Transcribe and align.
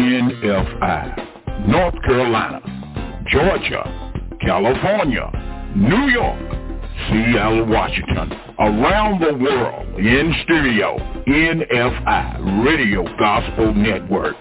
NFI. 0.00 1.30
North 1.68 1.94
Carolina, 2.06 2.60
Georgia, 3.26 3.84
California, 4.40 5.30
New 5.76 6.08
York, 6.08 6.40
Seattle, 7.08 7.66
Washington, 7.66 8.32
around 8.58 9.20
the 9.20 9.36
world, 9.36 9.86
in 9.98 10.34
stereo, 10.44 10.96
NFI, 11.26 12.64
Radio 12.64 13.04
Gospel 13.18 13.74
Network, 13.74 14.36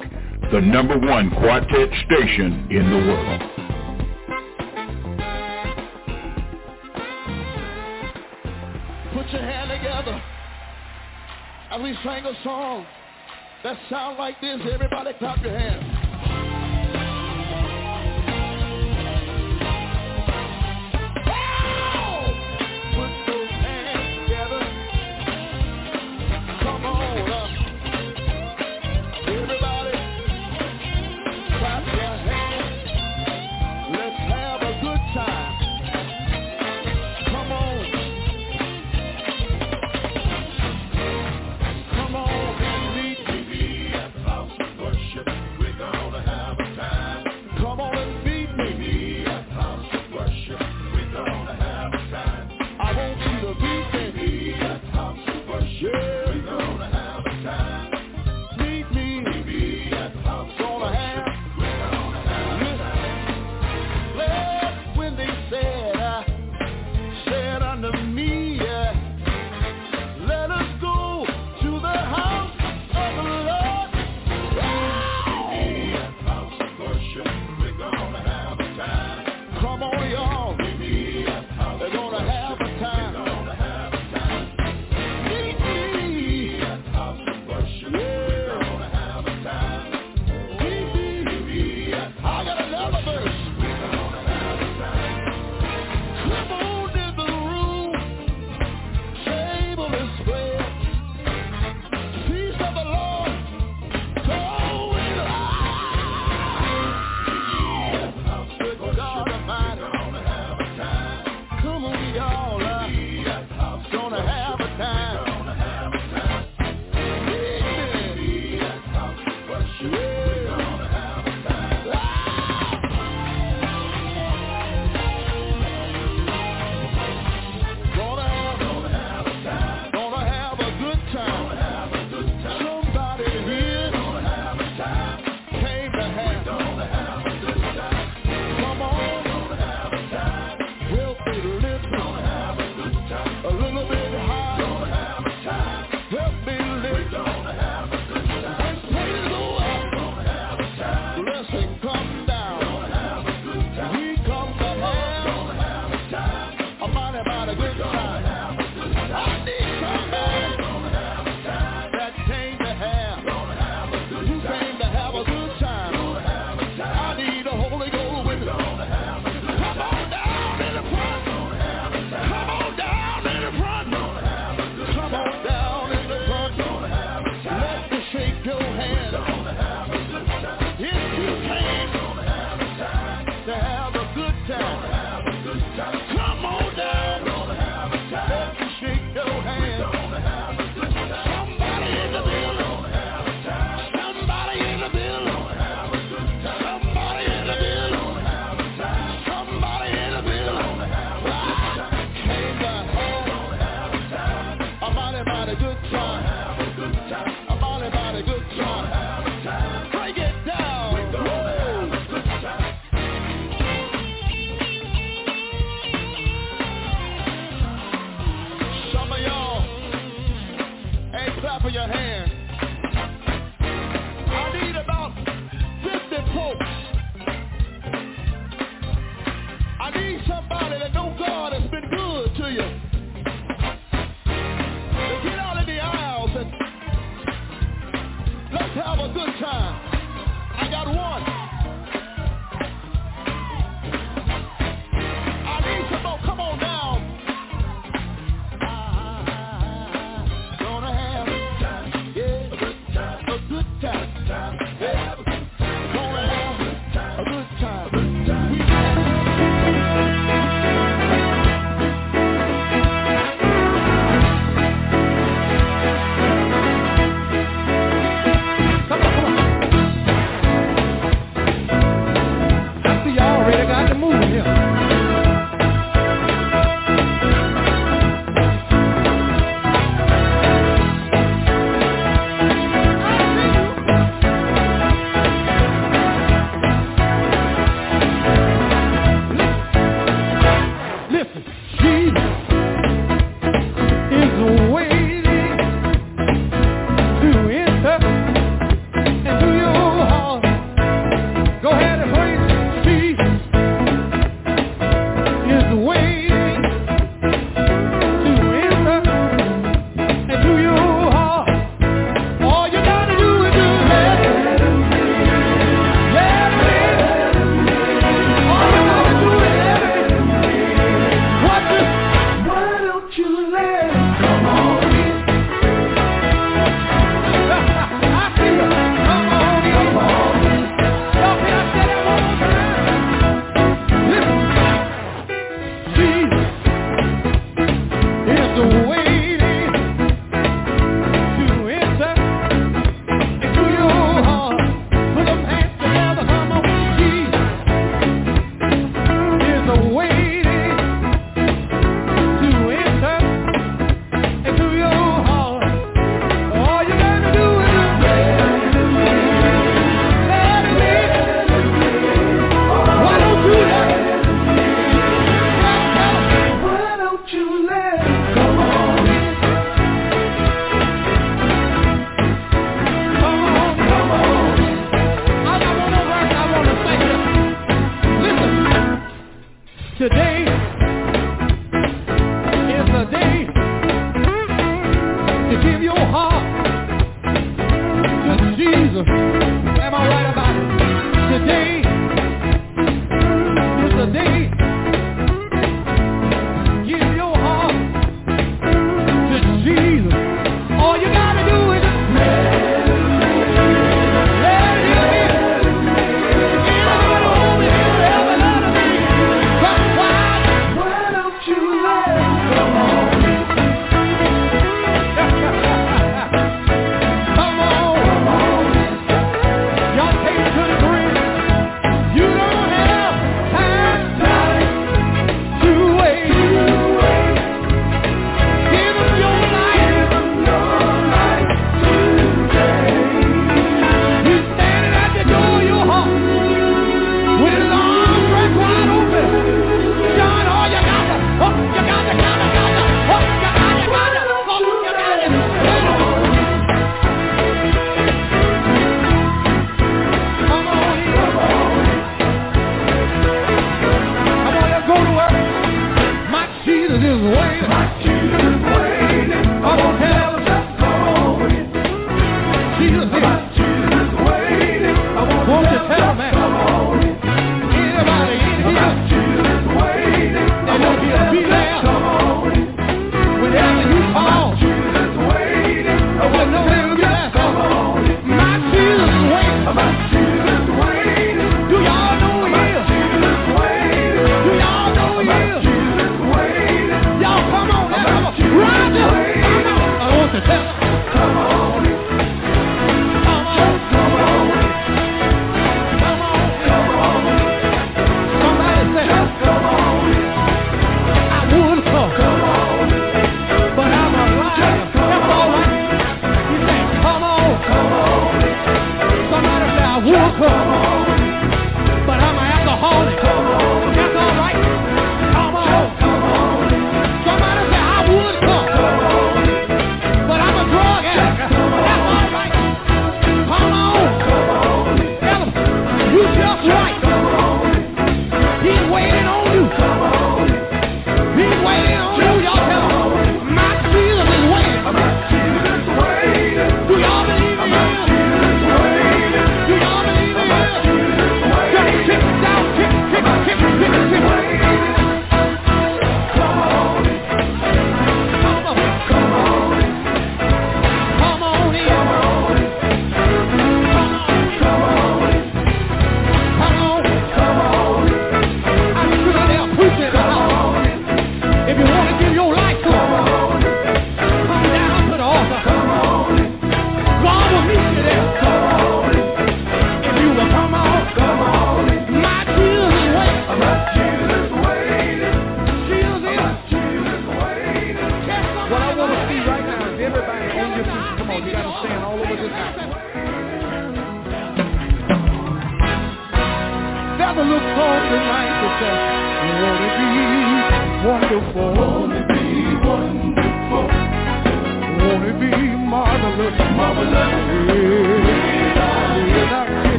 the 0.51 0.61
number 0.61 0.97
one 0.97 1.29
quartet 1.31 1.89
station 2.05 2.67
in 2.71 2.89
the 2.89 2.97
world. 3.11 3.41
Put 9.13 9.29
your 9.33 9.41
hand 9.41 9.69
together 9.69 10.23
as 11.71 11.81
we 11.81 11.93
sing 12.01 12.25
a 12.25 12.43
song 12.45 12.85
that 13.63 13.77
sound 13.89 14.17
like 14.17 14.39
this. 14.41 14.59
Everybody 14.71 15.13
clap 15.19 15.43
your 15.43 15.57
hands. 15.57 16.08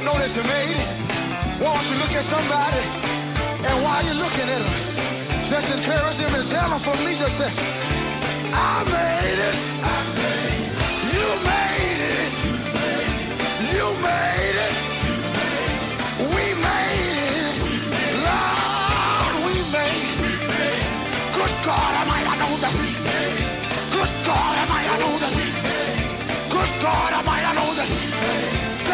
Know 0.01 0.17
that 0.17 0.33
you 0.35 0.43
made 0.43 0.71
it, 0.71 1.61
why 1.61 1.75
don't 1.75 1.85
you 1.91 1.97
look 1.99 2.09
at 2.09 2.25
somebody 2.31 2.81
and 3.67 3.83
while 3.83 4.03
you're 4.03 4.15
looking 4.15 4.49
at 4.49 4.59
them, 4.63 5.51
just 5.51 5.67
encourage 5.77 6.17
them 6.17 6.33
and 6.33 6.49
tell 6.49 6.69
them 6.69 6.81
me 7.05 7.13
just 7.19 7.37
say, 7.37 7.51
I 8.55 8.83
made 8.85 9.39
it. 9.39 9.68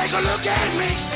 Take 0.06 0.14
a 0.14 0.20
look 0.20 0.46
at 0.46 0.78
me. 0.78 1.15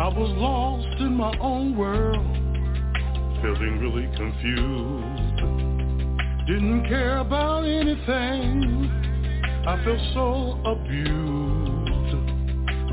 I 0.00 0.08
was 0.08 0.30
lost 0.36 1.00
in 1.00 1.14
my 1.14 1.36
own 1.40 1.76
world, 1.76 2.16
feeling 3.42 3.78
really 3.80 4.06
confused. 4.16 5.36
Didn't 6.46 6.88
care 6.88 7.18
about 7.18 7.64
anything. 7.64 8.88
I 9.66 9.76
felt 9.84 10.00
so 10.14 10.58
abused. 10.64 11.49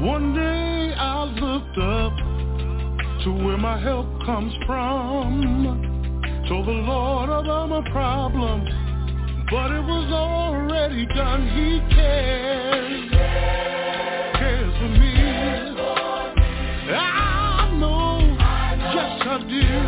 One 0.08 0.34
day 0.34 0.94
I 0.96 1.26
looked 1.26 1.78
up 1.78 2.16
to 3.26 3.46
where 3.46 3.58
my 3.58 3.78
help 3.78 4.08
comes 4.24 4.54
from. 4.66 6.46
Told 6.48 6.66
the 6.66 6.72
Lord 6.72 7.30
all 7.30 7.68
my 7.68 7.82
problems, 7.92 8.70
but 9.52 9.70
it 9.70 9.84
was 9.84 10.10
already 10.14 11.06
done. 11.08 11.50
He 11.50 11.82
cares, 11.94 13.12
cares 14.40 14.74
for 14.78 14.90
me. 14.98 15.14
I 16.96 17.70
know, 17.78 18.38
yes 18.96 19.22
I 19.28 19.38
do. 19.50 19.87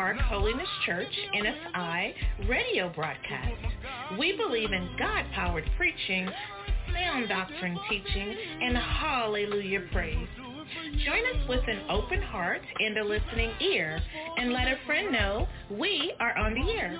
Park 0.00 0.16
Holiness 0.16 0.68
Church 0.86 1.12
NFI 1.36 2.14
radio 2.48 2.88
broadcast. 2.88 3.52
We 4.18 4.34
believe 4.34 4.72
in 4.72 4.88
God-powered 4.98 5.68
preaching, 5.76 6.26
sound 6.90 7.28
doctrine 7.28 7.78
teaching, 7.86 8.34
and 8.62 8.78
hallelujah 8.78 9.82
praise. 9.92 10.26
Join 11.04 11.26
us 11.26 11.46
with 11.50 11.60
an 11.68 11.82
open 11.90 12.22
heart 12.22 12.62
and 12.78 12.96
a 12.96 13.04
listening 13.04 13.50
ear, 13.60 14.00
and 14.38 14.54
let 14.54 14.68
a 14.68 14.78
friend 14.86 15.12
know 15.12 15.46
we 15.70 16.14
are 16.18 16.34
on 16.34 16.54
the 16.54 16.72
air. 16.72 16.98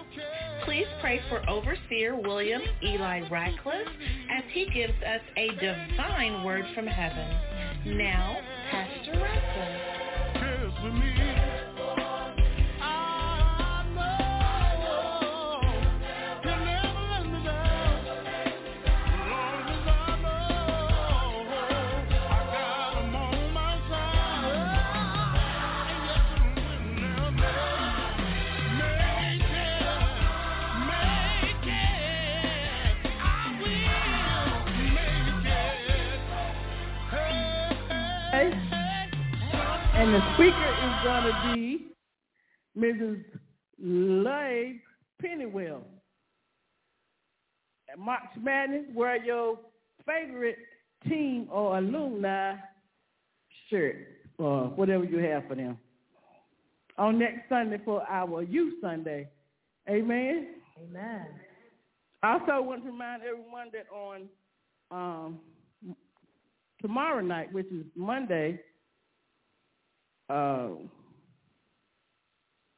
Please 0.66 0.84
pray 1.00 1.22
for 1.30 1.48
Overseer 1.48 2.16
William 2.16 2.60
Eli 2.84 3.26
Ratcliff 3.30 3.88
as 4.30 4.44
he 4.52 4.68
gives 4.74 5.02
us 5.04 5.22
a 5.38 5.48
divine 5.52 6.44
word 6.44 6.66
from 6.74 6.86
heaven. 6.86 7.96
Now, 7.96 8.36
Pastor 8.70 9.12
Ratcliff. 9.12 11.49
And 40.00 40.14
the 40.14 40.20
speaker 40.32 40.70
is 40.82 41.04
going 41.04 41.24
to 41.24 41.54
be 41.54 41.88
Mrs. 42.74 43.22
Lay 43.78 44.80
Pennywell. 45.20 45.82
At 47.92 47.98
March 47.98 48.22
Madness, 48.40 48.86
wear 48.94 49.22
your 49.22 49.58
favorite 50.06 50.56
team 51.06 51.48
or 51.52 51.76
alumni 51.76 52.54
shirt 53.68 53.96
or 54.38 54.68
whatever 54.68 55.04
you 55.04 55.18
have 55.18 55.46
for 55.46 55.54
them. 55.54 55.76
On 56.96 57.18
next 57.18 57.50
Sunday 57.50 57.78
for 57.84 58.02
our 58.08 58.42
Youth 58.42 58.76
Sunday. 58.80 59.28
Amen. 59.86 60.54
Amen. 60.82 61.26
I 62.22 62.38
also 62.38 62.62
want 62.62 62.84
to 62.84 62.90
remind 62.90 63.20
everyone 63.22 63.68
that 63.74 63.84
on 63.94 64.28
um, 64.90 65.40
tomorrow 66.80 67.20
night, 67.20 67.52
which 67.52 67.66
is 67.66 67.84
Monday, 67.94 68.60
uh, 70.30 70.68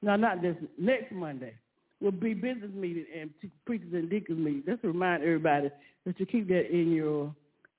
no, 0.03 0.17
not 0.17 0.43
this, 0.43 0.57
next 0.79 1.13
Monday, 1.13 1.55
will 2.01 2.11
be 2.11 2.35
business 2.35 2.71
meeting 2.75 3.07
and 3.19 3.31
preachers 3.65 3.93
and 3.93 4.11
deacons 4.11 4.39
meeting. 4.39 4.63
Just 4.67 4.83
to 4.83 4.89
remind 4.89 5.23
everybody 5.23 5.71
that 6.05 6.19
you 6.19 6.27
keep 6.27 6.49
that 6.49 6.71
in 6.71 6.93
your, 6.93 7.35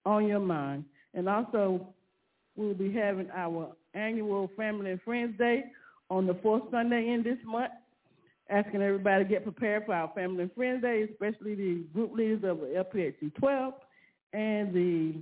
on 0.06 0.28
your 0.28 0.40
mind. 0.40 0.86
And 1.14 1.28
also, 1.28 1.88
we'll 2.56 2.74
be 2.74 2.92
having 2.92 3.30
our 3.36 3.76
annual 3.94 4.50
Family 4.56 4.92
and 4.92 5.02
Friends 5.02 5.38
Day 5.38 5.66
on 6.10 6.28
the 6.28 6.36
fourth 6.36 6.64
Sunday 6.72 7.10
in 7.10 7.24
this 7.24 7.38
month 7.46 7.72
asking 8.50 8.82
everybody 8.82 9.24
to 9.24 9.30
get 9.30 9.44
prepared 9.44 9.86
for 9.86 9.94
our 9.94 10.12
Family 10.14 10.44
and 10.44 10.54
Friends 10.54 10.82
Day, 10.82 11.08
especially 11.10 11.56
the 11.56 11.84
group 11.94 12.14
leaders 12.14 12.44
of 12.44 12.58
LPHC 12.58 13.34
12. 13.36 13.74
And 14.34 14.74
the 14.74 15.16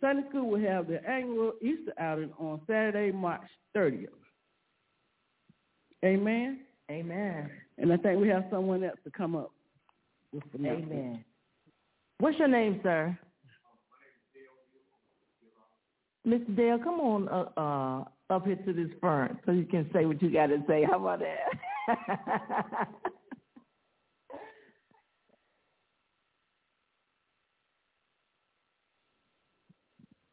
Sunday 0.00 0.28
School 0.28 0.50
will 0.50 0.60
have 0.60 0.88
their 0.88 1.08
annual 1.08 1.52
Easter 1.62 1.92
outing 1.98 2.32
on 2.38 2.60
Saturday, 2.66 3.12
March 3.12 3.48
30th. 3.74 4.08
Amen. 6.04 6.60
Amen. 6.90 7.50
And 7.78 7.92
I 7.92 7.96
think 7.96 8.20
we 8.20 8.28
have 8.28 8.44
someone 8.50 8.84
else 8.84 8.98
to 9.04 9.10
come 9.10 9.34
up 9.34 9.52
with 10.32 10.44
the. 10.52 10.68
Amen. 10.68 11.24
What's 12.18 12.38
your 12.38 12.48
name, 12.48 12.80
sir? 12.82 13.18
Mr. 16.26 16.56
Dale, 16.56 16.78
come 16.82 17.00
on 17.00 17.28
uh, 17.28 17.60
uh, 17.60 18.34
up 18.34 18.46
here 18.46 18.56
to 18.56 18.72
this 18.72 18.88
front 19.00 19.38
so 19.46 19.52
you 19.52 19.64
can 19.64 19.88
say 19.92 20.06
what 20.06 20.20
you 20.20 20.32
got 20.32 20.46
to 20.46 20.62
say. 20.66 20.84
How 20.84 20.98
about 20.98 21.20
that? 21.20 22.88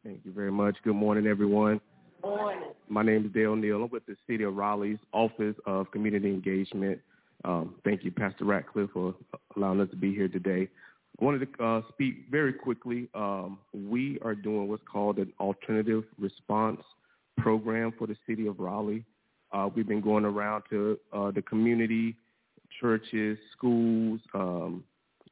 Thank 0.03 0.25
you 0.25 0.33
very 0.33 0.51
much. 0.51 0.75
Good 0.83 0.95
morning, 0.95 1.27
everyone. 1.27 1.79
Morning. 2.21 2.61
My 2.89 3.03
name 3.03 3.25
is 3.25 3.31
Dale 3.31 3.55
Neal. 3.55 3.83
I'm 3.83 3.89
with 3.89 4.05
the 4.05 4.17
City 4.27 4.43
of 4.43 4.53
Raleigh's 4.53 4.99
Office 5.13 5.55
of 5.65 5.89
Community 5.91 6.27
Engagement. 6.27 6.99
Um, 7.45 7.75
thank 7.85 8.03
you, 8.03 8.11
Pastor 8.11 8.43
Ratcliff, 8.43 8.91
for 8.91 9.15
allowing 9.55 9.79
us 9.79 9.89
to 9.91 9.95
be 9.95 10.13
here 10.13 10.27
today. 10.27 10.67
I 11.21 11.23
wanted 11.23 11.47
to 11.57 11.63
uh, 11.63 11.81
speak 11.87 12.25
very 12.29 12.51
quickly. 12.51 13.07
Um, 13.15 13.59
we 13.73 14.19
are 14.23 14.35
doing 14.35 14.67
what's 14.67 14.83
called 14.91 15.19
an 15.19 15.31
alternative 15.39 16.03
response 16.19 16.81
program 17.37 17.93
for 17.97 18.05
the 18.05 18.17
City 18.27 18.47
of 18.47 18.59
Raleigh. 18.59 19.05
Uh, 19.53 19.69
we've 19.73 19.87
been 19.87 20.01
going 20.01 20.25
around 20.25 20.63
to 20.69 20.99
uh, 21.13 21.31
the 21.31 21.41
community, 21.43 22.17
churches, 22.81 23.37
schools, 23.55 24.19
um, 24.33 24.83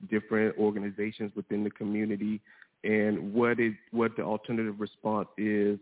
different 0.10 0.58
organizations 0.58 1.32
within 1.36 1.64
the 1.64 1.72
community, 1.72 2.40
and 2.84 3.34
what 3.34 3.60
is 3.60 3.74
what 3.92 4.16
the 4.16 4.24
alternative 4.24 4.80
response 4.80 5.28
is. 5.38 5.80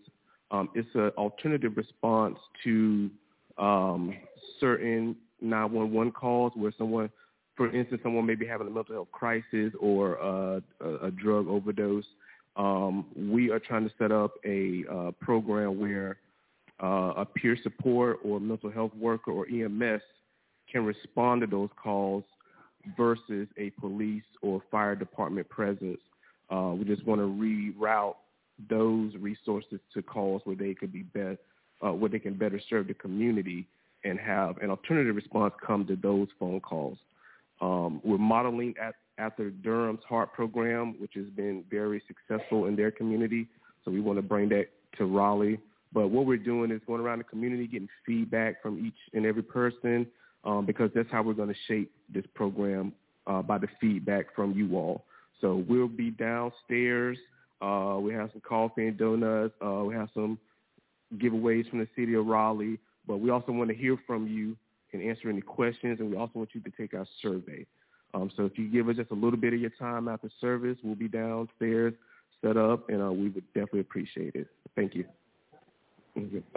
Um, 0.52 0.70
it's 0.74 0.90
an 0.96 1.12
alternative 1.18 1.78
response 1.78 2.38
to 2.64 3.10
um, 3.58 4.14
certain 4.60 5.16
911 5.42 6.12
calls 6.12 6.54
where 6.56 6.74
someone, 6.78 7.10
for 7.56 7.74
instance, 7.74 8.02
someone 8.04 8.26
may 8.26 8.36
be 8.36 8.48
having 8.48 8.68
a 8.68 8.70
mental 8.70 8.96
health 8.96 9.12
crisis 9.12 9.72
or 9.80 10.20
uh, 10.22 10.60
a, 10.82 11.08
a 11.08 11.12
drug 11.12 11.48
overdose. 11.48 12.06
Um, 12.56 13.06
we 13.16 13.52
are 13.52 13.60
trying 13.60 13.88
to 13.88 13.94
set 13.98 14.12
up 14.12 14.32
a 14.44 14.84
uh, 14.92 15.12
program 15.22 15.80
where 15.80 16.18
uh, 16.82 17.14
a 17.18 17.26
peer 17.26 17.58
support 17.62 18.20
or 18.24 18.40
mental 18.40 18.72
health 18.72 18.92
worker 19.00 19.32
or 19.32 19.46
EMS 19.48 20.02
can 20.72 20.86
respond 20.86 21.42
to 21.42 21.48
those 21.48 21.70
calls 21.82 22.24
versus 22.98 23.48
a 23.58 23.70
police 23.72 24.24
or 24.42 24.62
fire 24.72 24.96
department 24.96 25.48
presence. 25.50 26.00
Uh, 26.50 26.74
we 26.78 26.86
just 26.86 27.06
want 27.06 27.22
to 27.22 27.28
reroute 27.28 28.16
those 28.70 29.14
resources 29.20 29.80
to 29.94 30.02
calls 30.02 30.42
where 30.44 30.56
they 30.56 30.74
could 30.74 30.92
be 30.92 31.04
better, 31.04 31.38
uh, 31.86 31.94
where 31.94 32.10
they 32.10 32.20
can 32.20 32.34
better 32.34 32.60
serve 32.70 32.88
the 32.88 32.94
community 32.94 33.68
and 34.04 34.20
have 34.20 34.58
an 34.58 34.70
alternative 34.70 35.16
response 35.16 35.54
come 35.66 35.86
to 35.86 35.96
those 35.96 36.28
phone 36.40 36.60
calls. 36.60 36.98
Um, 37.62 38.02
we're 38.04 38.18
modeling 38.18 38.74
at, 38.82 38.96
after 39.18 39.50
Durham's 39.50 40.02
HEART 40.08 40.34
program, 40.34 40.96
which 41.00 41.12
has 41.16 41.28
been 41.36 41.64
very 41.70 42.02
successful 42.08 42.66
in 42.66 42.76
their 42.76 42.92
community. 42.92 43.48
So 43.84 43.92
we 43.92 44.00
want 44.00 44.18
to 44.18 44.22
bring 44.22 44.50
that 44.50 44.68
to 44.98 45.06
Raleigh. 45.06 45.60
But 45.92 46.10
what 46.10 46.26
we're 46.26 46.38
doing 46.38 46.72
is 46.72 46.82
going 46.88 47.02
around 47.02 47.20
the 47.20 47.24
community, 47.26 47.68
getting 47.68 47.90
feedback 48.06 48.62
from 48.62 48.86
each 48.86 48.94
and 49.14 49.26
every 49.26 49.44
person, 49.44 50.08
um, 50.44 50.66
because 50.66 50.92
that's 50.94 51.10
how 51.12 51.22
we're 51.24 51.34
going 51.34 51.50
to 51.50 51.60
shape 51.68 51.92
this 52.14 52.26
program 52.34 52.94
uh, 53.28 53.42
by 53.42 53.58
the 53.58 53.68
feedback 53.82 54.34
from 54.36 54.54
you 54.54 54.76
all. 54.78 55.06
So 55.42 55.64
we'll 55.68 55.88
be 55.88 56.12
downstairs. 56.12 57.18
Uh, 57.62 57.98
we 58.00 58.14
have 58.14 58.32
some 58.32 58.42
coffee 58.42 58.88
and 58.88 58.98
donuts. 58.98 59.54
Uh, 59.64 59.84
we 59.86 59.94
have 59.94 60.10
some 60.14 60.38
giveaways 61.18 61.70
from 61.70 61.80
the 61.80 61.88
city 61.96 62.14
of 62.14 62.26
Raleigh. 62.26 62.80
But 63.08 63.18
we 63.18 63.30
also 63.30 63.52
want 63.52 63.70
to 63.70 63.76
hear 63.76 63.98
from 64.06 64.28
you 64.28 64.56
and 64.94 65.02
answer 65.02 65.30
any 65.30 65.42
questions, 65.42 66.00
and 66.00 66.10
we 66.10 66.18
also 66.18 66.34
want 66.36 66.50
you 66.54 66.62
to 66.62 66.72
take 66.72 66.94
our 66.94 67.06
survey. 67.22 67.66
Um, 68.14 68.32
so 68.36 68.46
if 68.46 68.58
you 68.58 68.68
give 68.70 68.90
us 68.90 68.96
just 68.96 69.12
a 69.12 69.16
little 69.16 69.38
bit 69.38 69.54
of 69.54 69.60
your 69.60 69.70
time 69.72 70.08
after 70.08 70.30
service, 70.42 70.78
we'll 70.84 70.96
be 70.96 71.08
downstairs 71.08 71.94
set 72.44 72.58
up, 72.58 72.90
and 72.90 73.02
uh, 73.02 73.12
we 73.12 73.30
would 73.30 73.46
definitely 73.54 73.82
appreciate 73.82 74.36
it. 74.36 74.48
Thank 74.76 74.96
you. 74.96 75.06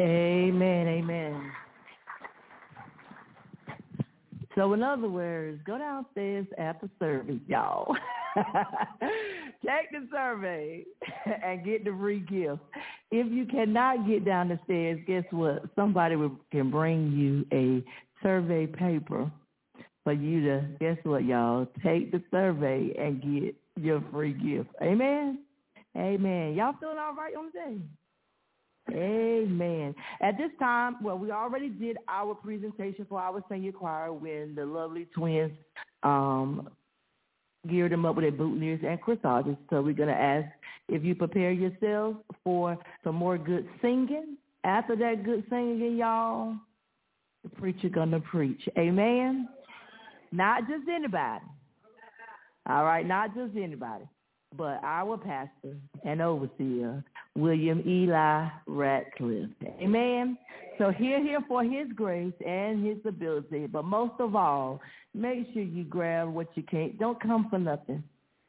Amen. 0.01 0.89
Amen. 0.89 1.53
So 4.55 4.73
in 4.75 4.83
other 4.83 5.09
words, 5.09 5.61
go 5.67 5.79
downstairs 5.79 6.47
after 6.59 6.89
service, 6.99 7.41
y'all. 7.49 7.95
Take 9.67 9.91
the 9.93 10.09
survey 10.13 10.85
and 11.45 11.65
get 11.65 11.85
the 11.85 11.91
free 11.99 12.21
gift. 12.21 12.61
If 13.11 13.31
you 13.31 13.47
cannot 13.47 14.07
get 14.07 14.25
down 14.25 14.49
the 14.49 14.59
stairs, 14.65 15.01
guess 15.07 15.25
what? 15.31 15.63
Somebody 15.77 16.17
can 16.51 16.71
bring 16.71 17.13
you 17.13 17.47
a 17.53 17.85
survey 18.23 18.67
paper 18.67 19.31
for 20.05 20.13
you 20.13 20.43
to, 20.43 20.67
guess 20.81 20.97
what, 21.05 21.25
y'all? 21.25 21.67
Take 21.85 22.11
the 22.11 22.23
survey 22.31 22.93
and 22.99 23.21
get 23.23 23.55
your 23.81 24.03
free 24.11 24.33
gift. 24.33 24.71
Amen? 24.83 25.41
Amen. 25.97 26.55
Y'all 26.55 26.75
feeling 26.81 26.99
all 26.99 27.15
right 27.15 27.35
on 27.37 27.51
the 27.53 27.53
day? 27.53 27.79
Amen. 28.91 29.95
At 30.21 30.37
this 30.39 30.51
time, 30.59 30.97
well, 31.03 31.19
we 31.19 31.31
already 31.31 31.69
did 31.69 31.99
our 32.09 32.35
presentation 32.35 33.07
for 33.09 33.21
our 33.21 33.43
senior 33.51 33.73
choir 33.73 34.13
when 34.13 34.55
the 34.55 34.67
lovely 34.67 35.07
twins 35.15 35.53
um, 36.03 36.69
geared 37.69 37.93
them 37.93 38.05
up 38.05 38.17
with 38.17 38.25
their 38.25 38.33
boutonnieres 38.33 38.85
and 38.85 39.01
corsages. 39.01 39.57
So 39.71 39.83
we're 39.83 39.95
going 39.95 40.09
to 40.09 40.21
ask 40.21 40.49
if 40.89 41.05
you 41.05 41.15
prepare 41.15 41.53
yourselves 41.53 42.19
for 42.45 42.77
some 43.05 43.17
more 43.17 43.39
good 43.39 43.69
singing. 43.81 44.37
After 44.65 44.97
that 44.97 45.25
good 45.25 45.45
singing, 45.51 45.97
y'all, 45.97 46.55
the 47.43 47.49
preacher 47.51 47.89
going 47.89 48.11
to 48.13 48.21
preach. 48.21 48.61
Amen. 48.79 49.49
Not 50.31 50.69
just 50.69 50.89
anybody. 50.89 51.45
All 52.69 52.85
right, 52.85 53.07
not 53.07 53.35
just 53.35 53.57
anybody 53.57 54.05
but 54.57 54.81
our 54.83 55.17
pastor 55.17 55.77
and 56.05 56.21
overseer, 56.21 57.03
William 57.35 57.83
Eli 57.87 58.49
Ratcliff. 58.67 59.51
Amen. 59.81 60.37
So 60.79 60.91
hear 60.91 61.23
him 61.23 61.45
for 61.49 61.63
his 61.63 61.89
grace 61.95 62.33
and 62.45 62.85
his 62.85 62.99
ability. 63.07 63.67
But 63.67 63.85
most 63.85 64.15
of 64.19 64.35
all, 64.35 64.81
make 65.15 65.47
sure 65.53 65.63
you 65.63 65.85
grab 65.85 66.29
what 66.29 66.49
you 66.55 66.63
can't. 66.63 66.99
Don't 66.99 67.21
come 67.21 67.49
for 67.49 67.59
nothing. 67.59 68.03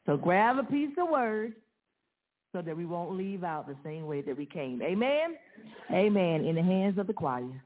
So 0.06 0.16
grab 0.16 0.58
a 0.58 0.64
piece 0.64 0.92
of 0.98 1.08
word 1.10 1.54
so 2.52 2.62
that 2.62 2.76
we 2.76 2.86
won't 2.86 3.16
leave 3.16 3.42
out 3.42 3.66
the 3.66 3.76
same 3.84 4.06
way 4.06 4.20
that 4.22 4.36
we 4.36 4.46
came. 4.46 4.80
Amen. 4.82 5.36
Amen. 5.90 6.44
In 6.44 6.54
the 6.54 6.62
hands 6.62 6.98
of 6.98 7.06
the 7.06 7.12
choir. 7.12 7.62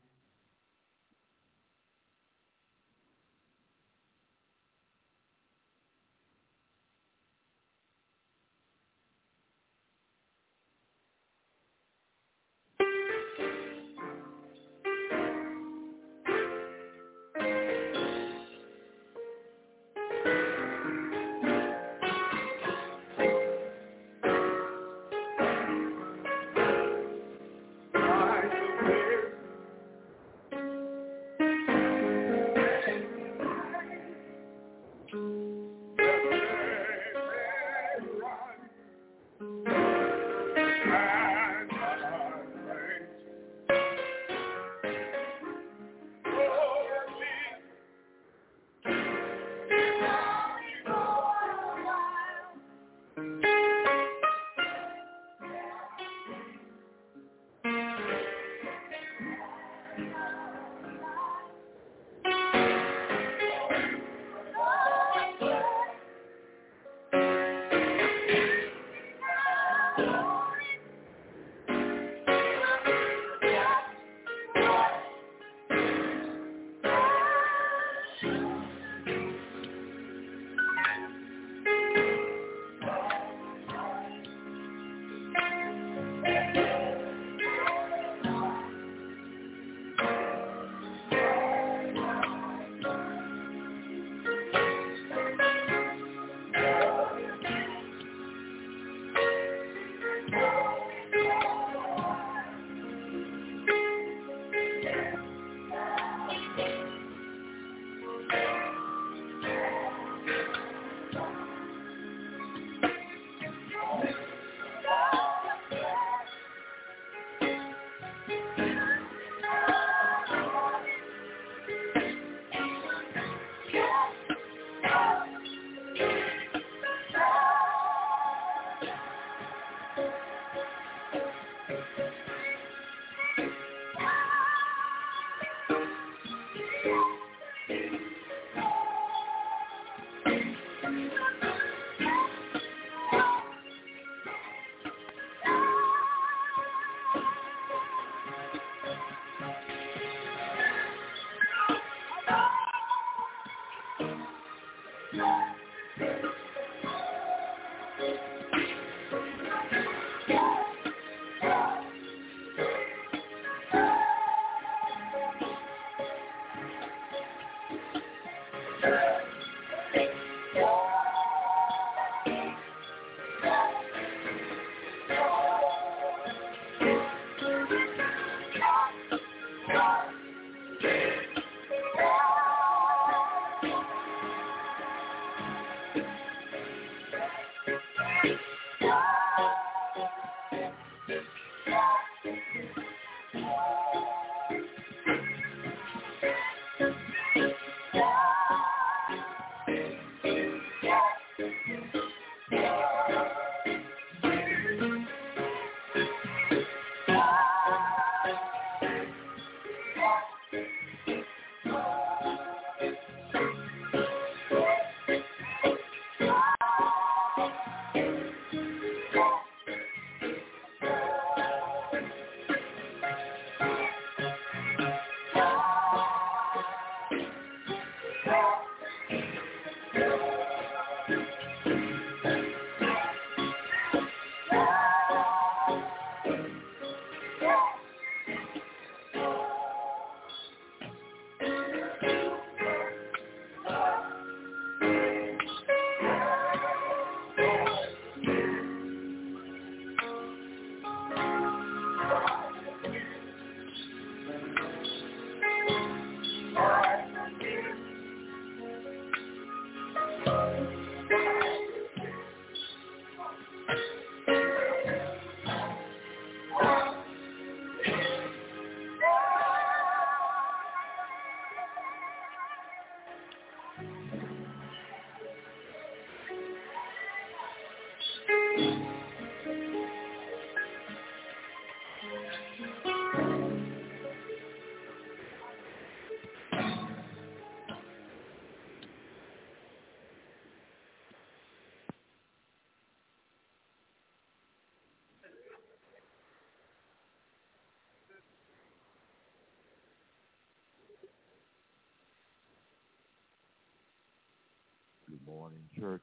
Morning, 305.28 305.60
church. 305.78 306.02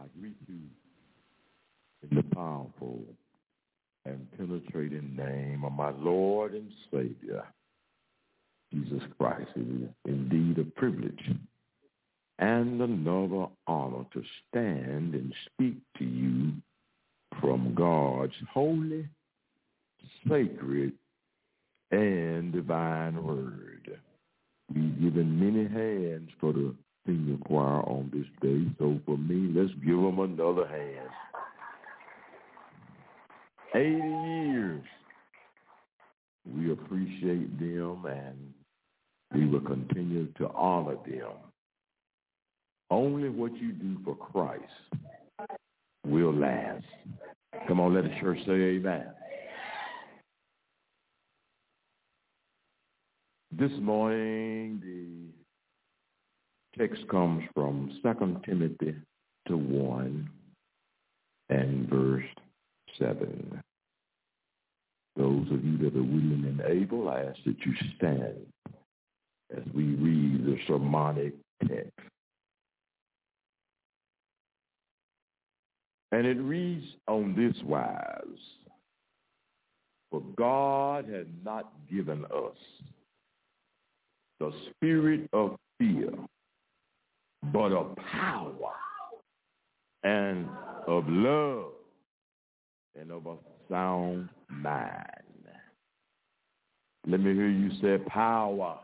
I 0.00 0.04
greet 0.18 0.36
you 0.48 0.56
in 2.02 2.16
the 2.16 2.22
powerful 2.34 3.00
and 4.04 4.26
penetrating 4.36 5.14
name 5.16 5.64
of 5.64 5.72
my 5.72 5.90
Lord 5.90 6.54
and 6.54 6.70
Savior, 6.90 7.44
Jesus 8.72 9.02
Christ. 9.18 9.48
It 9.54 9.84
is 9.84 9.88
indeed 10.06 10.58
a 10.58 10.64
privilege 10.78 11.22
and 12.38 12.80
another 12.80 13.46
honor 13.66 14.06
to 14.12 14.22
stand 14.48 15.14
and 15.14 15.32
speak 15.52 15.76
to 15.98 16.04
you 16.04 16.52
from 17.40 17.74
God's 17.74 18.32
holy, 18.52 19.06
sacred, 20.28 20.92
and 21.90 22.52
divine 22.52 23.22
word. 23.22 23.67
Given 25.00 25.38
many 25.38 25.68
hands 25.68 26.30
for 26.40 26.52
the 26.52 26.74
senior 27.06 27.38
choir 27.46 27.82
on 27.82 28.10
this 28.12 28.26
day, 28.42 28.64
so 28.78 29.00
for 29.06 29.16
me, 29.16 29.52
let's 29.54 29.72
give 29.84 29.96
them 29.96 30.18
another 30.18 30.66
hand. 30.66 31.08
80 33.74 33.90
years. 33.90 34.84
We 36.56 36.72
appreciate 36.72 37.58
them 37.58 38.06
and 38.06 38.54
we 39.34 39.46
will 39.46 39.60
continue 39.60 40.26
to 40.38 40.48
honor 40.48 40.96
them. 41.06 41.32
Only 42.90 43.28
what 43.28 43.54
you 43.56 43.72
do 43.72 43.98
for 44.04 44.16
Christ 44.16 44.64
will 46.06 46.32
last. 46.34 46.84
Come 47.66 47.80
on, 47.80 47.94
let 47.94 48.04
the 48.04 48.16
church 48.20 48.38
say 48.46 48.52
amen. 48.52 49.08
This 53.58 53.72
morning, 53.80 54.80
the 54.80 56.78
text 56.80 57.08
comes 57.08 57.42
from 57.56 57.90
2 58.04 58.40
Timothy 58.46 58.94
to 59.48 59.56
1 59.56 60.30
and 61.48 61.88
verse 61.88 62.22
7. 63.00 63.60
Those 65.16 65.46
of 65.50 65.64
you 65.64 65.76
that 65.78 65.96
are 65.96 66.02
willing 66.04 66.44
and 66.46 66.60
able, 66.60 67.08
I 67.08 67.22
ask 67.22 67.38
that 67.46 67.56
you 67.66 67.74
stand 67.96 68.46
as 69.56 69.64
we 69.74 69.86
read 69.96 70.46
the 70.46 70.56
sermonic 70.68 71.34
text. 71.66 71.90
And 76.12 76.24
it 76.28 76.38
reads 76.38 76.86
on 77.08 77.34
this 77.34 77.60
wise, 77.64 78.22
For 80.12 80.22
God 80.36 81.08
has 81.08 81.26
not 81.44 81.72
given 81.90 82.24
us 82.26 82.56
the 84.40 84.52
spirit 84.70 85.28
of 85.32 85.56
fear, 85.78 86.12
but 87.52 87.72
of 87.72 87.96
power 87.96 88.72
and 90.04 90.48
of 90.86 91.04
love 91.08 91.72
and 92.98 93.10
of 93.10 93.26
a 93.26 93.36
sound 93.70 94.28
mind. 94.48 95.04
Let 97.06 97.20
me 97.20 97.32
hear 97.32 97.48
you 97.48 97.70
say 97.80 97.96
power. 98.06 98.78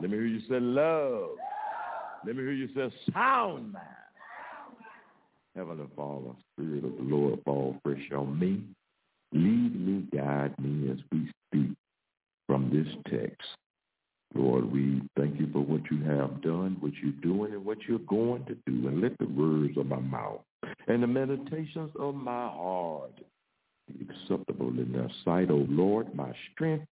Let 0.00 0.08
me 0.08 0.16
hear 0.16 0.26
you 0.26 0.40
say 0.48 0.60
love. 0.60 1.30
Let 2.24 2.36
me 2.36 2.42
hear 2.42 2.52
you 2.52 2.68
say 2.76 2.94
sound 3.12 3.72
mind. 3.72 3.86
Heavenly 5.56 5.86
Father, 5.96 6.30
Spirit 6.54 6.84
of 6.84 6.96
the 6.96 7.02
Lord, 7.02 7.40
fall 7.44 7.76
fresh 7.82 8.08
on 8.16 8.38
me. 8.38 8.62
Lead 9.32 9.74
me, 9.74 10.06
guide 10.16 10.54
me 10.60 10.90
as 10.90 10.98
we 11.10 11.28
speak 11.48 11.76
from 12.46 12.70
this 12.70 12.86
text. 13.10 13.48
Lord, 14.34 14.70
we 14.70 15.02
thank 15.16 15.38
you 15.38 15.48
for 15.52 15.60
what 15.60 15.82
you 15.90 16.02
have 16.04 16.40
done, 16.42 16.76
what 16.80 16.92
you're 17.02 17.12
doing, 17.22 17.52
and 17.52 17.64
what 17.64 17.78
you're 17.86 17.98
going 18.00 18.44
to 18.46 18.54
do. 18.66 18.88
And 18.88 19.00
let 19.00 19.16
the 19.18 19.26
words 19.26 19.76
of 19.76 19.86
my 19.86 19.98
mouth 19.98 20.40
and 20.88 21.02
the 21.02 21.06
meditations 21.06 21.90
of 21.98 22.14
my 22.14 22.48
heart 22.48 23.12
be 23.88 24.06
acceptable 24.08 24.68
in 24.68 24.92
thy 24.92 25.08
sight, 25.24 25.50
O 25.50 25.66
Lord, 25.68 26.14
my 26.14 26.32
strength 26.52 26.86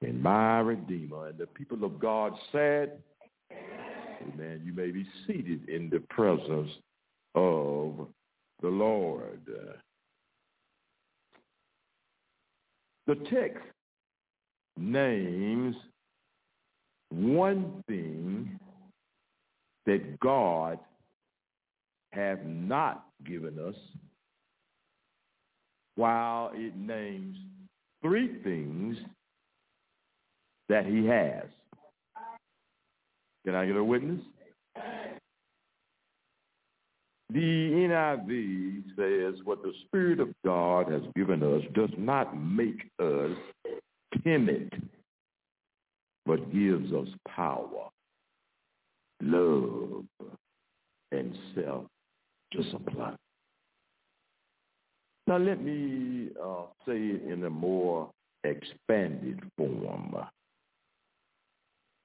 and 0.00 0.22
my 0.22 0.60
redeemer. 0.60 1.28
And 1.28 1.38
the 1.38 1.46
people 1.46 1.84
of 1.84 1.98
God 1.98 2.32
said, 2.52 2.98
Amen. 3.52 4.62
You 4.64 4.72
may 4.72 4.90
be 4.90 5.06
seated 5.26 5.68
in 5.68 5.90
the 5.90 6.00
presence 6.10 6.70
of 7.34 8.08
the 8.62 8.68
Lord. 8.68 9.40
The 13.06 13.14
text 13.30 13.62
names 14.78 15.76
one 17.10 17.82
thing 17.88 18.58
that 19.86 20.18
God 20.20 20.78
have 22.12 22.44
not 22.44 23.06
given 23.24 23.58
us, 23.58 23.74
while 25.96 26.50
it 26.54 26.76
names 26.76 27.36
three 28.02 28.42
things 28.42 28.96
that 30.68 30.86
he 30.86 31.06
has. 31.06 31.44
Can 33.44 33.54
I 33.54 33.66
get 33.66 33.76
a 33.76 33.84
witness? 33.84 34.20
The 37.32 37.40
NIV 37.40 38.84
says 38.96 39.44
what 39.44 39.62
the 39.62 39.72
Spirit 39.86 40.20
of 40.20 40.28
God 40.44 40.90
has 40.90 41.02
given 41.14 41.42
us 41.42 41.62
does 41.74 41.90
not 41.98 42.36
make 42.40 42.88
us 43.00 43.36
timid, 44.24 44.72
but 46.26 46.52
gives 46.52 46.92
us 46.92 47.08
power, 47.28 47.88
love, 49.22 50.04
and 51.12 51.38
self-discipline. 51.54 53.16
Now 55.28 55.38
let 55.38 55.62
me 55.62 56.30
uh, 56.42 56.62
say 56.86 56.96
it 56.96 57.22
in 57.30 57.44
a 57.44 57.50
more 57.50 58.10
expanded 58.44 59.40
form. 59.56 60.14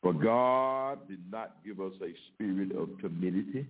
For 0.02 0.14
God 0.14 1.08
did 1.08 1.20
not 1.32 1.58
give 1.64 1.80
us 1.80 1.94
a 2.02 2.14
spirit 2.34 2.76
of 2.76 2.90
timidity, 3.00 3.68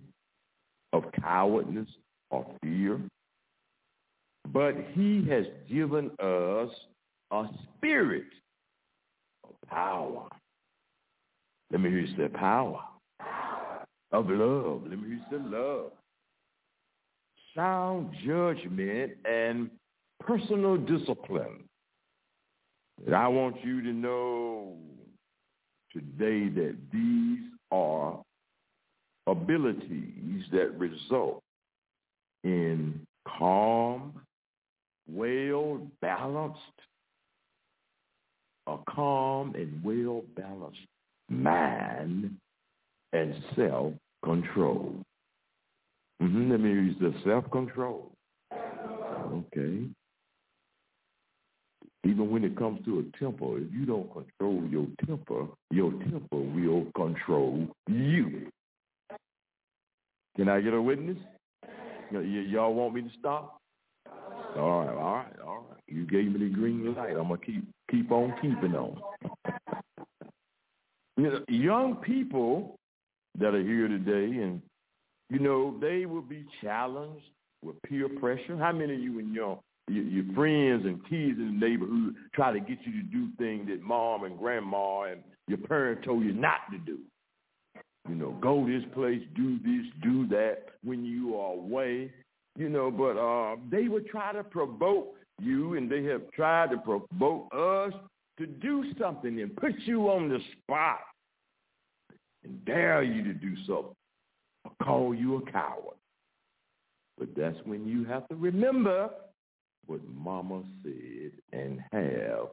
of 0.94 1.04
cowardness, 1.20 1.88
or 2.30 2.46
fear, 2.62 2.98
but 4.52 4.74
he 4.92 5.26
has 5.28 5.44
given 5.70 6.10
us 6.18 6.70
a 7.30 7.44
spirit 7.76 8.24
of 9.44 9.50
power. 9.68 10.28
Let 11.72 11.80
me 11.80 11.88
hear 11.88 12.00
you 12.00 12.16
say 12.18 12.28
power. 12.28 12.80
Of 14.12 14.28
love. 14.28 14.82
Let 14.86 14.98
me 15.00 15.08
hear 15.08 15.16
you 15.16 15.20
say 15.30 15.38
love. 15.42 15.90
Sound 17.56 18.10
judgment 18.26 19.12
and 19.24 19.70
personal 20.20 20.76
discipline. 20.76 21.64
And 23.06 23.14
I 23.14 23.26
want 23.26 23.64
you 23.64 23.82
to 23.82 23.88
know 23.88 24.74
today 25.94 26.50
that 26.50 26.76
these 26.92 27.38
are 27.70 28.20
abilities 29.26 30.44
that 30.52 30.78
result 30.78 31.42
in 32.44 33.00
calm, 33.26 34.12
well 35.10 35.80
balanced, 36.02 36.58
a 38.66 38.76
calm 38.94 39.54
and 39.54 39.82
well-balanced 39.82 40.86
mind 41.32 42.36
and 43.12 43.34
self-control. 43.56 44.94
Mm-hmm. 46.22 46.50
Let 46.50 46.60
me 46.60 46.70
use 46.70 46.96
the 47.00 47.14
self-control. 47.24 48.12
Okay. 48.52 49.86
Even 52.04 52.30
when 52.30 52.44
it 52.44 52.56
comes 52.56 52.84
to 52.84 52.98
a 52.98 53.18
temper, 53.18 53.58
if 53.58 53.72
you 53.72 53.86
don't 53.86 54.10
control 54.12 54.62
your 54.68 54.86
temper, 55.06 55.46
your 55.70 55.92
temper 55.92 56.36
will 56.36 56.86
control 56.96 57.68
you. 57.88 58.48
Can 60.36 60.48
I 60.48 60.60
get 60.60 60.74
a 60.74 60.82
witness? 60.82 61.18
Y- 62.10 62.18
y- 62.18 62.46
y'all 62.48 62.74
want 62.74 62.94
me 62.94 63.02
to 63.02 63.10
stop? 63.18 63.60
All 64.56 64.80
right, 64.80 64.94
all 64.94 65.14
right, 65.14 65.40
all 65.46 65.66
right. 65.70 65.80
You 65.86 66.06
gave 66.06 66.32
me 66.32 66.48
the 66.48 66.54
green 66.54 66.94
light. 66.94 67.10
I'm 67.10 67.28
gonna 67.28 67.38
keep 67.38 67.64
keep 67.90 68.10
on 68.10 68.34
keeping 68.40 68.74
on. 68.74 69.00
you 71.16 71.24
know, 71.24 71.44
young 71.48 71.96
people 71.96 72.76
that 73.38 73.54
are 73.54 73.62
here 73.62 73.88
today, 73.88 74.42
and 74.42 74.60
you 75.30 75.38
know, 75.38 75.76
they 75.80 76.06
will 76.06 76.22
be 76.22 76.44
challenged 76.60 77.24
with 77.62 77.80
peer 77.82 78.08
pressure. 78.08 78.56
How 78.56 78.72
many 78.72 78.94
of 78.94 79.00
you 79.00 79.18
and 79.18 79.34
your 79.34 79.58
your, 79.88 80.24
friends 80.34 80.84
and 80.84 81.02
kids 81.08 81.38
in 81.38 81.58
the 81.58 81.66
neighborhood 81.66 82.14
try 82.34 82.52
to 82.52 82.60
get 82.60 82.78
you 82.84 82.92
to 82.92 83.02
do 83.08 83.28
things 83.38 83.68
that 83.68 83.82
mom 83.82 84.24
and 84.24 84.38
grandma 84.38 85.02
and 85.02 85.20
your 85.48 85.58
parents 85.58 86.04
told 86.04 86.24
you 86.24 86.32
not 86.32 86.60
to 86.70 86.78
do? 86.78 86.98
You 88.08 88.14
know, 88.14 88.32
go 88.40 88.66
this 88.66 88.82
place, 88.94 89.20
do 89.36 89.58
this, 89.58 89.86
do 90.02 90.26
that 90.28 90.64
when 90.82 91.04
you 91.04 91.36
are 91.36 91.52
away. 91.52 92.10
You 92.56 92.68
know, 92.68 92.90
but 92.90 93.18
uh, 93.18 93.56
they 93.70 93.88
would 93.88 94.06
try 94.06 94.32
to 94.32 94.44
provoke 94.44 95.14
you, 95.40 95.74
and 95.74 95.90
they 95.90 96.04
have 96.04 96.30
tried 96.32 96.70
to 96.70 96.76
provoke 96.78 97.48
us 97.54 97.92
to 98.38 98.46
do 98.46 98.92
something 98.98 99.40
and 99.40 99.54
put 99.56 99.72
you 99.84 100.08
on 100.08 100.28
the 100.28 100.38
spot 100.52 101.00
and 102.44 102.64
dare 102.64 103.02
you 103.02 103.22
to 103.24 103.34
do 103.34 103.54
something 103.66 103.94
or 104.64 104.72
call 104.82 105.14
you 105.14 105.36
a 105.36 105.50
coward. 105.50 105.96
But 107.18 107.28
that's 107.36 107.58
when 107.64 107.86
you 107.86 108.04
have 108.04 108.26
to 108.28 108.34
remember 108.34 109.10
what 109.86 110.00
mama 110.08 110.62
said 110.82 111.32
and 111.52 111.80
have 111.92 112.48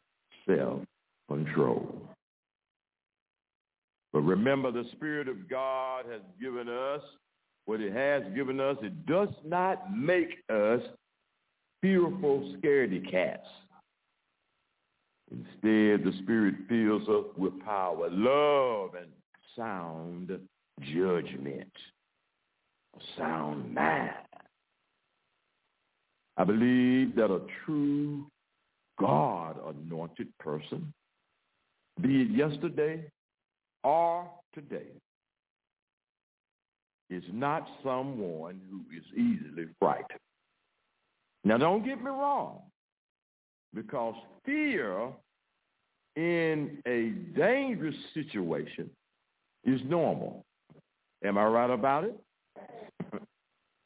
self-control. 0.47 2.01
But 4.11 4.21
remember, 4.21 4.71
the 4.71 4.85
Spirit 4.93 5.27
of 5.27 5.49
God 5.49 6.05
has 6.11 6.21
given 6.41 6.67
us 6.67 7.01
what 7.65 7.81
it 7.81 7.93
has 7.93 8.23
given 8.35 8.59
us. 8.59 8.77
It 8.81 9.05
does 9.05 9.29
not 9.45 9.95
make 9.95 10.39
us 10.51 10.81
fearful 11.81 12.55
scaredy 12.57 13.09
cats. 13.09 13.47
Instead, 15.31 16.03
the 16.03 16.13
Spirit 16.23 16.55
fills 16.67 17.07
us 17.07 17.25
with 17.37 17.53
power, 17.63 18.09
love, 18.09 18.95
and 18.95 19.11
sound 19.55 20.31
judgment, 20.81 21.71
sound 23.17 23.73
mind. 23.73 24.11
I 26.37 26.43
believe 26.45 27.15
that 27.15 27.31
a 27.31 27.41
true 27.65 28.25
God-anointed 28.99 30.27
person, 30.39 30.93
be 32.01 32.21
it 32.21 32.31
yesterday 32.31 33.05
or 33.83 34.29
today, 34.53 34.87
is 37.09 37.23
not 37.31 37.67
someone 37.83 38.61
who 38.69 38.81
is 38.95 39.03
easily 39.13 39.65
frightened. 39.79 40.19
Now, 41.43 41.57
don't 41.57 41.83
get 41.83 42.01
me 42.01 42.09
wrong, 42.09 42.61
because 43.73 44.15
fear 44.45 45.09
in 46.15 46.81
a 46.87 47.09
dangerous 47.37 47.95
situation 48.13 48.89
is 49.63 49.79
normal. 49.85 50.43
Am 51.23 51.37
I 51.37 51.45
right 51.45 51.69
about 51.69 52.05
it? 52.05 52.19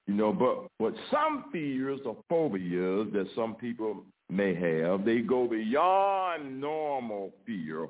you 0.07 0.13
know, 0.13 0.33
but 0.33 0.67
what 0.77 0.93
some 1.11 1.45
fears 1.51 1.99
or 2.05 2.17
phobias 2.29 3.07
that 3.13 3.27
some 3.35 3.55
people 3.55 4.03
may 4.29 4.53
have, 4.53 5.05
they 5.05 5.19
go 5.19 5.47
beyond 5.47 6.59
normal 6.59 7.31
fear 7.45 7.87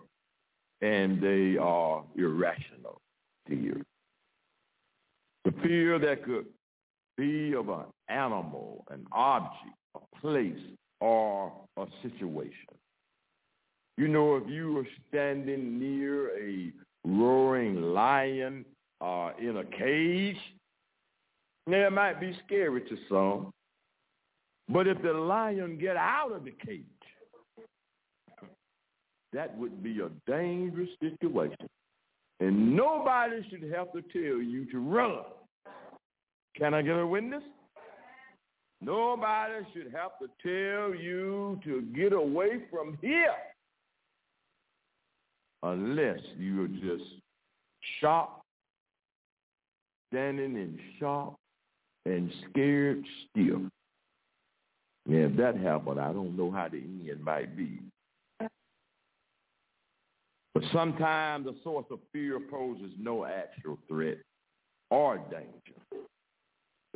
and 0.82 1.22
they 1.22 1.58
are 1.58 2.04
irrational 2.16 3.02
fear. 3.48 3.82
The 5.46 5.52
fear 5.64 6.00
that 6.00 6.24
could 6.24 6.46
be 7.18 7.54
of 7.54 7.70
an 7.70 7.86
animal, 8.10 8.86
an 8.90 9.06
object, 9.12 9.76
a 9.96 10.20
place, 10.20 10.60
or 11.04 11.52
a 11.76 11.86
situation. 12.02 12.74
You 13.98 14.08
know, 14.08 14.38
if 14.38 14.44
you 14.48 14.72
were 14.72 14.88
standing 15.10 15.78
near 15.78 16.30
a 16.30 16.72
roaring 17.06 17.82
lion 17.82 18.64
uh, 19.02 19.32
in 19.38 19.58
a 19.58 19.66
cage, 19.66 20.38
now 21.68 21.88
it 21.88 21.92
might 21.92 22.22
be 22.22 22.34
scary 22.46 22.82
to 22.84 22.98
some. 23.10 23.52
But 24.70 24.88
if 24.88 25.02
the 25.02 25.12
lion 25.12 25.78
get 25.78 25.98
out 25.98 26.32
of 26.32 26.46
the 26.46 26.54
cage, 26.66 26.86
that 29.34 29.58
would 29.58 29.84
be 29.84 30.00
a 30.00 30.10
dangerous 30.26 30.90
situation. 31.02 31.68
And 32.40 32.78
nobody 32.78 33.46
should 33.50 33.64
have 33.74 33.92
to 33.92 34.02
tell 34.14 34.42
you 34.42 34.66
to 34.72 34.80
run. 34.80 35.24
Can 36.56 36.74
I 36.74 36.82
get 36.82 36.98
a 36.98 37.06
witness? 37.06 37.44
Nobody 38.84 39.66
should 39.74 39.94
have 39.94 40.12
to 40.20 40.28
tell 40.42 40.94
you 40.94 41.60
to 41.64 41.82
get 41.96 42.12
away 42.12 42.64
from 42.70 42.98
here 43.02 43.34
unless 45.62 46.20
you're 46.38 46.68
just 46.68 47.10
shocked, 48.02 48.44
standing 50.12 50.58
in 50.58 50.78
shock 51.00 51.36
and 52.06 52.30
scared 52.50 53.04
still. 53.30 53.62
And 55.06 55.32
if 55.32 55.38
that 55.38 55.58
happened, 55.58 56.00
I 56.00 56.12
don't 56.12 56.36
know 56.36 56.52
how 56.52 56.68
the 56.68 56.78
end 56.78 57.24
might 57.24 57.56
be. 57.56 57.80
But 60.54 60.64
sometimes 60.72 61.46
the 61.46 61.56
source 61.64 61.86
of 61.90 62.00
fear 62.12 62.40
poses 62.40 62.92
no 63.00 63.26
actual 63.26 63.80
threat 63.88 64.18
or 64.92 65.18
danger. 65.32 66.06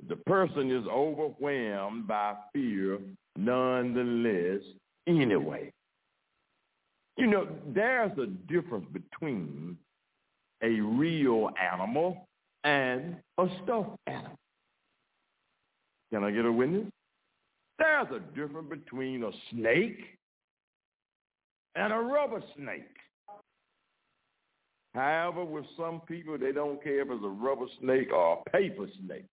The 0.08 0.16
person 0.16 0.72
is 0.72 0.86
overwhelmed 0.88 2.08
by 2.08 2.36
fear 2.54 3.00
nonetheless 3.36 4.62
anyway. 5.08 5.72
You 7.18 7.28
know, 7.28 7.48
there's 7.74 8.18
a 8.20 8.28
difference 8.52 8.86
between 8.94 9.78
a 10.62 10.70
real 10.70 11.50
animal 11.60 12.28
and 12.64 13.16
a 13.38 13.48
stuffed 13.64 13.98
animal. 14.06 14.38
Can 16.12 16.24
I 16.24 16.32
get 16.32 16.46
a 16.46 16.52
witness? 16.52 16.86
There's 17.80 18.08
a 18.12 18.20
difference 18.36 18.70
between 18.70 19.24
a 19.24 19.32
snake 19.52 20.00
and 21.76 21.92
a 21.92 21.98
rubber 21.98 22.42
snake. 22.56 22.84
However, 24.94 25.46
with 25.46 25.66
some 25.78 26.02
people, 26.02 26.38
they 26.38 26.52
don't 26.52 26.84
care 26.84 27.02
if 27.02 27.10
it's 27.12 27.24
a 27.24 27.28
rubber 27.28 27.68
snake 27.80 28.12
or 28.12 28.42
a 28.46 28.50
paper 28.50 28.88
snake. 29.06 29.26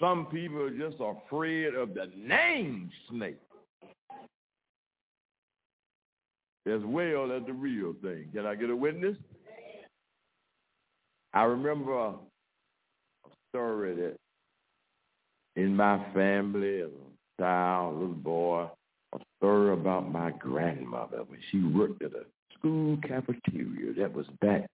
Some 0.00 0.26
people 0.26 0.62
are 0.62 0.70
just 0.70 0.96
afraid 0.98 1.74
of 1.74 1.94
the 1.94 2.10
name 2.16 2.90
snake 3.10 3.36
as 6.66 6.80
well 6.84 7.32
as 7.32 7.42
the 7.46 7.52
real 7.52 7.94
thing. 8.02 8.28
Can 8.34 8.46
I 8.46 8.54
get 8.54 8.70
a 8.70 8.76
witness? 8.76 9.16
I 11.32 11.44
remember 11.44 11.96
a 11.96 12.14
story 13.50 13.94
that 13.94 14.16
in 15.56 15.76
my 15.76 16.04
family, 16.12 16.80
as 16.80 16.90
a 16.90 17.42
child, 17.42 17.98
little 17.98 18.14
boy, 18.14 18.68
a 19.14 19.18
story 19.38 19.72
about 19.72 20.10
my 20.10 20.30
grandmother 20.32 21.24
when 21.26 21.40
she 21.50 21.62
worked 21.62 22.02
at 22.02 22.12
a 22.12 22.24
school 22.58 22.98
cafeteria. 23.06 23.94
That 23.98 24.12
was 24.12 24.26
back 24.40 24.66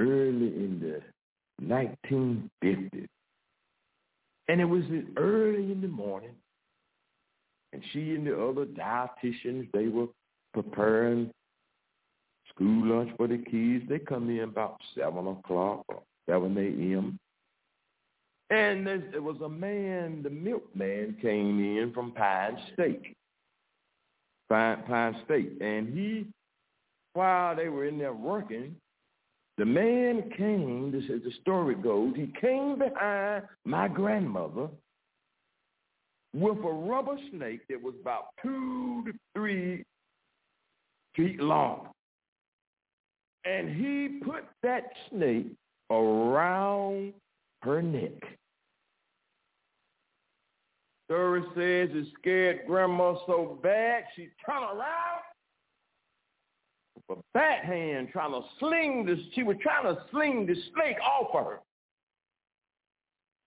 early 0.00 0.48
in 0.48 0.80
the 0.80 1.64
1950s. 1.64 3.06
And 4.48 4.60
it 4.60 4.64
was 4.64 4.82
early 5.16 5.72
in 5.72 5.80
the 5.80 5.88
morning, 5.88 6.34
and 7.72 7.82
she 7.92 8.14
and 8.14 8.26
the 8.26 8.34
other 8.34 8.66
dietitians, 8.66 9.70
they 9.72 9.88
were 9.88 10.08
preparing 10.52 11.30
school 12.50 12.86
lunch 12.86 13.10
for 13.16 13.28
the 13.28 13.38
kids. 13.38 13.84
They 13.88 13.98
come 13.98 14.28
in 14.30 14.40
about 14.40 14.80
7 14.96 15.26
o'clock 15.26 15.84
or 15.88 16.02
7 16.28 16.56
a.m. 16.58 17.18
And 18.50 18.86
there 18.86 19.22
was 19.22 19.40
a 19.42 19.48
man, 19.48 20.22
the 20.22 20.28
milkman 20.28 21.16
came 21.22 21.58
in 21.78 21.92
from 21.94 22.12
Pine 22.12 22.58
State. 22.74 23.16
Pine, 24.50 24.82
Pine 24.86 25.16
State. 25.24 25.52
And 25.62 25.96
he, 25.96 26.26
while 27.14 27.56
they 27.56 27.70
were 27.70 27.86
in 27.86 27.98
there 27.98 28.12
working, 28.12 28.76
the 29.62 29.66
man 29.66 30.28
came, 30.36 30.90
this 30.90 31.04
is 31.04 31.22
the 31.22 31.30
story 31.40 31.76
goes, 31.76 32.14
he 32.16 32.32
came 32.40 32.80
behind 32.80 33.44
my 33.64 33.86
grandmother 33.86 34.66
with 36.34 36.58
a 36.58 36.72
rubber 36.72 37.16
snake 37.30 37.60
that 37.68 37.80
was 37.80 37.94
about 38.00 38.24
two 38.42 39.04
to 39.06 39.12
three 39.36 39.84
feet 41.14 41.38
long. 41.38 41.90
And 43.44 43.68
he 43.68 44.18
put 44.24 44.42
that 44.64 44.82
snake 45.10 45.52
around 45.92 47.12
her 47.62 47.80
neck. 47.80 48.20
Story 51.08 51.42
says 51.54 51.96
it 51.96 52.08
scared 52.18 52.62
grandma 52.66 53.14
so 53.28 53.60
bad 53.62 54.02
she 54.16 54.28
turned 54.44 54.64
around 54.64 55.22
with 57.08 57.18
a 57.18 57.22
bat 57.34 57.64
hand 57.64 58.08
trying 58.12 58.32
to 58.32 58.40
sling 58.58 59.04
this. 59.06 59.18
She 59.34 59.42
was 59.42 59.56
trying 59.62 59.84
to 59.84 60.00
sling 60.10 60.46
the 60.46 60.54
snake 60.54 60.96
off 61.00 61.32
her. 61.32 61.60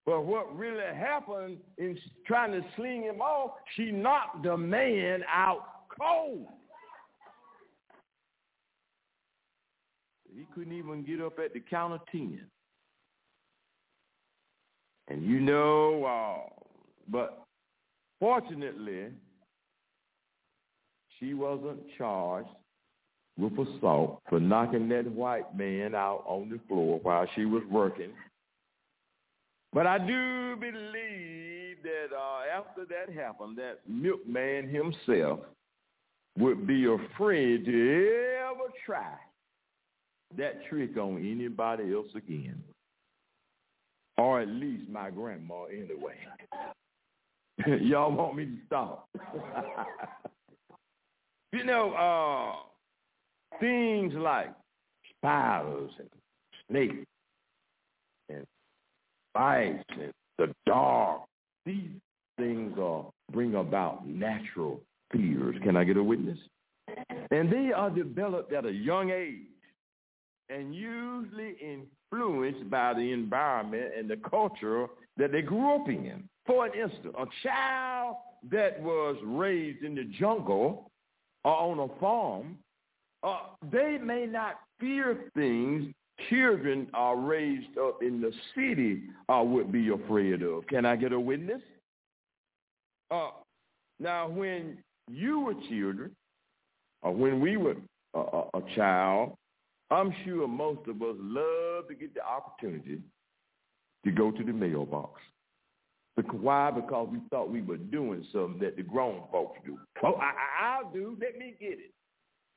But 0.06 0.26
what 0.26 0.56
really 0.56 0.84
happened 0.96 1.58
in 1.78 1.98
trying 2.28 2.52
to 2.52 2.62
sling 2.76 3.04
him 3.04 3.22
off, 3.22 3.52
she 3.76 3.92
knocked 3.92 4.44
the 4.44 4.56
man 4.56 5.24
out 5.34 5.88
cold. 6.00 6.46
He 10.36 10.46
couldn't 10.54 10.74
even 10.74 11.04
get 11.04 11.22
up 11.22 11.40
at 11.44 11.54
the 11.54 11.62
count 11.62 11.94
of 11.94 12.02
10. 12.12 12.42
And 15.08 15.24
you 15.24 15.40
know, 15.40 16.04
uh, 16.04 16.50
but 17.08 17.46
fortunately, 18.20 19.08
she 21.20 21.34
wasn't 21.34 21.80
charged 21.98 22.50
with 23.38 23.54
assault 23.54 24.22
for 24.30 24.40
knocking 24.40 24.88
that 24.90 25.10
white 25.12 25.58
man 25.58 25.94
out 25.94 26.24
on 26.26 26.50
the 26.50 26.60
floor 26.68 27.00
while 27.04 27.28
she 27.36 27.46
was 27.46 27.64
working. 27.70 28.12
But 29.74 29.88
I 29.88 29.98
do 29.98 30.56
believe 30.56 31.84
that 31.84 32.16
uh, 32.16 32.58
after 32.58 32.86
that 32.86 33.14
happened, 33.14 33.58
that 33.58 33.80
milkman 33.88 34.70
himself 34.70 35.42
would 36.38 36.66
be 36.66 36.86
afraid 36.86 37.66
to 37.66 38.38
ever 38.42 38.72
try 38.86 39.16
that 40.38 40.66
trick 40.70 40.98
on 40.98 41.18
anybody 41.18 41.94
else 41.94 42.08
again. 42.16 42.64
Or 44.18 44.42
at 44.42 44.48
least 44.48 44.90
my 44.90 45.10
grandma 45.10 45.66
anyway. 45.66 46.16
Y'all 47.82 48.14
want 48.14 48.36
me 48.36 48.46
to 48.46 48.58
stop? 48.66 49.10
you 51.54 51.66
know, 51.66 51.94
uh, 51.94 52.56
things 53.60 54.14
like 54.16 54.54
spiders 55.18 55.92
and 56.00 56.10
snakes 56.70 57.06
and 58.30 58.46
bites 59.34 59.84
and 60.00 60.14
the 60.38 60.54
dark, 60.66 61.22
these 61.66 61.90
things 62.38 62.78
uh, 62.78 63.02
bring 63.32 63.56
about 63.56 64.08
natural 64.08 64.82
fears. 65.12 65.56
Can 65.64 65.78
I 65.78 65.84
get 65.84 65.98
a 65.98 66.04
witness? 66.04 66.38
And 67.32 67.52
they 67.52 67.72
are 67.76 67.90
developed 67.90 68.54
at 68.54 68.66
a 68.66 68.72
young 68.72 69.10
age 69.10 69.48
and 70.50 70.76
usually 70.76 71.56
influenced 71.62 72.70
by 72.70 72.94
the 72.94 73.12
environment 73.12 73.92
and 73.98 74.10
the 74.10 74.18
culture 74.30 74.88
that 75.18 75.32
they 75.32 75.42
grew 75.42 75.76
up 75.76 75.88
in. 75.88 76.24
For 76.46 76.68
an 76.68 76.74
instance, 76.80 77.16
a 77.18 77.26
child 77.42 78.18
that 78.52 78.80
was 78.82 79.16
raised 79.24 79.84
in 79.84 79.96
the 79.96 80.04
jungle 80.20 80.92
or 81.44 81.54
on 81.54 81.80
a 81.80 82.00
farm, 82.00 82.58
uh, 83.26 83.40
they 83.72 83.98
may 84.02 84.26
not 84.26 84.60
fear 84.80 85.32
things 85.36 85.94
children 86.30 86.88
are 86.94 87.18
raised 87.18 87.78
up 87.78 88.02
in 88.02 88.22
the 88.22 88.32
city 88.56 89.04
uh, 89.30 89.44
would 89.44 89.72
be 89.72 89.90
afraid 89.90 90.42
of. 90.44 90.66
Can 90.68 90.86
I 90.86 90.96
get 90.96 91.12
a 91.12 91.20
witness? 91.20 91.62
Uh, 93.12 93.32
now, 94.00 94.30
when 94.30 94.78
you 95.10 95.42
were 95.42 95.54
children, 95.70 96.12
or 97.02 97.14
when 97.14 97.40
we 97.40 97.58
were 97.58 97.76
a, 98.14 98.20
a, 98.20 98.40
a 98.56 98.62
child, 98.76 99.36
I'm 99.92 100.14
sure 100.24 100.48
most 100.48 100.88
of 100.88 101.02
us 101.02 101.16
love 101.20 101.88
to 101.90 101.96
get 101.96 102.14
the 102.14 102.26
opportunity 102.26 103.02
to 104.04 104.12
go 104.12 104.32
to 104.32 104.44
the 104.44 104.54
mailbox. 104.54 105.22
Why? 106.32 106.72
Because 106.72 107.10
we 107.12 107.20
thought 107.30 107.52
we 107.52 107.62
were 107.62 107.78
doing 107.78 108.26
something 108.32 108.60
that 108.62 108.78
the 108.78 108.84
grown 108.84 109.24
folks 109.32 109.60
do. 109.66 109.78
Oh, 110.02 110.14
I, 110.14 110.32
I'll 110.64 110.92
do. 110.92 111.18
Let 111.20 111.38
me 111.38 111.56
get 111.60 111.74
it. 111.74 111.92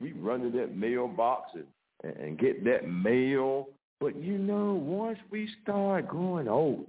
We 0.01 0.13
run 0.13 0.43
to 0.43 0.59
that 0.59 0.77
mailbox 0.77 1.51
and, 1.55 2.17
and 2.17 2.39
get 2.39 2.65
that 2.65 2.89
mail. 2.89 3.69
But 4.01 4.17
you 4.17 4.39
know, 4.39 4.75
once 4.75 5.19
we 5.31 5.49
start 5.63 6.07
growing 6.09 6.49
old, 6.49 6.87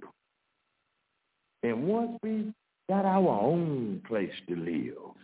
and 1.62 1.86
once 1.86 2.18
we 2.22 2.52
got 2.88 3.04
our 3.04 3.40
own 3.40 4.00
place 4.06 4.30
to 4.48 4.56
live, 4.56 5.14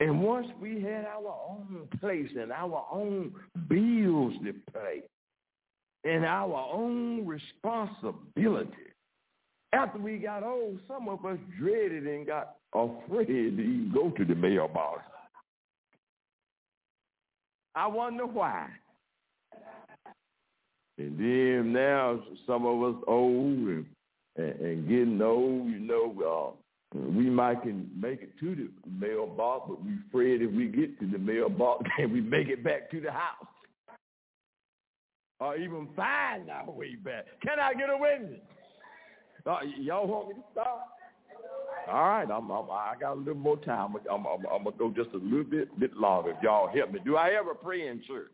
and 0.00 0.22
once 0.22 0.46
we 0.60 0.80
had 0.80 1.04
our 1.04 1.36
own 1.48 1.86
place 2.00 2.30
and 2.38 2.50
our 2.50 2.86
own 2.90 3.32
bills 3.68 4.34
to 4.44 4.54
pay 4.72 5.02
and 6.04 6.24
our 6.24 6.70
own 6.72 7.26
responsibility, 7.26 8.70
after 9.72 9.98
we 9.98 10.16
got 10.18 10.42
old, 10.42 10.80
some 10.88 11.08
of 11.08 11.24
us 11.26 11.38
dreaded 11.58 12.06
and 12.06 12.26
got 12.26 12.56
afraid 12.74 13.26
to 13.26 13.32
even 13.32 13.90
go 13.92 14.10
to 14.10 14.24
the 14.24 14.34
mailbox. 14.34 15.02
I 17.74 17.86
wonder 17.86 18.26
why. 18.26 18.68
And 20.98 21.18
then 21.18 21.72
now 21.72 22.20
some 22.46 22.66
of 22.66 22.94
us 22.94 23.02
old 23.06 23.56
and, 23.56 23.86
and, 24.36 24.60
and 24.60 24.88
getting 24.88 25.22
old, 25.22 25.66
you 25.68 25.78
know, 25.78 26.56
uh, 26.94 26.98
we 26.98 27.30
might 27.30 27.62
can 27.62 27.88
make 27.98 28.20
it 28.20 28.38
to 28.40 28.54
the 28.54 28.68
mailbox, 28.90 29.66
but 29.68 29.84
we 29.84 29.92
afraid 30.08 30.42
if 30.42 30.50
we 30.52 30.66
get 30.66 30.98
to 31.00 31.06
the 31.06 31.18
mailbox 31.18 31.88
and 31.98 32.12
we 32.12 32.20
make 32.20 32.48
it 32.48 32.64
back 32.64 32.90
to 32.90 33.00
the 33.00 33.12
house. 33.12 33.46
Or 35.38 35.56
even 35.56 35.88
find 35.96 36.50
our 36.50 36.70
way 36.70 36.96
back. 36.96 37.24
Can 37.42 37.58
I 37.58 37.72
get 37.72 37.88
a 37.88 37.96
witness? 37.96 38.40
Uh, 39.46 39.60
y'all 39.78 40.06
want 40.06 40.28
me 40.28 40.34
to 40.34 40.40
start? 40.52 40.80
All 41.88 42.08
right, 42.08 42.30
I'm, 42.30 42.50
I'm, 42.50 42.70
I 42.70 42.94
got 43.00 43.14
a 43.14 43.18
little 43.18 43.34
more 43.34 43.56
time. 43.58 43.94
I'm, 44.10 44.26
I'm, 44.26 44.46
I'm 44.46 44.64
to 44.64 44.70
go 44.78 44.92
just 44.94 45.10
a 45.14 45.18
little 45.18 45.44
bit, 45.44 45.78
bit 45.80 45.96
longer 45.96 46.30
if 46.30 46.36
y'all 46.42 46.68
help 46.74 46.92
me. 46.92 47.00
Do 47.04 47.16
I 47.16 47.30
ever 47.30 47.54
pray 47.54 47.88
in 47.88 48.02
church? 48.06 48.30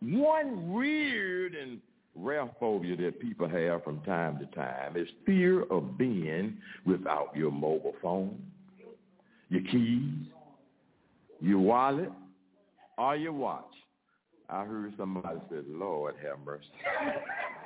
One 0.00 0.72
weird 0.72 1.54
and 1.54 1.78
rare 2.14 2.48
phobia 2.60 2.96
that 2.96 3.20
people 3.20 3.48
have 3.48 3.84
from 3.84 4.00
time 4.02 4.38
to 4.38 4.46
time 4.54 4.96
is 4.96 5.08
fear 5.24 5.62
of 5.64 5.96
being 5.96 6.58
without 6.84 7.30
your 7.34 7.50
mobile 7.50 7.94
phone, 8.02 8.40
your 9.48 9.62
keys, 9.62 10.26
your 11.40 11.58
wallet, 11.58 12.10
or 12.98 13.16
your 13.16 13.32
watch. 13.32 13.64
I 14.48 14.64
heard 14.64 14.92
somebody 14.98 15.38
say, 15.50 15.60
Lord 15.66 16.14
have 16.22 16.38
mercy. 16.44 16.66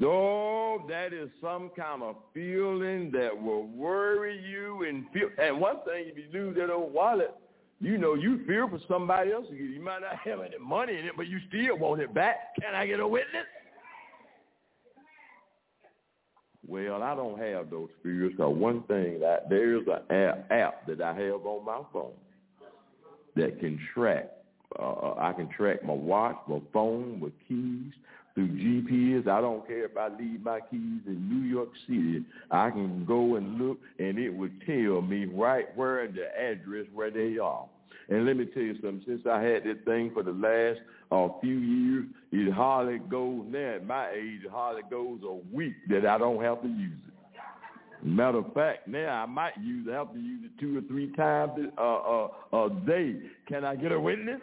No, 0.00 0.84
that 0.88 1.12
is 1.12 1.28
some 1.40 1.70
kind 1.76 2.02
of 2.02 2.16
feeling 2.32 3.10
that 3.12 3.30
will 3.40 3.66
worry 3.66 4.40
you 4.40 4.84
and 4.84 5.04
feel. 5.12 5.28
And 5.38 5.60
one 5.60 5.76
thing, 5.84 6.04
if 6.06 6.16
you 6.16 6.26
lose 6.32 6.56
that 6.56 6.70
old 6.70 6.92
wallet, 6.92 7.34
you 7.80 7.98
know 7.98 8.14
you 8.14 8.44
fear 8.46 8.68
for 8.68 8.78
somebody 8.88 9.32
else. 9.32 9.46
You 9.50 9.80
might 9.80 10.00
not 10.00 10.16
have 10.24 10.40
any 10.40 10.58
money 10.60 10.96
in 10.98 11.06
it, 11.06 11.12
but 11.16 11.26
you 11.26 11.38
still 11.48 11.78
want 11.78 12.00
it 12.00 12.14
back. 12.14 12.54
Can 12.60 12.74
I 12.74 12.86
get 12.86 13.00
a 13.00 13.08
witness? 13.08 13.46
Well, 16.66 17.02
I 17.02 17.14
don't 17.14 17.38
have 17.38 17.70
those 17.70 17.88
fears 18.02 18.32
because 18.32 18.56
one 18.56 18.82
thing 18.84 19.20
that 19.20 19.48
there's 19.48 19.86
an 19.86 20.14
app, 20.14 20.52
app 20.52 20.86
that 20.86 21.00
I 21.00 21.14
have 21.14 21.46
on 21.46 21.64
my 21.64 21.80
phone 21.92 22.12
that 23.36 23.58
can 23.58 23.80
track. 23.94 24.30
Uh, 24.78 25.14
I 25.18 25.32
can 25.32 25.48
track 25.48 25.82
my 25.82 25.94
watch, 25.94 26.36
my 26.46 26.60
phone, 26.72 27.20
my 27.20 27.30
keys 27.48 27.92
through 28.38 28.48
GPS. 28.48 29.26
I 29.26 29.40
don't 29.40 29.66
care 29.66 29.86
if 29.86 29.96
I 29.96 30.08
leave 30.08 30.44
my 30.44 30.60
keys 30.60 31.02
in 31.06 31.28
New 31.28 31.48
York 31.48 31.70
City. 31.88 32.24
I 32.52 32.70
can 32.70 33.04
go 33.04 33.34
and 33.34 33.58
look, 33.58 33.78
and 33.98 34.16
it 34.16 34.30
would 34.30 34.60
tell 34.64 35.02
me 35.02 35.24
right 35.26 35.76
where 35.76 36.06
the 36.06 36.28
address 36.40 36.86
where 36.94 37.10
they 37.10 37.38
are. 37.38 37.66
And 38.08 38.24
let 38.26 38.36
me 38.36 38.46
tell 38.46 38.62
you 38.62 38.74
something. 38.74 39.02
Since 39.06 39.22
I 39.28 39.42
had 39.42 39.64
this 39.64 39.76
thing 39.84 40.12
for 40.14 40.22
the 40.22 40.30
last 40.30 40.78
uh, 41.10 41.36
few 41.40 41.56
years, 41.58 42.06
it 42.30 42.52
hardly 42.52 42.98
goes 42.98 43.44
now 43.48 43.74
at 43.74 43.86
my 43.86 44.10
age. 44.10 44.42
It 44.44 44.50
hardly 44.52 44.82
goes 44.88 45.18
a 45.24 45.54
week 45.54 45.74
that 45.88 46.06
I 46.06 46.16
don't 46.16 46.42
have 46.42 46.62
to 46.62 46.68
use 46.68 47.00
it. 47.08 48.06
Matter 48.06 48.38
of 48.38 48.52
fact, 48.54 48.86
now 48.86 49.22
I 49.22 49.26
might 49.26 49.58
use 49.60 49.84
it, 49.88 49.92
have 49.92 50.12
to 50.12 50.20
use 50.20 50.42
it 50.44 50.60
two 50.60 50.78
or 50.78 50.82
three 50.82 51.10
times 51.16 51.50
uh, 51.76 51.82
uh, 51.82 52.28
a 52.66 52.70
day. 52.86 53.16
Can 53.48 53.64
I 53.64 53.74
get 53.74 53.90
a 53.90 53.98
witness? 53.98 54.40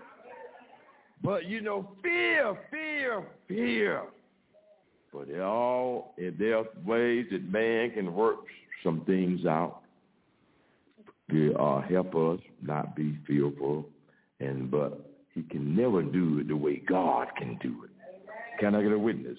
But 1.22 1.45
you 1.47 1.61
know, 1.61 1.91
fear, 2.01 2.57
fear, 2.70 3.24
fear. 3.47 4.03
But 5.13 5.28
there 5.28 5.43
all 5.43 6.13
there 6.18 6.57
are 6.57 6.66
ways 6.86 7.28
that 7.32 7.49
man 7.49 7.91
can 7.91 8.13
work 8.13 8.39
some 8.84 9.01
things 9.05 9.45
out 9.45 9.82
to 11.32 11.55
uh, 11.55 11.82
help 11.82 12.16
us 12.16 12.39
not 12.61 12.95
be 12.95 13.18
fearful, 13.26 13.88
and 14.39 14.70
but 14.70 15.16
he 15.34 15.43
can 15.43 15.76
never 15.76 16.03
do 16.03 16.39
it 16.39 16.47
the 16.47 16.55
way 16.55 16.82
God 16.88 17.28
can 17.38 17.57
do 17.61 17.84
it. 17.86 17.91
Can 18.59 18.76
I 18.76 18.82
get 18.82 18.91
a 18.91 18.99
witness? 18.99 19.38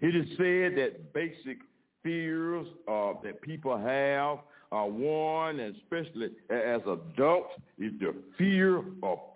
It 0.00 0.14
is 0.14 0.28
said 0.36 0.76
that 0.76 1.12
basic 1.12 1.58
fears 2.02 2.66
uh, 2.86 3.14
that 3.24 3.40
people 3.42 3.76
have, 3.76 4.38
are 4.70 4.86
one, 4.88 5.60
especially 5.60 6.30
as 6.50 6.80
adults, 6.82 7.54
is 7.78 7.92
the 8.00 8.14
fear 8.36 8.78
of 9.02 9.27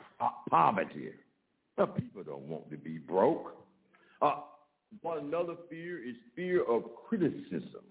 poverty. 0.51 1.11
Now, 1.79 1.87
people 1.87 2.23
don't 2.23 2.43
want 2.43 2.71
to 2.71 2.77
be 2.77 2.99
broke. 2.99 3.55
Uh, 4.21 4.41
one 5.01 5.19
another 5.19 5.55
fear 5.71 5.99
is 6.07 6.17
fear 6.37 6.63
of 6.65 6.83
criticism. 7.09 7.83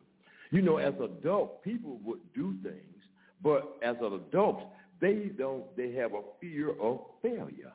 You 0.51 0.61
know, 0.61 0.77
as 0.77 0.93
adults, 0.95 1.55
people 1.63 1.99
would 2.03 2.19
do 2.35 2.55
things, 2.61 3.03
but 3.41 3.77
as 3.83 3.95
adults, 3.97 4.63
they 4.99 5.31
don't. 5.37 5.63
They 5.75 5.93
have 5.93 6.13
a 6.13 6.21
fear 6.39 6.71
of 6.79 6.99
failure. 7.21 7.73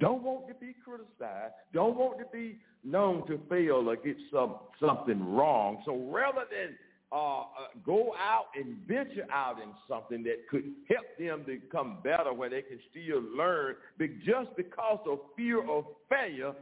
Don't 0.00 0.22
want 0.22 0.48
to 0.48 0.54
be 0.54 0.74
criticized. 0.84 1.54
Don't 1.72 1.96
want 1.96 2.18
to 2.18 2.24
be 2.32 2.58
known 2.84 3.26
to 3.26 3.40
fail 3.48 3.88
or 3.88 3.96
get 3.96 4.16
some 4.32 4.56
something 4.78 5.34
wrong. 5.34 5.82
So 5.86 5.96
rather 6.12 6.44
than 6.50 6.76
uh, 7.10 7.40
uh, 7.40 7.44
go 7.86 8.12
out 8.18 8.46
and 8.54 8.76
venture 8.86 9.26
out 9.32 9.62
in 9.62 9.68
something 9.88 10.22
that 10.24 10.46
could 10.50 10.64
help 10.88 11.06
them 11.18 11.42
become 11.46 11.98
better, 12.04 12.32
where 12.32 12.50
they 12.50 12.62
can 12.62 12.78
still 12.90 13.22
learn, 13.36 13.76
but 13.98 14.08
just 14.24 14.54
because 14.56 14.98
of 15.06 15.18
fear 15.36 15.68
of 15.70 15.84
failure, 16.08 16.52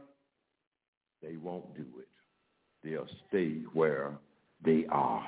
they 1.21 1.35
won't 1.37 1.75
do 1.75 1.85
it. 1.99 2.07
They'll 2.83 3.07
stay 3.27 3.61
where 3.73 4.13
they 4.63 4.85
are. 4.89 5.27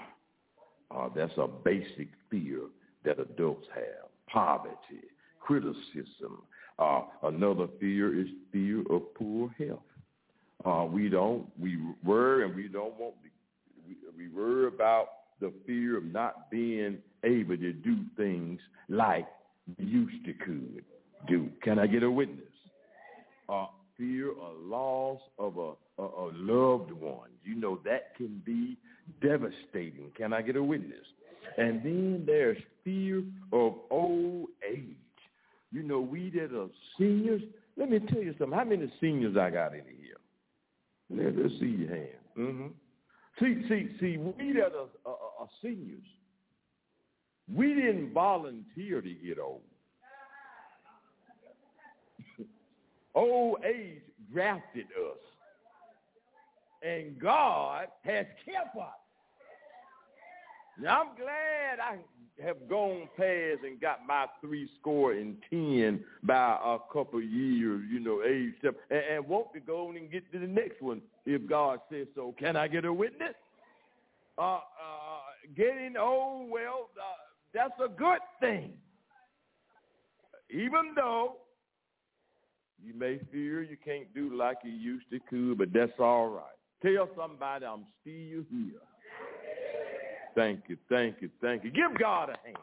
Uh, 0.92 1.10
that's 1.16 1.34
a 1.38 1.48
basic 1.48 2.08
fear 2.32 2.62
that 3.04 3.20
adults 3.20 3.68
have. 3.76 4.10
Poverty, 4.28 5.04
criticism. 5.40 6.44
Uh, 6.78 7.02
another 7.24 7.68
fear 7.80 8.20
is 8.20 8.28
fear 8.52 8.82
of 8.90 9.14
poor 9.16 9.54
health. 9.58 9.80
Uh, 10.66 10.86
we 10.86 11.10
don't, 11.10 11.46
we 11.60 11.78
worry 12.04 12.46
and 12.46 12.56
we 12.56 12.68
don't 12.68 12.98
want, 13.00 13.16
we, 13.24 13.29
we 14.18 14.28
worry 14.30 14.68
about 14.68 15.08
the 15.40 15.54
fear 15.66 15.98
of 15.98 16.06
not 16.06 16.50
being 16.52 16.98
able 17.24 17.58
to 17.58 17.74
do 17.74 17.98
things 18.18 18.60
like 18.88 19.28
we 19.78 19.86
used 19.86 20.26
to 20.26 20.34
could 20.34 20.84
do. 21.28 21.50
Can 21.64 21.80
I 21.80 21.88
get 21.88 22.04
a 22.04 22.12
witness? 22.12 22.46
Uh, 23.48 23.68
fear 23.98 24.32
or 24.32 24.54
loss 24.62 25.20
of 25.38 25.58
a, 25.58 26.02
a, 26.02 26.06
a 26.06 26.32
loved 26.34 26.92
one. 26.92 27.30
You 27.44 27.56
know, 27.56 27.80
that 27.86 28.16
can 28.16 28.42
be 28.46 28.78
devastating. 29.22 30.12
Can 30.18 30.34
I 30.34 30.42
get 30.42 30.56
a 30.56 30.64
witness? 30.64 31.06
And 31.58 31.84
then 31.84 32.24
there's 32.26 32.58
fear 32.84 33.24
of 33.52 33.76
old 33.90 34.48
age. 34.68 34.96
You 35.72 35.84
know, 35.84 36.00
we 36.00 36.30
that 36.32 36.58
are 36.58 36.70
seniors, 36.98 37.42
let 37.78 37.90
me 37.90 38.00
tell 38.00 38.22
you 38.22 38.34
something. 38.38 38.58
How 38.58 38.64
many 38.64 38.92
seniors 39.00 39.38
I 39.38 39.50
got 39.50 39.74
in 39.74 39.84
here? 39.86 40.18
Let, 41.10 41.46
us 41.46 41.52
see 41.60 41.66
your 41.66 41.90
hand. 41.90 42.10
Mm-hmm. 42.38 42.68
See, 43.40 43.64
see, 43.70 43.90
see, 44.00 44.18
we 44.18 44.54
that 44.54 44.74
are, 44.74 44.90
are, 45.06 45.18
are 45.40 45.50
seniors, 45.62 46.04
we 47.54 47.74
didn't 47.74 48.14
volunteer 48.14 49.02
to 49.02 49.14
get 49.14 49.40
old. 49.40 49.62
old 53.16 53.64
age 53.64 54.02
drafted 54.32 54.86
us. 54.86 55.18
And 56.82 57.20
God 57.20 57.88
has 58.04 58.26
kept 58.46 58.76
us. 58.76 59.09
Now, 60.82 61.02
I'm 61.02 61.16
glad 61.18 61.80
I 61.80 61.98
have 62.44 62.70
gone 62.70 63.10
past 63.18 63.66
and 63.66 63.82
got 63.82 64.00
my 64.08 64.28
three 64.40 64.70
score 64.80 65.12
and 65.12 65.36
ten 65.50 66.04
by 66.24 66.58
a 66.64 66.78
couple 66.92 67.22
years, 67.22 67.84
you 67.92 68.00
know, 68.00 68.24
age 68.24 68.54
and, 68.64 68.76
and 68.90 69.28
want 69.28 69.52
to 69.54 69.60
go 69.60 69.90
and 69.92 70.10
get 70.10 70.32
to 70.32 70.40
the 70.40 70.48
next 70.48 70.82
one 70.82 71.02
if 71.26 71.46
God 71.50 71.80
says 71.92 72.08
so. 72.16 72.34
Can 72.40 72.56
I 72.56 72.68
get 72.68 72.86
a 72.86 72.94
witness? 72.94 73.36
Uh, 74.38 74.42
uh, 74.42 74.60
getting 75.58 75.98
old, 75.98 76.50
well, 76.50 76.90
uh, 76.98 77.04
that's 77.54 77.74
a 77.84 77.90
good 77.90 78.20
thing. 78.40 78.72
Even 80.50 80.94
though 80.96 81.38
you 82.82 82.94
may 82.94 83.20
fear 83.32 83.62
you 83.62 83.76
can't 83.84 84.14
do 84.16 84.34
like 84.34 84.58
you 84.64 84.72
used 84.72 85.10
to 85.12 85.20
could, 85.30 85.58
but 85.58 85.74
that's 85.74 85.92
all 86.00 86.30
right. 86.30 86.46
Tell 86.82 87.10
somebody 87.18 87.66
I'm 87.66 87.86
still 88.02 88.46
here. 88.50 88.80
Thank 90.40 90.70
you, 90.70 90.78
thank 90.88 91.18
you, 91.22 91.30
thank 91.42 91.66
you. 91.66 91.70
Give 91.70 92.00
God 92.00 92.30
a 92.30 92.38
hand. 92.46 92.56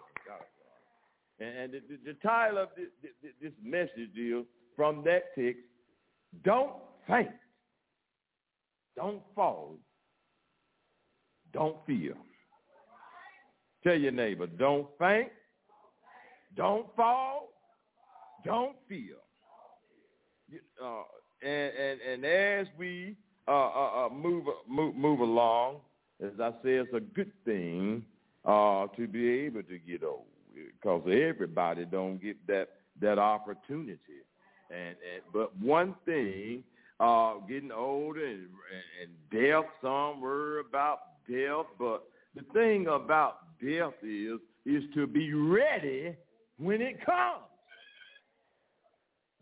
And 1.38 1.74
the, 1.74 1.80
the, 1.90 2.12
the 2.12 2.18
title 2.26 2.56
of 2.56 2.70
this, 2.74 2.86
this 3.42 3.52
message 3.62 4.16
is 4.16 4.46
from 4.74 5.04
that 5.04 5.34
text, 5.34 5.60
don't 6.42 6.72
faint. 7.06 7.28
Don't 8.96 9.20
fall. 9.34 9.76
Don't 11.52 11.76
fear. 11.86 12.14
Tell 13.84 13.94
your 13.94 14.12
neighbor, 14.12 14.46
don't 14.46 14.86
faint. 14.98 15.28
Don't 16.56 16.86
fall. 16.96 17.50
Don't 18.42 18.74
fear. 18.88 19.16
Uh, 20.82 21.02
and, 21.42 21.72
and, 21.76 22.00
and 22.00 22.24
as 22.24 22.66
we 22.78 23.16
uh, 23.46 23.50
uh, 23.50 24.06
uh, 24.06 24.08
move, 24.08 24.44
move, 24.66 24.94
move 24.94 25.20
along, 25.20 25.76
as 26.22 26.32
I 26.40 26.50
say, 26.62 26.74
it's 26.74 26.92
a 26.94 27.00
good 27.00 27.32
thing 27.44 28.04
uh, 28.44 28.86
to 28.96 29.06
be 29.06 29.28
able 29.40 29.62
to 29.64 29.78
get 29.78 30.02
old 30.02 30.24
because 30.54 31.02
everybody 31.06 31.84
don't 31.84 32.22
get 32.22 32.36
that 32.46 32.68
that 33.00 33.18
opportunity. 33.18 33.98
And, 34.70 34.96
and 34.96 35.22
but 35.32 35.56
one 35.58 35.94
thing, 36.06 36.64
uh, 36.98 37.34
getting 37.48 37.72
older 37.72 38.24
and, 38.24 38.48
and 39.02 39.10
death, 39.30 39.64
some 39.82 40.20
worry 40.20 40.62
about 40.68 41.00
death, 41.28 41.66
but 41.78 42.04
the 42.34 42.42
thing 42.52 42.86
about 42.86 43.38
death 43.62 43.92
is 44.02 44.40
is 44.64 44.82
to 44.94 45.06
be 45.06 45.32
ready 45.32 46.16
when 46.58 46.80
it 46.80 47.04
comes. 47.04 47.42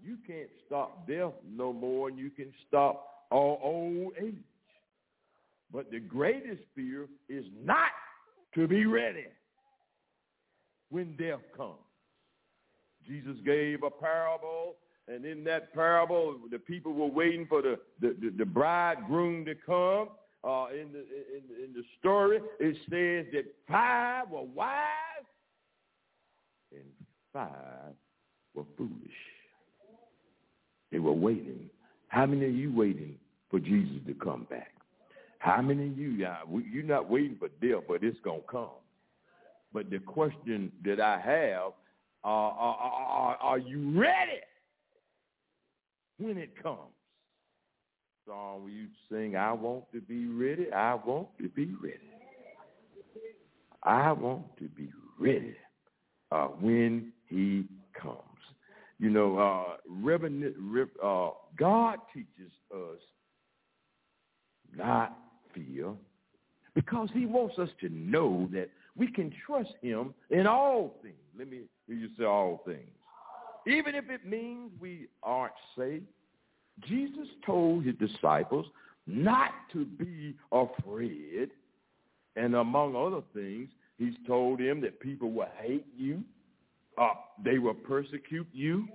You 0.03 0.19
can't 0.27 0.51
stop 0.67 1.07
death 1.07 1.33
no 1.49 1.73
more 1.73 2.11
than 2.11 2.19
you 2.19 2.31
can 2.31 2.53
stop 2.69 3.25
all 3.31 3.59
old 3.63 4.13
age. 4.23 4.35
But 5.75 5.91
the 5.91 5.99
greatest 5.99 6.63
fear 6.77 7.09
is 7.29 7.45
not 7.65 7.91
to 8.55 8.69
be 8.69 8.87
ready 8.87 9.27
when 10.91 11.17
death 11.17 11.41
comes. 11.57 11.79
Jesus 13.05 13.37
gave 13.45 13.83
a 13.83 13.91
parable, 13.91 14.77
and 15.09 15.25
in 15.25 15.43
that 15.45 15.75
parable, 15.75 16.39
the 16.51 16.61
people 16.61 16.93
were 16.95 17.09
waiting 17.09 17.47
for 17.49 17.61
the, 17.61 17.77
the, 18.01 18.17
the, 18.21 18.31
the 18.39 18.45
bridegroom 18.45 19.45
to 19.47 19.55
come. 19.67 20.11
Uh, 20.45 20.67
in, 20.73 20.93
the, 20.93 21.01
in, 21.01 21.65
in 21.65 21.73
the 21.75 21.83
story, 21.99 22.39
it 22.61 22.77
says 22.91 23.33
that 23.33 23.45
five 23.67 24.31
were 24.31 24.43
wise 24.43 24.77
and 26.71 26.85
five 27.33 27.95
were 28.55 28.65
foolish. 28.77 28.93
They 30.93 30.99
were 31.01 31.13
waiting. 31.13 31.69
How 32.09 32.27
many 32.27 32.45
of 32.45 32.55
you 32.55 32.73
waiting 32.73 33.17
for 33.51 33.59
Jesus 33.59 33.97
to 34.07 34.15
come 34.15 34.47
back? 34.49 34.75
How 35.45 35.61
many 35.61 35.89
of 35.89 35.99
you, 35.99 36.27
you're 36.73 36.83
not 36.85 37.11
waiting 37.11 37.37
for 37.39 37.49
death, 37.61 37.85
but 37.87 38.03
it's 38.03 38.19
going 38.25 38.41
to 38.41 38.47
come. 38.47 38.71
But 39.75 39.91
the 39.91 39.99
question 39.99 40.73
that 40.87 41.01
I 41.01 41.21
have, 41.21 41.73
uh, 42.25 42.29
are, 42.29 42.77
are, 42.77 43.37
are 43.37 43.59
you 43.59 44.01
ready 44.01 44.41
when 46.17 46.39
it 46.39 46.51
comes? 46.63 46.79
Song 48.27 48.63
where 48.63 48.73
you 48.73 48.87
sing, 49.11 49.37
I 49.37 49.53
want 49.53 49.85
to 49.93 50.01
be 50.01 50.29
ready, 50.29 50.73
I 50.73 50.95
want 50.95 51.29
to 51.37 51.51
be 51.51 51.75
ready. 51.75 51.99
I 53.83 54.13
want 54.13 54.47
to 54.57 54.65
be 54.69 54.89
ready 55.21 55.57
uh, 56.33 56.47
when 56.47 57.13
he 57.29 57.67
comes. 58.01 58.17
You 58.99 59.11
know, 59.11 59.37
uh, 59.39 61.05
uh, 61.07 61.31
God 61.59 61.99
teaches 62.15 62.51
us 62.75 62.99
not 64.75 65.19
fear 65.55 65.93
because 66.75 67.09
he 67.13 67.27
wants 67.27 67.59
us 67.59 67.69
to 67.81 67.89
know 67.89 68.49
that 68.53 68.69
we 68.97 69.11
can 69.11 69.33
trust 69.47 69.73
him 69.81 70.15
in 70.31 70.47
all 70.47 70.97
things. 71.03 71.15
Let 71.39 71.51
me 71.51 71.63
hear 71.87 71.97
you 71.97 72.09
say 72.19 72.25
all 72.25 72.63
things. 72.67 72.91
Even 73.67 73.95
if 73.95 74.11
it 74.11 74.27
means 74.27 74.71
we 74.81 75.07
aren't 75.23 75.55
saved. 75.77 76.05
Jesus 76.87 77.29
told 77.47 77.85
his 77.85 77.95
disciples 77.97 78.67
not 79.07 79.51
to 79.73 79.85
be 79.85 80.35
afraid. 80.53 81.51
And 82.37 82.57
among 82.57 82.97
other 82.97 83.23
things, 83.33 83.69
he's 83.99 84.15
told 84.27 84.59
them 84.59 84.81
that 84.81 85.01
people 85.01 85.31
will 85.31 85.49
hate 85.61 85.87
you. 85.97 86.23
Uh, 86.99 87.15
they 87.45 87.59
will 87.59 87.75
persecute 87.75 88.47
you. 88.53 88.89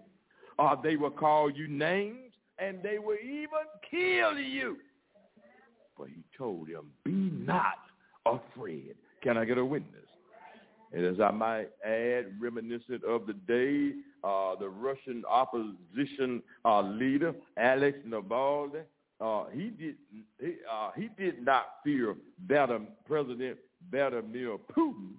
Uh, 0.57 0.75
they 0.81 0.95
will 0.97 1.11
call 1.11 1.49
you 1.49 1.67
names. 1.67 2.33
And 2.57 2.83
they 2.83 2.99
will 2.99 3.17
even 3.23 3.47
kill 3.89 4.37
you. 4.37 4.77
But 5.99 6.07
he 6.07 6.23
told 6.37 6.69
him, 6.69 6.91
be 7.03 7.11
not 7.11 7.79
afraid. 8.25 8.95
Can 9.21 9.37
I 9.37 9.43
get 9.43 9.57
a 9.57 9.65
witness? 9.65 10.05
And 10.93 11.05
as 11.05 11.19
I 11.19 11.29
might 11.31 11.69
add, 11.85 12.41
reminiscent 12.41 13.03
of 13.03 13.27
the 13.27 13.33
day, 13.33 13.95
uh, 14.23 14.55
the 14.55 14.69
Russian 14.69 15.23
opposition 15.29 16.41
uh, 16.65 16.81
leader, 16.81 17.35
Alex 17.57 17.99
Navalny, 18.07 18.81
uh, 19.21 19.43
he 19.51 19.69
did 19.69 19.95
he, 20.39 20.55
uh, 20.71 20.91
he 20.95 21.09
did 21.17 21.45
not 21.45 21.65
fear 21.83 22.15
President 22.47 23.57
Vladimir 23.91 24.57
Putin, 24.75 25.11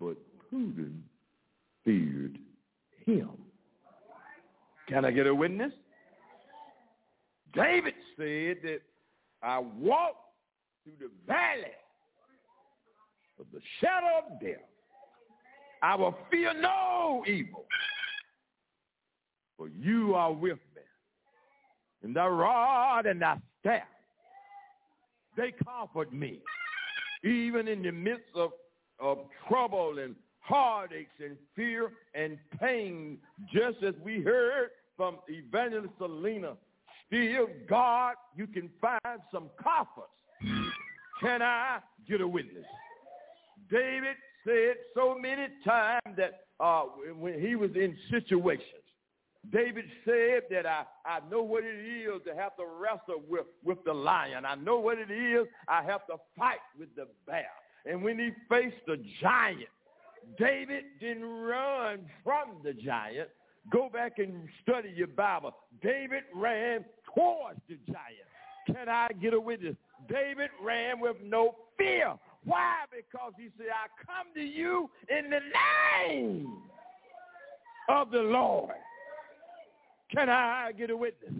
but 0.00 0.16
Putin 0.52 1.00
feared 1.84 2.38
him. 3.04 3.30
Can 4.88 5.04
I 5.04 5.10
get 5.10 5.26
a 5.26 5.34
witness? 5.34 5.72
David 7.52 7.94
said 8.16 8.58
that 8.62 8.80
I 9.46 9.60
walk 9.60 10.16
through 10.82 10.94
the 10.98 11.10
valley 11.24 11.70
of 13.38 13.46
the 13.52 13.60
shadow 13.80 14.26
of 14.26 14.40
death. 14.40 14.56
I 15.84 15.94
will 15.94 16.16
fear 16.32 16.52
no 16.60 17.22
evil, 17.28 17.64
for 19.56 19.68
you 19.68 20.14
are 20.16 20.32
with 20.32 20.58
me. 20.74 20.82
And 22.02 22.16
thy 22.16 22.26
rod 22.26 23.06
and 23.06 23.22
thy 23.22 23.36
staff, 23.60 23.82
they 25.36 25.54
comfort 25.64 26.12
me. 26.12 26.40
Even 27.22 27.68
in 27.68 27.82
the 27.82 27.92
midst 27.92 28.34
of, 28.34 28.50
of 28.98 29.18
trouble 29.48 30.00
and 30.02 30.16
heartaches 30.40 31.06
and 31.24 31.36
fear 31.54 31.92
and 32.14 32.36
pain, 32.60 33.18
just 33.52 33.82
as 33.84 33.94
we 34.04 34.22
heard 34.22 34.70
from 34.96 35.18
Evangelist 35.28 35.92
Selena, 35.98 36.54
still, 37.06 37.48
God, 37.68 38.14
you 38.36 38.46
can 38.46 38.70
find 38.80 39.20
some 39.32 39.50
coffers. 39.62 40.04
Can 41.20 41.42
I 41.42 41.78
get 42.08 42.20
a 42.20 42.28
witness? 42.28 42.64
David 43.70 44.16
said 44.44 44.76
so 44.94 45.16
many 45.18 45.48
times 45.64 46.16
that 46.16 46.44
uh, 46.60 46.82
when 47.18 47.40
he 47.40 47.56
was 47.56 47.70
in 47.74 47.96
situations, 48.10 48.82
David 49.52 49.84
said 50.04 50.42
that 50.50 50.66
I, 50.66 50.84
I 51.04 51.20
know 51.30 51.42
what 51.42 51.64
it 51.64 51.78
is 51.78 52.20
to 52.26 52.34
have 52.34 52.56
to 52.56 52.64
wrestle 52.64 53.22
with, 53.28 53.46
with 53.64 53.78
the 53.84 53.92
lion. 53.92 54.44
I 54.44 54.56
know 54.56 54.78
what 54.78 54.98
it 54.98 55.10
is 55.10 55.46
I 55.68 55.82
have 55.82 56.06
to 56.08 56.16
fight 56.36 56.58
with 56.78 56.94
the 56.96 57.06
bear. 57.26 57.46
And 57.84 58.02
when 58.02 58.18
he 58.18 58.30
faced 58.48 58.84
the 58.86 59.00
giant, 59.20 59.68
David 60.38 60.84
didn't 61.00 61.24
run 61.24 62.00
from 62.24 62.56
the 62.64 62.72
giant. 62.72 63.28
Go 63.70 63.88
back 63.88 64.18
and 64.18 64.48
study 64.62 64.92
your 64.94 65.06
Bible. 65.08 65.54
David 65.82 66.22
ran 66.34 66.84
towards 67.16 67.60
the 67.68 67.76
giant. 67.86 68.28
Can 68.66 68.88
I 68.88 69.08
get 69.20 69.32
a 69.32 69.40
witness? 69.40 69.76
David 70.08 70.50
ran 70.62 71.00
with 71.00 71.16
no 71.24 71.54
fear. 71.78 72.14
Why? 72.44 72.84
Because 72.90 73.32
he 73.36 73.48
said, 73.56 73.66
I 73.72 73.88
come 74.04 74.32
to 74.34 74.40
you 74.40 74.90
in 75.08 75.30
the 75.30 75.40
name 76.10 76.58
of 77.88 78.10
the 78.10 78.18
Lord. 78.18 78.74
Can 80.12 80.28
I 80.28 80.72
get 80.76 80.90
a 80.90 80.96
witness? 80.96 81.32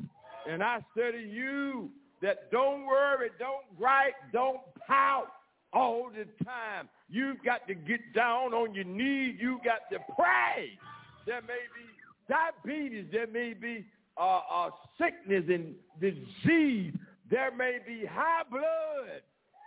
And 0.48 0.62
I 0.62 0.80
say 0.96 1.12
to 1.12 1.18
you 1.18 1.90
that 2.22 2.50
don't 2.50 2.86
worry, 2.86 3.30
don't 3.38 3.64
gripe, 3.78 4.14
don't 4.32 4.60
pout 4.86 5.28
all 5.72 6.10
the 6.10 6.24
time. 6.44 6.88
You've 7.08 7.42
got 7.44 7.66
to 7.68 7.74
get 7.74 8.14
down 8.14 8.54
on 8.54 8.74
your 8.74 8.84
knees. 8.84 9.36
You've 9.38 9.62
got 9.62 9.90
to 9.92 9.98
pray. 10.16 10.78
There 11.26 11.42
may 11.42 11.66
be 11.74 11.86
diabetes. 12.28 13.06
There 13.12 13.26
may 13.26 13.54
be 13.54 13.84
uh, 14.18 14.40
uh, 14.50 14.70
sickness 14.98 15.44
and 15.48 15.74
disease. 16.00 16.94
There 17.30 17.54
may 17.54 17.78
be 17.86 18.06
high 18.06 18.42
blood. 18.50 19.22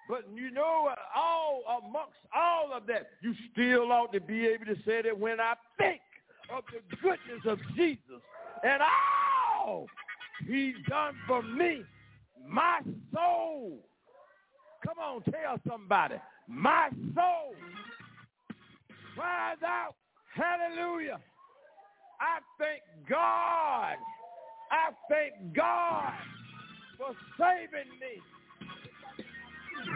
But 0.10 0.26
you 0.34 0.50
know, 0.50 0.89
all 1.16 1.62
amongst 1.84 2.18
all 2.36 2.74
of 2.74 2.88
that, 2.88 3.10
you 3.22 3.34
still 3.52 3.91
ought 3.91 4.12
to 4.14 4.20
be 4.20 4.47
able 4.47 4.66
to 4.66 4.76
say 4.84 5.04
that 5.04 5.18
when 5.18 5.39
I 5.39 5.54
think 5.78 6.02
of 6.52 6.64
the 6.74 6.95
goodness 6.95 7.45
of 7.45 7.60
Jesus 7.76 8.22
and 8.64 8.82
all 8.82 9.86
he's 10.47 10.74
done 10.89 11.14
for 11.28 11.43
me, 11.43 11.84
my 12.47 12.80
soul, 13.14 13.86
come 14.84 14.97
on, 14.97 15.22
tell 15.24 15.60
somebody, 15.70 16.16
my 16.47 16.89
soul 17.14 17.54
cries 19.16 19.58
out, 19.64 19.93
hallelujah. 20.34 21.20
I 22.20 22.39
thank 22.58 22.82
God. 23.08 23.95
I 24.72 24.91
thank 25.09 25.55
God 25.55 26.13
for 26.97 27.15
saving 27.38 27.89
me 27.99 28.22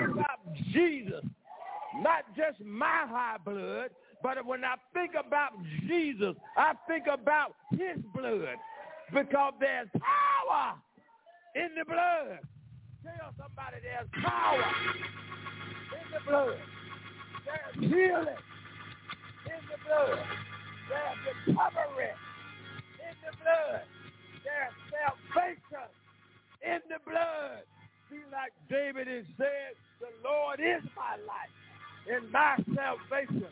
about 0.03 0.39
Jesus, 0.71 1.23
not 2.01 2.23
just 2.35 2.59
my 2.63 3.05
high 3.07 3.37
blood, 3.43 3.89
but 4.23 4.45
when 4.45 4.63
I 4.63 4.75
think 4.93 5.11
about 5.13 5.51
Jesus, 5.87 6.35
I 6.57 6.73
think 6.87 7.05
about 7.11 7.53
his 7.71 8.01
blood 8.15 8.55
because 9.13 9.53
there's 9.59 9.89
power 9.91 10.75
in 11.55 11.69
the 11.77 11.85
blood. 11.85 12.39
Tell 13.03 13.33
somebody 13.37 13.77
there's 13.83 14.07
power 14.23 14.63
in 15.91 16.11
the 16.13 16.19
blood. 16.25 16.57
There's 17.45 17.91
healing 17.91 18.37
in 19.45 19.61
the 19.69 19.77
blood. 19.85 20.19
There's 20.89 21.47
recovery 21.47 22.11
in 23.03 23.15
the 23.25 23.37
blood. 23.37 23.81
There's 24.53 24.77
salvation 24.93 25.89
in 26.61 26.79
the 26.89 26.99
blood 27.09 27.65
be 28.13 28.21
like 28.31 28.53
David 28.69 29.07
and 29.07 29.25
said, 29.37 29.73
the 29.99 30.13
Lord 30.23 30.59
is 30.59 30.83
my 30.95 31.17
life 31.25 31.49
and 32.07 32.31
my 32.31 32.57
salvation. 32.75 33.47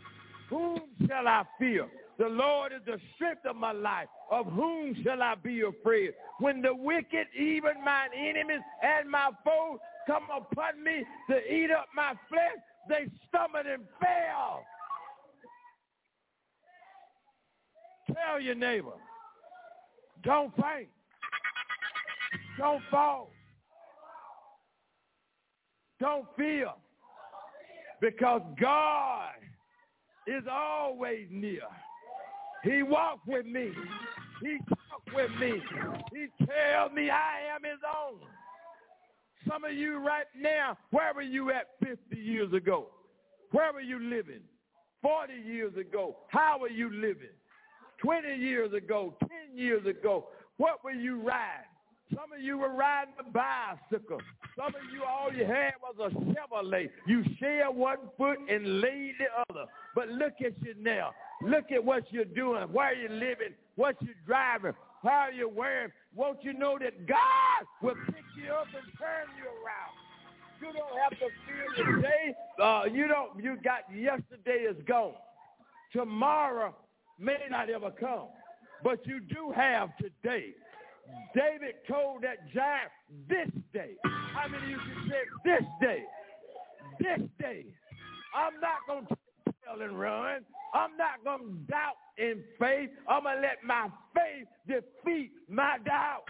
Whom 0.49 0.81
shall 1.07 1.27
I 1.27 1.43
fear? 1.57 1.87
The 2.19 2.27
Lord 2.27 2.71
is 2.73 2.81
the 2.85 2.99
strength 3.15 3.45
of 3.45 3.55
my 3.55 3.71
life. 3.71 4.07
Of 4.29 4.45
whom 4.47 4.95
shall 5.03 5.23
I 5.23 5.35
be 5.35 5.61
afraid? 5.61 6.11
When 6.39 6.61
the 6.61 6.75
wicked, 6.75 7.27
even 7.35 7.83
mine 7.83 8.09
enemies 8.15 8.61
and 8.83 9.09
my 9.09 9.29
foes, 9.43 9.79
come 10.05 10.25
upon 10.25 10.83
me 10.83 11.03
to 11.29 11.53
eat 11.53 11.71
up 11.71 11.87
my 11.95 12.13
flesh, 12.29 12.61
they 12.87 13.09
stumbled 13.27 13.65
and 13.65 13.83
fell. 13.99 14.63
Tell 18.07 18.39
your 18.39 18.55
neighbor, 18.55 18.93
don't 20.23 20.53
faint. 20.55 20.89
Don't 22.57 22.81
fall. 22.89 23.31
Don't 25.99 26.25
fear. 26.37 26.69
Because 27.99 28.41
God 28.59 29.33
is 30.27 30.43
always 30.51 31.27
near. 31.29 31.61
He 32.63 32.83
walks 32.83 33.21
with 33.27 33.45
me. 33.45 33.71
He 34.41 34.57
talks 34.69 35.15
with 35.15 35.31
me. 35.39 35.61
He 36.11 36.45
tells 36.45 36.91
me 36.93 37.09
I 37.09 37.55
am 37.55 37.63
his 37.63 37.79
own. 37.85 38.19
Some 39.47 39.63
of 39.63 39.73
you 39.73 39.97
right 39.97 40.25
now, 40.39 40.77
where 40.91 41.13
were 41.13 41.21
you 41.21 41.51
at 41.51 41.67
50 41.83 42.15
years 42.15 42.53
ago? 42.53 42.87
Where 43.51 43.73
were 43.73 43.81
you 43.81 43.99
living? 43.99 44.41
40 45.01 45.33
years 45.45 45.75
ago, 45.75 46.17
how 46.29 46.59
were 46.59 46.69
you 46.69 46.91
living? 46.93 47.33
20 48.01 48.35
years 48.35 48.73
ago, 48.73 49.15
10 49.19 49.57
years 49.57 49.85
ago, 49.85 50.27
what 50.57 50.83
were 50.83 50.91
you 50.91 51.21
riding? 51.21 51.65
Some 52.09 52.33
of 52.33 52.41
you 52.41 52.57
were 52.57 52.73
riding 52.73 53.13
a 53.19 53.23
bicycle. 53.23 54.19
Some 54.57 54.67
of 54.67 54.81
you, 54.93 55.03
all 55.03 55.31
you 55.33 55.45
had 55.45 55.73
was 55.81 55.95
a 55.97 56.09
Chevrolet. 56.31 56.89
You 57.07 57.23
share 57.39 57.71
one 57.71 57.99
foot 58.17 58.37
and 58.49 58.81
laid 58.81 59.13
the 59.17 59.27
other. 59.49 59.65
But 59.95 60.09
look 60.09 60.33
at 60.45 60.53
you 60.61 60.75
now. 60.77 61.11
Look 61.41 61.71
at 61.71 61.83
what 61.83 62.03
you're 62.11 62.25
doing, 62.25 62.63
where 62.73 62.93
you're 62.93 63.09
living, 63.09 63.53
what 63.75 63.95
you're 64.01 64.13
driving, 64.27 64.73
how 65.03 65.27
you're 65.33 65.47
wearing. 65.47 65.91
Won't 66.13 66.43
you 66.43 66.53
know 66.53 66.77
that 66.79 67.07
God 67.07 67.65
will 67.81 67.95
pick 68.07 68.25
you 68.35 68.51
up 68.51 68.67
and 68.75 68.91
turn 68.99 69.27
you 69.37 69.47
around? 69.47 69.95
You 70.59 70.73
don't 70.73 70.99
have 71.01 71.11
to 71.11 71.27
fear 71.47 71.95
today. 71.95 72.35
Uh, 72.61 72.83
you 72.91 73.07
don't. 73.07 73.41
You 73.41 73.57
got 73.63 73.83
yesterday 73.95 74.65
is 74.69 74.75
gone. 74.85 75.13
Tomorrow 75.93 76.75
may 77.21 77.37
not 77.49 77.69
ever 77.69 77.91
come, 77.91 78.27
but 78.83 79.05
you 79.05 79.19
do 79.19 79.53
have 79.55 79.89
today. 79.97 80.53
David 81.35 81.75
told 81.87 82.23
that 82.23 82.51
giant, 82.53 82.91
this 83.29 83.49
day. 83.73 83.91
How 84.33 84.47
many 84.47 84.63
of 84.63 84.69
you 84.69 84.77
can 84.77 85.09
say 85.09 85.23
this 85.45 85.63
day? 85.81 86.03
This 86.99 87.29
day. 87.39 87.65
I'm 88.35 88.59
not 88.59 88.87
going 88.87 89.05
to 89.07 89.53
tell 89.65 89.81
and 89.81 89.99
run. 89.99 90.41
I'm 90.73 90.91
not 90.97 91.23
going 91.23 91.51
to 91.51 91.71
doubt 91.71 91.97
in 92.17 92.43
faith. 92.59 92.89
I'm 93.09 93.23
going 93.23 93.35
to 93.37 93.41
let 93.41 93.63
my 93.65 93.89
faith 94.15 94.47
defeat 94.67 95.31
my 95.49 95.77
doubt. 95.85 96.23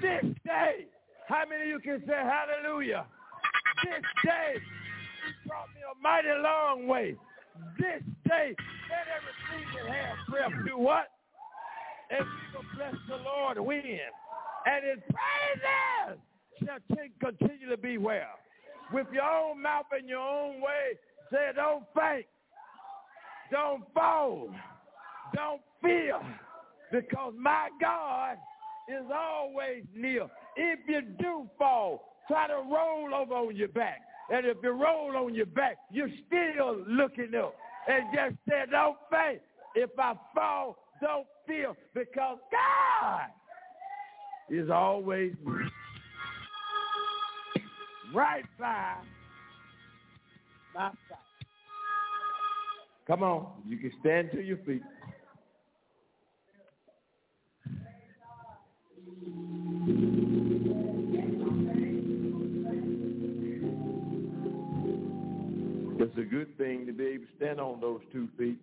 This 0.00 0.24
day. 0.44 0.86
How 1.28 1.44
many 1.48 1.62
of 1.62 1.68
you 1.68 1.78
can 1.78 2.02
say 2.06 2.12
hallelujah? 2.12 3.06
This 3.84 4.02
day 4.24 4.60
brought 5.46 5.68
me 5.74 5.80
a 5.86 6.02
mighty 6.02 6.42
long 6.42 6.88
way. 6.88 7.14
This 7.78 8.02
let 8.30 9.06
everything 9.18 9.66
that 9.74 9.92
has 9.92 10.16
breath 10.28 10.52
do 10.66 10.78
what? 10.78 11.08
and 12.10 12.26
we 12.26 12.58
will 12.58 12.66
bless 12.76 12.94
the 13.08 13.16
Lord 13.24 13.58
win. 13.58 13.98
And 14.66 14.84
his 14.84 15.02
praises 15.08 16.20
shall 16.58 16.98
continue 17.20 17.68
to 17.70 17.76
be 17.76 17.98
well. 17.98 18.38
With 18.92 19.06
your 19.12 19.24
own 19.24 19.62
mouth 19.62 19.86
and 19.92 20.08
your 20.08 20.18
own 20.18 20.60
way, 20.60 20.98
say, 21.30 21.50
don't 21.54 21.84
faint, 21.94 22.26
don't 23.50 23.84
fall, 23.94 24.50
don't 25.34 25.60
fear, 25.80 26.20
because 26.90 27.32
my 27.38 27.68
God 27.80 28.36
is 28.88 29.06
always 29.14 29.84
near. 29.94 30.26
If 30.56 30.80
you 30.88 31.02
do 31.20 31.48
fall, 31.56 32.02
try 32.26 32.48
to 32.48 32.54
roll 32.54 33.14
over 33.14 33.34
on 33.34 33.56
your 33.56 33.68
back. 33.68 34.00
And 34.32 34.44
if 34.44 34.56
you 34.62 34.70
roll 34.70 35.16
on 35.16 35.34
your 35.34 35.46
back, 35.46 35.78
you're 35.92 36.10
still 36.26 36.84
looking 36.88 37.34
up. 37.36 37.54
And 37.88 38.04
just 38.14 38.36
say, 38.48 38.62
don't 38.70 38.96
faint. 39.10 39.40
If 39.74 39.90
I 39.98 40.14
fall, 40.34 40.76
don't 41.00 41.26
fear 41.46 41.74
because 41.94 42.38
God 42.50 43.28
is 44.50 44.68
always 44.70 45.32
right 48.12 48.44
by 48.58 48.94
my 50.74 50.90
side. 50.90 50.96
Come 53.06 53.22
on, 53.22 53.62
you 53.66 53.78
can 53.78 53.92
stand 54.00 54.30
to 54.32 54.40
your 54.40 54.58
feet. 54.58 54.82
It's 66.02 66.16
a 66.16 66.22
good 66.22 66.56
thing 66.56 66.86
to 66.86 66.92
be 66.92 67.06
able 67.08 67.24
to 67.24 67.30
stand 67.36 67.60
on 67.60 67.78
those 67.78 68.00
two 68.10 68.26
feet. 68.38 68.58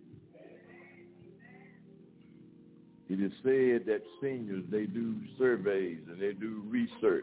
It 3.08 3.20
is 3.20 3.30
said 3.44 3.86
that 3.86 4.02
seniors, 4.20 4.64
they 4.72 4.86
do 4.86 5.14
surveys 5.38 6.00
and 6.08 6.20
they 6.20 6.32
do 6.32 6.64
research. 6.66 7.22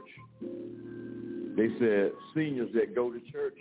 They 1.58 1.68
said 1.80 2.12
seniors 2.34 2.70
that 2.76 2.96
go 2.96 3.12
to 3.12 3.20
church, 3.30 3.60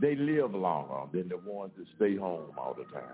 they 0.00 0.16
live 0.16 0.52
longer 0.52 1.08
than 1.12 1.28
the 1.28 1.38
ones 1.38 1.70
that 1.78 1.86
stay 1.94 2.16
home 2.16 2.50
all 2.58 2.74
the 2.74 2.84
time. 2.92 3.04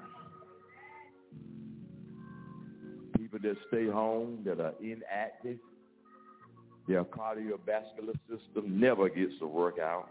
People 3.18 3.40
that 3.42 3.56
stay 3.68 3.88
home, 3.88 4.38
that 4.46 4.58
are 4.58 4.72
inactive, 4.80 5.58
their 6.88 7.04
cardiovascular 7.04 8.18
system 8.26 8.80
never 8.80 9.10
gets 9.10 9.38
to 9.38 9.46
work 9.46 9.78
out. 9.78 10.08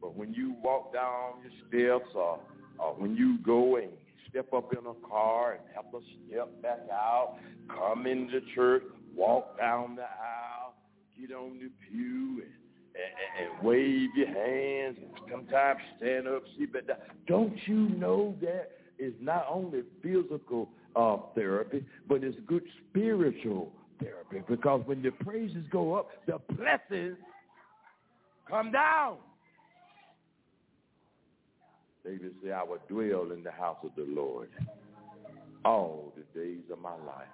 But 0.00 0.16
when 0.16 0.34
you 0.34 0.54
walk 0.62 0.92
down 0.92 1.34
your 1.42 1.98
steps 1.98 2.10
or, 2.14 2.38
or 2.78 2.94
when 2.94 3.16
you 3.16 3.38
go 3.44 3.76
and 3.76 3.90
step 4.28 4.52
up 4.52 4.72
in 4.72 4.86
a 4.86 5.08
car 5.08 5.52
and 5.52 5.62
have 5.74 5.90
to 5.92 6.00
step 6.28 6.62
back 6.62 6.80
out, 6.92 7.36
come 7.68 8.06
into 8.06 8.40
church, 8.54 8.82
walk 9.14 9.58
down 9.58 9.96
the 9.96 10.02
aisle, 10.02 10.74
get 11.18 11.34
on 11.34 11.58
the 11.58 11.70
pew 11.88 12.42
and, 12.42 12.52
and, 12.94 13.54
and 13.56 13.66
wave 13.66 14.10
your 14.16 14.26
hands 14.26 14.98
and 15.00 15.10
sometimes 15.30 15.80
stand 15.96 16.28
up, 16.28 16.42
sit 16.58 16.72
back 16.72 16.86
down. 16.86 16.98
Don't 17.26 17.56
you 17.66 17.88
know 17.90 18.34
that 18.40 18.72
is 18.98 19.14
not 19.20 19.46
only 19.50 19.82
physical 20.02 20.68
uh, 20.94 21.16
therapy, 21.34 21.84
but 22.08 22.24
it's 22.24 22.38
good 22.46 22.62
spiritual 22.90 23.72
therapy 24.00 24.42
because 24.48 24.82
when 24.86 25.02
the 25.02 25.10
praises 25.10 25.64
go 25.70 25.94
up, 25.94 26.08
the 26.26 26.38
blessings 26.54 27.16
come 28.48 28.72
down. 28.72 29.16
David 32.06 32.34
said, 32.40 32.52
I 32.52 32.62
will 32.62 32.78
dwell 32.88 33.32
in 33.32 33.42
the 33.42 33.50
house 33.50 33.78
of 33.82 33.90
the 33.96 34.06
Lord 34.08 34.48
all 35.64 36.12
the 36.16 36.40
days 36.40 36.62
of 36.72 36.78
my 36.78 36.92
life. 36.92 37.26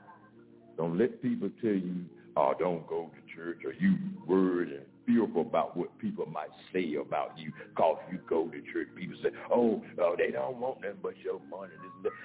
Don't 0.78 0.98
let 0.98 1.20
people 1.20 1.50
tell 1.60 1.72
you, 1.72 2.06
oh, 2.38 2.54
don't 2.58 2.86
go 2.86 3.10
to 3.10 3.36
church 3.36 3.58
or 3.66 3.74
you 3.74 3.96
worried 4.26 4.72
and 4.72 4.86
fearful 5.04 5.42
about 5.42 5.76
what 5.76 5.96
people 5.98 6.24
might 6.24 6.48
say 6.72 6.94
about 6.94 7.38
you 7.38 7.52
because 7.68 7.98
you 8.10 8.18
go 8.26 8.46
to 8.46 8.62
church. 8.72 8.88
People 8.96 9.16
say, 9.22 9.28
oh, 9.52 9.82
oh 10.00 10.14
they 10.16 10.30
don't 10.30 10.56
want 10.58 10.80
nothing 10.80 10.96
but 11.02 11.18
your 11.18 11.40
money. 11.50 11.72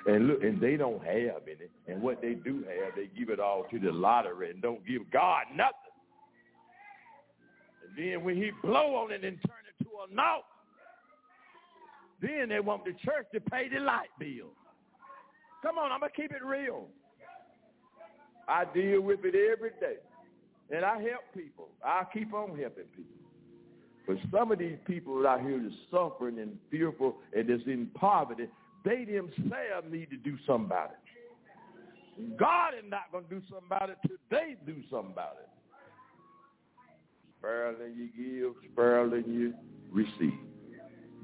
And 0.06 0.28
look, 0.28 0.41
and 0.41 0.62
they 0.62 0.78
don't 0.78 1.04
have 1.04 1.41
any. 1.48 1.68
And 1.88 2.02
what 2.02 2.22
they 2.22 2.36
do 2.36 2.64
have, 2.64 2.95
they 2.95 3.10
give 3.20 3.30
it 3.30 3.41
all 3.41 3.66
to 3.72 3.78
the 3.78 3.91
lottery 3.91 4.52
and 4.52 4.62
don't 4.62 4.86
give 4.88 5.02
God 5.12 5.43
nothing. 5.54 5.74
And 7.84 7.98
then 7.98 8.24
when 8.24 8.38
he 8.38 8.52
blow 8.64 8.95
on 8.95 9.12
it 9.12 9.26
and 9.26 9.38
turn 9.45 9.64
it 9.68 9.84
to 9.84 9.89
a 10.10 10.16
naught, 10.16 10.45
then 12.22 12.49
they 12.49 12.59
want 12.59 12.86
the 12.86 12.93
church 13.05 13.28
to 13.34 13.39
pay 13.39 13.70
the 13.70 13.80
light 13.80 14.09
bill. 14.20 14.47
Come 15.61 15.78
on, 15.78 15.91
I'm 15.91 15.99
going 15.99 16.11
to 16.15 16.22
keep 16.22 16.32
it 16.32 16.43
real. 16.43 16.88
I 18.47 18.65
deal 18.74 19.01
with 19.01 19.20
it 19.24 19.36
every 19.51 19.72
day. 19.80 19.97
And 20.70 20.84
I 20.86 20.95
help 20.95 21.22
people. 21.34 21.70
I 21.84 22.03
keep 22.13 22.34
on 22.34 22.49
helping 22.49 22.86
people. 22.95 23.18
But 24.05 24.18
some 24.32 24.51
of 24.51 24.59
these 24.59 24.78
people 24.86 25.28
out 25.28 25.41
here 25.41 25.59
that's 25.61 25.76
suffering 25.91 26.39
and 26.39 26.57
fearful 26.72 27.18
and 27.36 27.49
that's 27.49 27.63
in 27.65 27.88
poverty, 27.93 28.47
they 28.86 29.03
themselves 29.03 29.88
need 29.89 30.09
to 30.11 30.18
do 30.18 30.38
something 30.47 30.65
about 30.65 30.91
it. 30.91 32.38
God 32.38 32.74
is 32.74 32.89
not 32.89 33.11
going 33.11 33.26
to 33.26 33.30
do 33.30 33.41
something 33.49 33.68
about 33.68 33.89
it 33.89 33.97
till 34.07 34.18
they 34.32 34.55
do 34.65 34.82
something 34.89 35.11
about 35.11 35.36
it. 35.41 35.49
Sparingly 37.39 37.93
you 37.95 38.53
give, 38.55 38.72
sparingly 38.72 39.24
you 39.28 39.53
receive. 39.91 40.47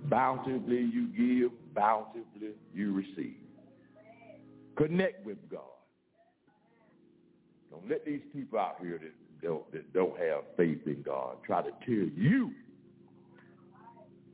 Bountifully 0.10 0.90
you 0.94 1.08
give, 1.08 1.52
bountifully 1.74 2.52
you 2.74 2.94
receive. 2.94 3.38
Connect 4.76 5.26
with 5.26 5.38
God. 5.50 5.62
Don't 7.72 7.90
let 7.90 8.06
these 8.06 8.22
people 8.34 8.60
out 8.60 8.78
here 8.82 9.00
that 9.00 9.14
don't, 9.42 9.72
that 9.72 9.94
don't 9.94 10.18
have 10.18 10.44
faith 10.58 10.80
in 10.86 11.02
God 11.04 11.38
try 11.46 11.62
to 11.62 11.72
tell 11.86 12.10
you 12.16 12.52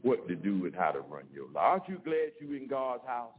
what 0.02 0.28
to 0.28 0.36
do 0.36 0.66
and 0.66 0.76
how 0.76 0.92
to 0.92 1.00
run 1.02 1.24
your 1.34 1.46
life. 1.48 1.58
Aren't 1.58 1.90
you 1.90 2.00
glad 2.04 2.32
you 2.40 2.56
in 2.56 2.68
God's 2.68 3.06
house? 3.06 3.34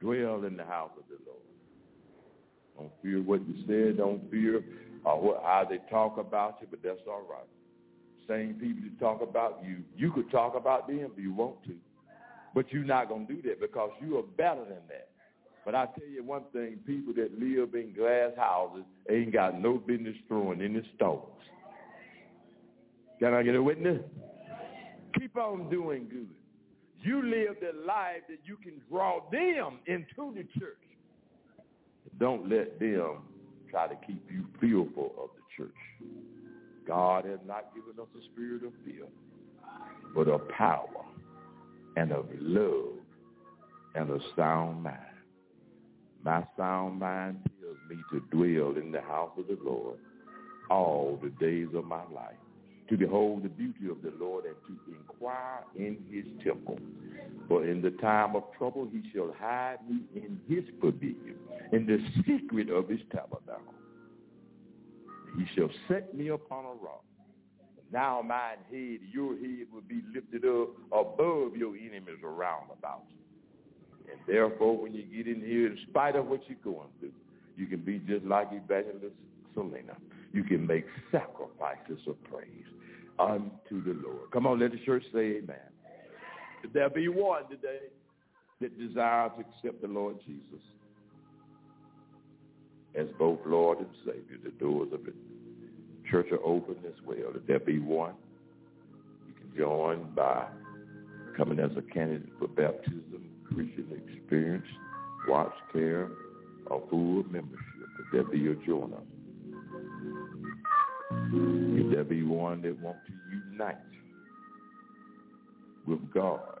Dwell 0.00 0.44
in 0.44 0.56
the 0.56 0.64
house 0.64 0.90
of 0.98 1.04
the 1.08 1.16
Lord. 1.24 1.42
Don't 2.76 2.92
fear 3.02 3.22
what 3.22 3.40
you 3.48 3.54
said. 3.66 3.98
Don't 3.98 4.30
fear 4.30 4.58
uh, 5.06 5.12
what, 5.12 5.42
how 5.42 5.66
they 5.68 5.78
talk 5.90 6.18
about 6.18 6.58
you, 6.60 6.66
but 6.70 6.82
that's 6.82 7.00
all 7.08 7.24
right. 7.28 7.48
Same 8.28 8.54
people 8.54 8.82
that 8.82 8.98
talk 8.98 9.22
about 9.22 9.62
you, 9.64 9.78
you 9.96 10.10
could 10.12 10.30
talk 10.30 10.56
about 10.56 10.88
them 10.88 11.10
if 11.12 11.22
you 11.22 11.32
want 11.32 11.62
to, 11.64 11.74
but 12.54 12.70
you're 12.72 12.84
not 12.84 13.08
going 13.08 13.26
to 13.26 13.34
do 13.34 13.42
that 13.48 13.60
because 13.60 13.90
you 14.00 14.18
are 14.18 14.22
better 14.22 14.64
than 14.64 14.82
that. 14.88 15.08
But 15.64 15.74
I 15.74 15.86
tell 15.86 16.08
you 16.08 16.22
one 16.22 16.44
thing, 16.52 16.78
people 16.86 17.12
that 17.14 17.38
live 17.38 17.74
in 17.74 17.92
glass 17.92 18.30
houses 18.36 18.84
ain't 19.10 19.32
got 19.32 19.60
no 19.60 19.78
business 19.78 20.14
throwing 20.28 20.60
any 20.60 20.82
stones. 20.94 21.22
Can 23.18 23.34
I 23.34 23.42
get 23.42 23.54
a 23.54 23.62
witness? 23.62 24.00
Keep 25.18 25.36
on 25.36 25.70
doing 25.70 26.06
good. 26.08 26.28
You 27.02 27.22
live 27.22 27.56
the 27.60 27.84
life 27.86 28.22
that 28.28 28.38
you 28.44 28.56
can 28.56 28.80
draw 28.90 29.20
them 29.30 29.78
into 29.86 30.34
the 30.34 30.46
church. 30.58 30.76
Don't 32.18 32.48
let 32.48 32.78
them 32.78 33.18
try 33.70 33.88
to 33.88 33.94
keep 34.06 34.24
you 34.30 34.44
fearful 34.60 35.12
of 35.18 35.30
the 35.34 35.42
church. 35.56 36.35
God 36.86 37.24
has 37.24 37.38
not 37.46 37.74
given 37.74 38.00
us 38.00 38.08
a 38.16 38.24
spirit 38.32 38.64
of 38.64 38.72
fear, 38.84 39.06
but 40.14 40.28
of 40.28 40.48
power 40.48 41.04
and 41.96 42.12
of 42.12 42.26
love 42.40 42.94
and 43.94 44.10
a 44.10 44.18
sound 44.36 44.82
mind. 44.82 44.98
My 46.22 46.44
sound 46.56 47.00
mind 47.00 47.38
tells 47.60 47.76
me 47.88 47.96
to 48.10 48.20
dwell 48.30 48.76
in 48.76 48.92
the 48.92 49.00
house 49.00 49.30
of 49.38 49.46
the 49.46 49.58
Lord 49.62 49.98
all 50.70 51.18
the 51.22 51.30
days 51.30 51.68
of 51.74 51.84
my 51.84 52.02
life, 52.12 52.34
to 52.88 52.96
behold 52.96 53.44
the 53.44 53.48
beauty 53.48 53.88
of 53.90 54.02
the 54.02 54.12
Lord 54.18 54.44
and 54.44 54.54
to 54.66 54.94
inquire 54.94 55.62
in 55.76 55.96
his 56.10 56.24
temple. 56.44 56.78
For 57.48 57.64
in 57.64 57.80
the 57.80 57.92
time 58.02 58.34
of 58.34 58.44
trouble 58.58 58.88
he 58.92 59.02
shall 59.14 59.32
hide 59.38 59.78
me 59.88 60.00
in 60.14 60.40
his 60.48 60.64
pavilion, 60.80 61.36
in 61.72 61.86
the 61.86 61.98
secret 62.26 62.70
of 62.70 62.88
his 62.88 63.00
tabernacle. 63.12 63.75
He 65.36 65.46
shall 65.54 65.70
set 65.88 66.14
me 66.14 66.28
upon 66.28 66.64
a 66.64 66.68
rock. 66.68 67.04
Now 67.92 68.22
mine 68.22 68.58
head, 68.70 69.00
your 69.12 69.34
head 69.34 69.66
will 69.72 69.82
be 69.82 70.02
lifted 70.12 70.44
up 70.44 70.68
above 70.92 71.56
your 71.56 71.76
enemies 71.76 72.18
around 72.24 72.70
about 72.76 73.02
you. 73.10 74.12
And 74.12 74.20
therefore, 74.26 74.76
when 74.76 74.94
you 74.94 75.02
get 75.02 75.26
in 75.26 75.40
here, 75.40 75.66
in 75.66 75.78
spite 75.88 76.16
of 76.16 76.26
what 76.26 76.40
you're 76.48 76.58
going 76.64 76.88
through, 76.98 77.12
you 77.56 77.66
can 77.66 77.80
be 77.80 77.98
just 78.00 78.24
like 78.24 78.48
Evangelist 78.52 79.14
Selena. 79.54 79.96
You 80.32 80.44
can 80.44 80.66
make 80.66 80.84
sacrifices 81.12 82.00
of 82.06 82.22
praise 82.24 82.66
unto 83.18 83.82
the 83.82 84.00
Lord. 84.06 84.30
Come 84.32 84.46
on, 84.46 84.60
let 84.60 84.72
the 84.72 84.78
church 84.84 85.04
say 85.12 85.38
amen. 85.38 85.56
If 86.62 86.72
there 86.72 86.90
be 86.90 87.08
one 87.08 87.48
today 87.48 87.80
that 88.60 88.78
desires 88.78 89.32
to 89.36 89.44
accept 89.68 89.82
the 89.82 89.88
Lord 89.88 90.16
Jesus 90.26 90.62
as 92.94 93.06
both 93.18 93.38
Lord 93.46 93.78
and 93.78 93.88
Savior, 94.04 94.38
the 94.42 94.50
doors 94.50 94.88
of 94.92 95.04
the 95.04 95.12
church 96.10 96.26
are 96.32 96.44
open 96.44 96.76
as 96.86 96.94
well. 97.04 97.32
If 97.34 97.46
there 97.46 97.58
be 97.58 97.78
one, 97.78 98.14
you 99.26 99.34
can 99.34 99.56
join 99.56 100.12
by 100.14 100.46
coming 101.36 101.58
as 101.58 101.70
a 101.76 101.82
candidate 101.92 102.28
for 102.38 102.48
baptism 102.48 103.26
Christian 103.46 103.86
experience, 104.08 104.66
watch 105.28 105.52
care, 105.72 106.08
or 106.66 106.82
full 106.90 107.22
membership, 107.24 107.60
if 108.00 108.12
there 108.12 108.24
be 108.24 108.48
a 108.48 108.54
joiner. 108.66 108.96
If 111.10 111.92
there 111.92 112.04
be 112.04 112.22
one 112.22 112.62
that 112.62 112.78
wants 112.80 113.00
to 113.06 113.12
unite 113.36 113.76
with 115.86 116.00
God 116.12 116.60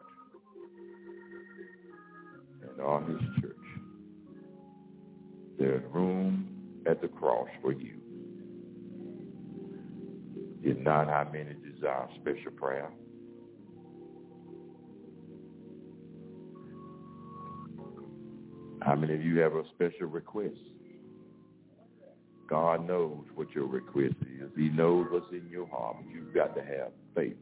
and 2.62 2.80
all 2.80 3.00
his 3.00 3.20
church, 3.40 3.56
There's 5.58 5.82
room 5.92 6.82
at 6.86 7.00
the 7.00 7.08
cross 7.08 7.48
for 7.62 7.72
you. 7.72 8.05
If 10.68 10.76
not, 10.78 11.06
how 11.06 11.30
many 11.32 11.54
desire 11.62 12.08
special 12.20 12.50
prayer? 12.50 12.90
How 18.82 18.96
many 18.96 19.14
of 19.14 19.22
you 19.22 19.38
have 19.38 19.52
a 19.52 19.62
special 19.76 20.08
request? 20.08 20.56
God 22.48 22.84
knows 22.84 23.22
what 23.36 23.52
your 23.52 23.66
request 23.66 24.16
is. 24.22 24.50
He 24.56 24.68
knows 24.68 25.06
what's 25.08 25.30
in 25.30 25.48
your 25.48 25.68
heart, 25.68 25.98
but 26.00 26.12
you've 26.12 26.34
got 26.34 26.56
to 26.56 26.62
have 26.62 26.90
faith. 27.14 27.36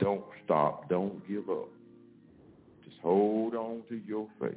Don't 0.00 0.24
stop. 0.42 0.88
Don't 0.88 1.26
give 1.28 1.50
up. 1.50 1.68
Just 2.82 2.96
hold 3.02 3.54
on 3.54 3.82
to 3.90 4.00
your 4.06 4.26
faith. 4.40 4.56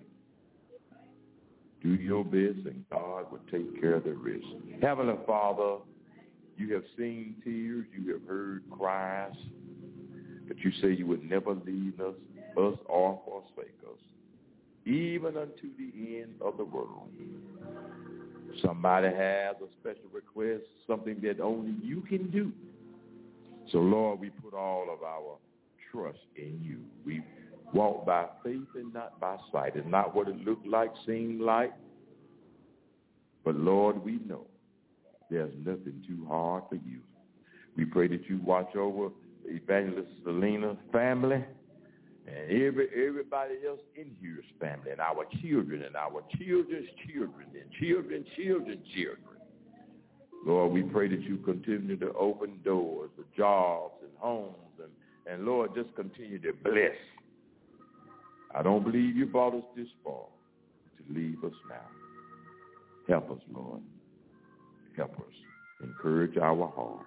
Do 1.84 1.90
your 1.90 2.24
best, 2.24 2.66
and 2.68 2.86
God 2.90 3.30
will 3.30 3.41
take 3.52 3.82
care 3.82 3.95
of 3.95 4.06
the 4.06 4.14
rest. 4.14 4.45
Heavenly 4.82 5.16
Father, 5.28 5.80
you 6.58 6.74
have 6.74 6.84
seen 6.98 7.36
tears. 7.44 7.86
You 7.98 8.14
have 8.14 8.28
heard 8.28 8.64
cries. 8.72 9.36
But 10.48 10.58
you 10.60 10.72
say 10.82 10.92
you 10.94 11.06
would 11.08 11.30
never 11.30 11.54
leave 11.54 12.00
us, 12.00 12.16
us 12.58 12.78
or 12.86 13.20
forsake 13.26 13.76
us, 13.84 14.00
even 14.86 15.36
unto 15.38 15.70
the 15.78 16.20
end 16.22 16.36
of 16.42 16.58
the 16.58 16.64
world. 16.64 17.10
Somebody 18.64 19.10
has 19.10 19.56
a 19.62 19.68
special 19.82 20.10
request, 20.14 20.64
something 20.88 21.20
that 21.22 21.40
only 21.42 21.76
you 21.84 22.02
can 22.02 22.32
do. 22.32 22.52
So, 23.72 23.80
Lord, 23.80 24.20
we 24.20 24.30
put 24.30 24.54
all 24.54 24.88
of 24.92 25.04
our 25.04 25.38
trust 25.92 26.20
in 26.38 26.60
you. 26.64 26.80
We 27.06 27.22
walk 27.74 28.06
by 28.06 28.26
faith 28.44 28.68
and 28.76 28.94
not 28.94 29.20
by 29.20 29.38
sight. 29.52 29.76
It's 29.76 29.88
not 29.88 30.16
what 30.16 30.30
it 30.30 30.38
looked 30.38 30.66
like, 30.66 30.92
seemed 31.06 31.42
like. 31.42 31.74
But, 33.44 33.56
Lord, 33.56 34.04
we 34.04 34.20
know 34.26 34.46
there's 35.30 35.54
nothing 35.66 36.04
too 36.08 36.26
hard 36.28 36.64
for 36.70 36.76
you. 36.76 36.99
We 37.76 37.86
pray 37.86 38.08
that 38.08 38.28
you 38.28 38.40
watch 38.44 38.76
over 38.76 39.10
Evangelist 39.45 40.10
Selena's 40.24 40.78
family 40.91 41.44
and 42.28 42.52
every 42.52 42.88
everybody 43.08 43.56
else 43.68 43.80
in 43.95 44.12
here's 44.22 44.45
family 44.60 44.91
and 44.91 44.99
our 44.99 45.26
children 45.41 45.84
and 45.84 45.95
our 45.95 46.24
children's 46.38 46.90
children 47.08 47.48
and 47.54 47.72
children, 47.80 48.26
children, 48.36 48.80
children. 48.94 49.38
Lord, 50.45 50.72
we 50.72 50.84
pray 50.84 51.08
that 51.08 51.22
you 51.22 51.38
continue 51.38 51.98
to 51.98 52.14
open 52.14 52.60
doors 52.64 53.10
for 53.16 53.26
jobs 53.36 53.95
and 54.02 54.12
homes 54.18 54.54
and, 54.80 54.91
and 55.32 55.45
Lord, 55.45 55.72
just 55.76 55.94
continue 55.95 56.40
to 56.40 56.54
bless. 56.64 56.95
I 58.56 58.64
don't 58.64 58.84
believe 58.84 59.16
you 59.16 59.26
brought 59.26 59.54
us 59.54 59.64
this 59.76 59.88
far 60.04 60.26
to 60.98 61.14
leave 61.14 61.44
us 61.44 61.54
now. 61.70 61.76
Help 63.08 63.32
us, 63.32 63.40
Lord. 63.54 63.82
Help 64.98 65.14
us. 65.19 65.26
Encourage 65.84 66.38
our 66.38 66.68
heart. 66.69 67.06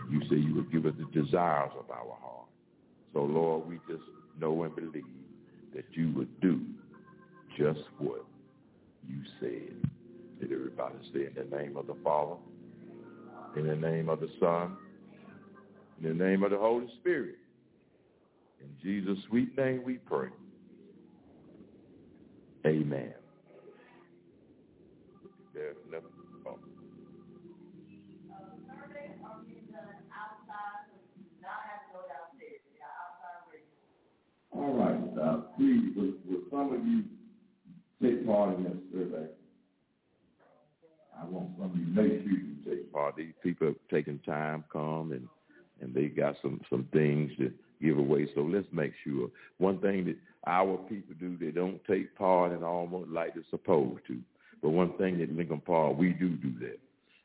And 0.00 0.10
you 0.10 0.28
say 0.28 0.36
you 0.36 0.54
would 0.54 0.72
give 0.72 0.86
us 0.86 0.94
the 0.98 1.22
desires 1.22 1.70
of 1.78 1.90
our 1.90 2.16
heart. 2.18 2.48
So, 3.12 3.20
Lord, 3.24 3.68
we 3.68 3.78
just 3.86 4.04
know 4.40 4.62
and 4.62 4.74
believe 4.74 5.04
that 5.74 5.84
you 5.92 6.12
would 6.14 6.40
do 6.40 6.62
just 7.58 7.80
what 7.98 8.24
you 9.06 9.18
said. 9.38 9.74
Did 10.40 10.52
everybody 10.52 10.94
say 11.12 11.26
in 11.26 11.34
the 11.36 11.56
name 11.56 11.76
of 11.76 11.86
the 11.86 11.96
Father, 12.02 12.36
in 13.56 13.66
the 13.66 13.76
name 13.76 14.08
of 14.08 14.20
the 14.20 14.30
Son, 14.40 14.76
in 16.02 16.16
the 16.16 16.24
name 16.24 16.42
of 16.42 16.52
the 16.52 16.58
Holy 16.58 16.86
Spirit? 17.00 17.36
In 18.60 18.68
Jesus' 18.82 19.22
sweet 19.28 19.56
name 19.58 19.82
we 19.84 19.94
pray. 19.94 20.28
Amen. 22.66 23.12
There's 25.52 25.76
nothing. 25.90 26.09
Please, 35.56 35.92
will, 35.96 36.12
some 36.50 36.72
of 36.72 36.86
you 36.86 37.04
take 38.02 38.26
part 38.26 38.56
in 38.56 38.64
this 38.64 38.72
survey? 38.92 39.26
I 41.20 41.24
want 41.26 41.50
some 41.58 41.70
of 41.70 41.76
you 41.76 41.86
make 41.86 42.22
sure 42.22 42.32
you 42.32 42.56
take 42.64 42.92
part. 42.92 43.16
These 43.16 43.34
people 43.42 43.66
have 43.68 43.76
taken 43.90 44.18
time, 44.24 44.64
come, 44.72 45.12
and 45.12 45.28
and 45.80 45.94
they 45.94 46.06
got 46.06 46.36
some 46.40 46.60
some 46.70 46.88
things 46.92 47.30
to 47.38 47.52
give 47.82 47.98
away. 47.98 48.28
So 48.34 48.40
let's 48.40 48.66
make 48.72 48.92
sure. 49.04 49.28
One 49.58 49.78
thing 49.80 50.06
that 50.06 50.16
our 50.46 50.78
people 50.88 51.14
do, 51.18 51.36
they 51.36 51.50
don't 51.50 51.82
take 51.84 52.16
part 52.16 52.52
in 52.52 52.62
almost 52.62 53.10
like 53.10 53.34
they're 53.34 53.44
supposed 53.50 54.00
to. 54.06 54.18
But 54.62 54.70
one 54.70 54.96
thing 54.96 55.18
that 55.18 55.34
Lincoln 55.34 55.60
Park, 55.60 55.98
we 55.98 56.10
do 56.10 56.30
do 56.30 56.52
that. 56.60 56.78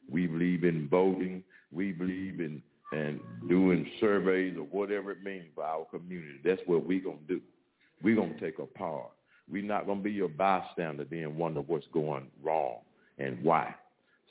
We 0.10 0.28
believe 0.28 0.64
in 0.64 0.90
voting. 0.90 1.44
We 1.72 1.92
believe 1.92 2.40
in 2.40 2.62
and 2.92 3.20
doing 3.50 3.90
surveys 4.00 4.56
or 4.58 4.64
whatever 4.64 5.12
it 5.12 5.24
means 5.24 5.46
for 5.56 5.64
our 5.64 5.86
community. 5.86 6.40
That's 6.44 6.62
what 6.66 6.86
we're 6.86 7.02
going 7.02 7.20
to 7.28 7.36
do. 7.36 7.42
We're 8.02 8.16
going 8.16 8.34
to 8.34 8.40
take 8.40 8.60
a 8.60 8.66
part. 8.66 9.12
We're 9.50 9.64
not 9.64 9.86
going 9.86 10.00
to 10.00 10.04
be 10.04 10.12
your 10.12 10.28
bystander 10.28 11.06
then 11.06 11.38
wonder 11.38 11.62
what's 11.62 11.86
going 11.94 12.28
wrong 12.44 12.78
and 13.18 13.42
why. 13.44 13.76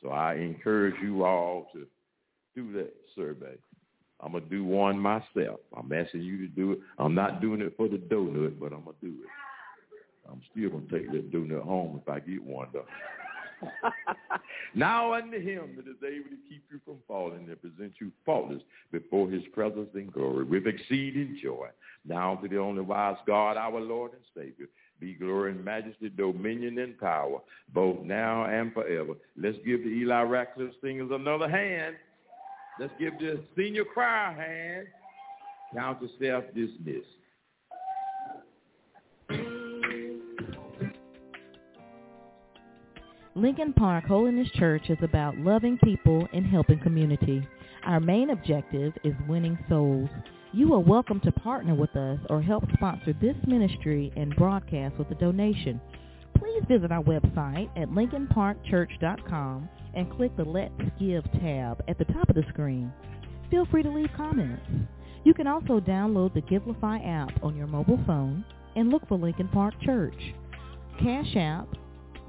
So 0.03 0.11
I 0.11 0.35
encourage 0.35 0.97
you 1.03 1.25
all 1.25 1.69
to 1.73 1.87
do 2.55 2.73
that 2.75 2.93
survey. 3.15 3.57
I'm 4.21 4.33
going 4.33 4.45
to 4.45 4.51
do 4.51 4.65
one 4.65 4.99
myself. 4.99 5.61
I'm 5.77 5.93
asking 5.93 6.23
you 6.23 6.39
to 6.39 6.47
do 6.49 6.73
it. 6.73 6.79
I'm 6.99 7.15
not 7.15 7.41
doing 7.41 7.61
it 7.61 7.75
for 7.77 7.89
the 7.89 7.97
donut, 7.97 8.59
but 8.59 8.73
I'm 8.73 8.85
going 8.85 8.97
to 9.01 9.07
do 9.07 9.15
it. 9.23 9.29
I'm 10.31 10.41
still 10.51 10.71
going 10.71 10.89
to 10.89 10.99
take 10.99 11.11
that 11.13 11.33
donut 11.33 11.63
home 11.63 12.01
if 12.03 12.09
I 12.09 12.21
get 12.21 12.43
one, 12.43 12.69
though. 12.73 12.87
now 14.75 15.15
unto 15.15 15.41
him 15.41 15.77
that 15.77 15.89
is 15.89 15.97
able 16.03 16.31
to 16.31 16.37
keep 16.49 16.65
you 16.71 16.81
from 16.85 16.97
falling 17.07 17.49
and 17.49 17.61
present 17.61 17.93
you 18.01 18.11
faultless 18.25 18.63
before 18.93 19.31
his 19.31 19.43
presence 19.53 19.89
in 19.95 20.11
glory 20.11 20.45
with 20.45 20.67
exceeding 20.67 21.39
joy. 21.43 21.69
Now 22.07 22.37
to 22.37 22.49
the 22.49 22.59
only 22.59 22.83
wise 22.83 23.17
God, 23.27 23.57
our 23.57 23.81
Lord 23.81 24.13
and 24.13 24.23
Savior, 24.35 24.67
be 25.01 25.15
glory 25.15 25.53
and 25.53 25.65
majesty, 25.65 26.09
dominion 26.09 26.79
and 26.79 26.99
power, 26.99 27.41
both 27.73 28.01
now 28.05 28.45
and 28.45 28.73
forever. 28.73 29.15
Let's 29.37 29.59
give 29.67 29.83
the 29.83 29.89
Eli 29.89 30.23
Ratcliff 30.23 30.73
singers 30.83 31.11
another 31.13 31.49
hand. 31.49 31.97
Let's 32.79 32.93
give 32.99 33.19
the 33.19 33.41
senior 33.57 33.85
choir 33.85 34.31
a 34.31 34.35
hand. 34.35 34.87
Count 35.75 35.99
yourself 36.03 36.45
dismissed. 36.55 37.07
Lincoln 43.37 43.73
Park 43.73 44.05
Holiness 44.05 44.49
Church 44.55 44.89
is 44.89 44.99
about 45.03 45.37
loving 45.37 45.77
people 45.79 46.25
and 46.33 46.47
helping 46.47 46.79
community. 46.79 47.45
Our 47.85 47.99
main 47.99 48.31
objective 48.31 48.93
is 49.03 49.13
winning 49.29 49.59
souls. 49.69 50.09
You 50.53 50.73
are 50.73 50.79
welcome 50.79 51.19
to 51.19 51.33
partner 51.33 51.75
with 51.75 51.97
us 51.97 52.21
or 52.31 52.41
help 52.41 52.63
sponsor 52.75 53.13
this 53.21 53.35
ministry 53.45 54.13
and 54.17 54.37
broadcast 54.37 54.97
with 54.99 55.11
a 55.11 55.17
donation. 55.17 55.81
Please 56.39 56.63
visit 56.69 56.93
our 56.93 57.03
website 57.03 57.69
at 57.77 57.89
lincolnparkchurch.com 57.89 59.69
and 59.97 60.13
click 60.13 60.37
the 60.37 60.45
Let's 60.45 60.73
Give 61.01 61.25
tab 61.41 61.83
at 61.89 61.99
the 61.99 62.05
top 62.05 62.29
of 62.29 62.37
the 62.37 62.45
screen. 62.51 62.93
Feel 63.51 63.67
free 63.67 63.83
to 63.83 63.91
leave 63.91 64.11
comments. 64.17 64.65
You 65.25 65.35
can 65.35 65.49
also 65.49 65.81
download 65.81 66.35
the 66.35 66.43
Givelify 66.43 67.05
app 67.05 67.43
on 67.43 67.57
your 67.57 67.67
mobile 67.67 67.99
phone 68.07 68.45
and 68.77 68.91
look 68.91 69.09
for 69.09 69.19
Lincoln 69.19 69.49
Park 69.49 69.75
Church. 69.83 70.15
Cash 71.01 71.35
App 71.35 71.67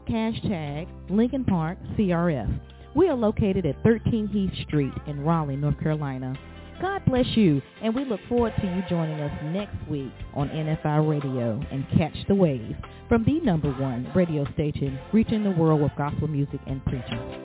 hashtag 0.08 0.88
Lincoln 1.10 1.44
Park 1.46 1.78
CRF. 1.98 2.60
We 2.96 3.10
are 3.10 3.16
located 3.16 3.66
at 3.66 3.82
13 3.84 4.28
Heath 4.28 4.68
Street 4.68 4.94
in 5.08 5.22
Raleigh, 5.22 5.58
North 5.58 5.80
Carolina. 5.80 6.34
God 6.82 7.04
bless 7.06 7.26
you, 7.36 7.62
and 7.82 7.96
we 7.96 8.06
look 8.06 8.20
forward 8.28 8.54
to 8.60 8.68
you 8.68 8.84
joining 8.90 9.20
us 9.20 9.44
next 9.46 9.76
week 9.90 10.12
on 10.34 10.50
NFI 10.50 11.10
Radio 11.10 11.62
and 11.72 11.86
Catch 11.98 12.28
the 12.28 12.36
Wave 12.36 12.76
from 13.08 13.24
the 13.24 13.40
number 13.42 13.72
one 13.74 14.12
radio 14.16 14.46
station 14.54 15.00
reaching 15.14 15.44
the 15.44 15.52
world 15.52 15.82
with 15.82 15.92
gospel 15.98 16.28
music 16.28 16.60
and 16.68 16.84
preaching. 16.86 17.45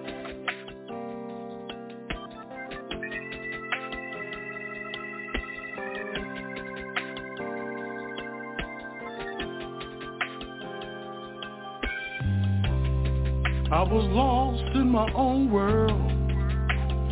Was 13.91 14.05
lost 14.11 14.77
in 14.77 14.89
my 14.89 15.11
own 15.15 15.51
world, 15.51 15.91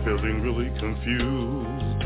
feeling 0.05 0.41
really 0.43 0.71
confused. 0.79 2.03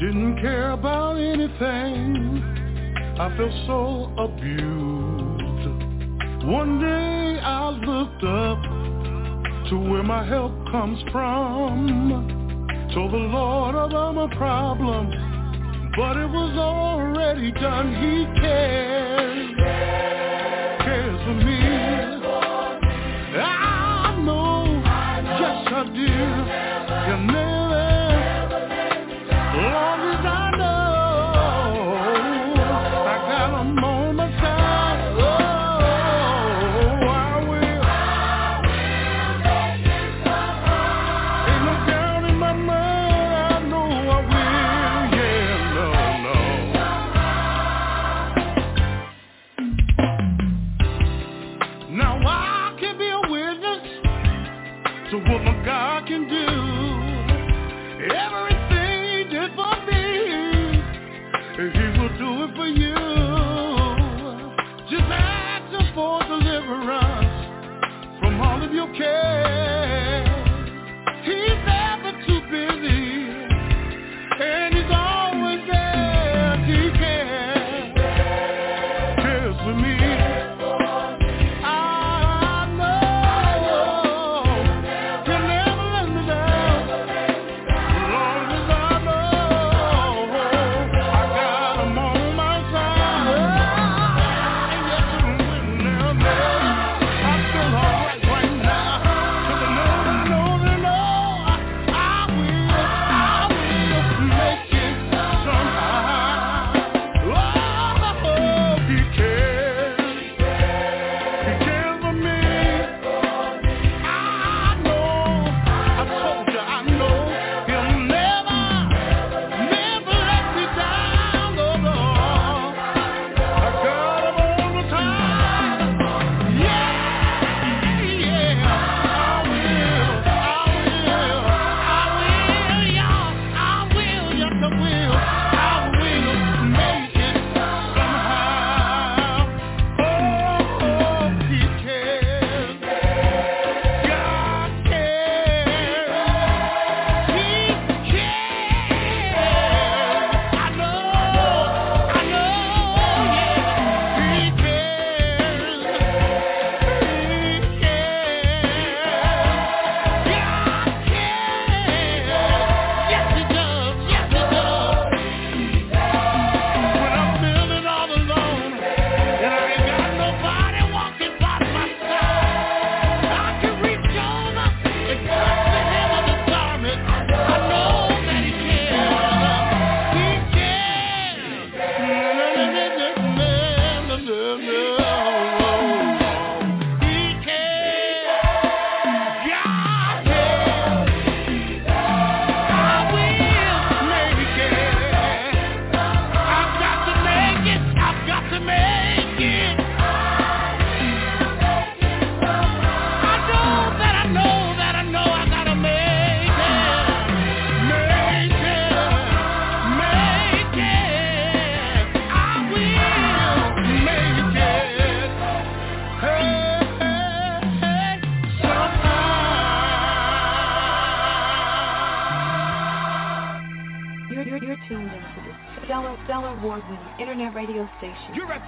Didn't 0.00 0.40
care 0.40 0.70
about 0.70 1.18
anything. 1.18 2.42
I 3.20 3.28
felt 3.36 3.52
so 3.66 4.10
abused. 4.16 5.68
One 6.46 6.80
day 6.80 7.40
I 7.40 7.68
looked 7.68 8.24
up 8.24 8.62
to 9.68 9.76
where 9.90 10.02
my 10.02 10.24
help 10.26 10.52
comes 10.70 11.02
from. 11.12 12.88
Told 12.94 13.12
the 13.12 13.18
Lord 13.18 13.74
about 13.74 14.14
my 14.14 14.34
problem, 14.34 15.10
but 15.94 16.16
it 16.16 16.30
was 16.30 16.56
already 16.56 17.52
done. 17.52 17.92
He 17.92 18.24
cares, 18.40 19.56
cares 20.80 21.20
for 21.26 21.34
me. 21.34 21.97
do. 26.06 26.12
You 27.08 27.16
never 27.26 27.47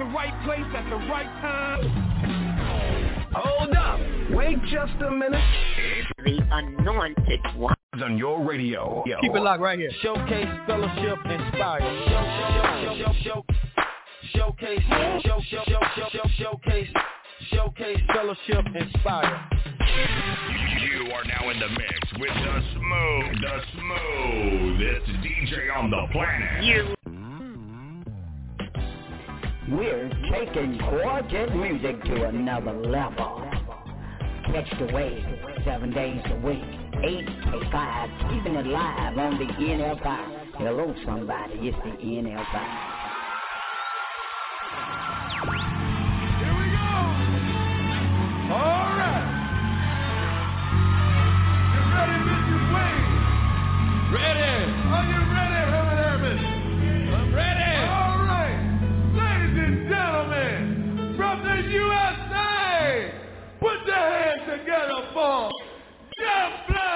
the 0.01 0.07
right 0.07 0.33
place 0.45 0.65
at 0.75 0.89
the 0.89 0.97
right 1.11 1.29
time. 1.43 1.83
Hold 3.35 3.77
up. 3.77 4.01
Wait 4.31 4.57
just 4.73 4.95
a 5.07 5.11
minute. 5.11 5.45
The 6.25 6.41
anointed 6.51 7.41
one. 7.55 7.75
On 8.03 8.17
your 8.17 8.43
radio. 8.43 9.05
Yo. 9.07 9.21
Keep 9.21 9.35
it 9.35 9.43
locked 9.43 9.61
right 9.61 9.79
here. 9.79 9.91
Showcase, 10.01 10.49
fellowship, 10.67 11.19
inspired. 11.27 11.83
Show, 12.09 12.25
show, 12.97 13.13
show, 13.23 13.45
showcase, 14.33 14.81
show, 15.23 15.41
show, 15.51 15.63
show, 15.69 15.81
show, 16.13 16.29
showcase, 16.39 16.89
showcase, 17.51 18.01
fellowship, 18.15 18.65
inspire. 18.75 19.51
You 20.81 21.13
are 21.13 21.25
now 21.25 21.51
in 21.51 21.61
the 21.61 21.69
mix 21.69 22.13
with 22.19 22.33
the 22.33 22.63
smooth, 22.73 23.43
the 23.43 23.61
smoothest 23.75 25.11
DJ 25.21 25.77
on 25.77 25.91
the 25.91 26.07
planet. 26.11 26.65
You 26.65 26.95
we're 29.71 30.11
taking 30.33 30.81
quartet 30.81 31.55
music 31.55 32.03
to 32.03 32.25
another 32.25 32.73
level. 32.73 33.49
Catch 34.47 34.69
the 34.81 34.93
wave 34.93 35.25
seven 35.65 35.93
days 35.93 36.21
a 36.27 36.37
week, 36.45 36.65
eight 37.05 37.27
to 37.27 37.71
five, 37.71 38.11
keeping 38.31 38.57
it 38.57 38.67
live 38.67 39.17
on 39.17 39.39
the 39.39 39.45
NFI. 39.45 40.55
Hello, 40.57 40.93
somebody. 41.05 41.55
It's 41.69 41.77
the 41.85 42.05
NFI. 42.05 43.11
Ready? 54.11 54.73
Are 54.91 55.05
you 55.07 55.21
ready, 55.31 55.61
Herman 55.71 55.99
Irvin? 55.99 56.39
I'm 57.15 57.33
ready 57.33 57.70
and 59.63 59.89
gentlemen, 59.89 61.15
from 61.17 61.43
the 61.43 61.57
USA, 61.71 63.13
put 63.61 63.87
your 63.87 63.97
hands 63.97 64.43
together 64.47 65.09
for 65.13 65.51
Jeff 66.19 66.53
Blow. 66.69 66.91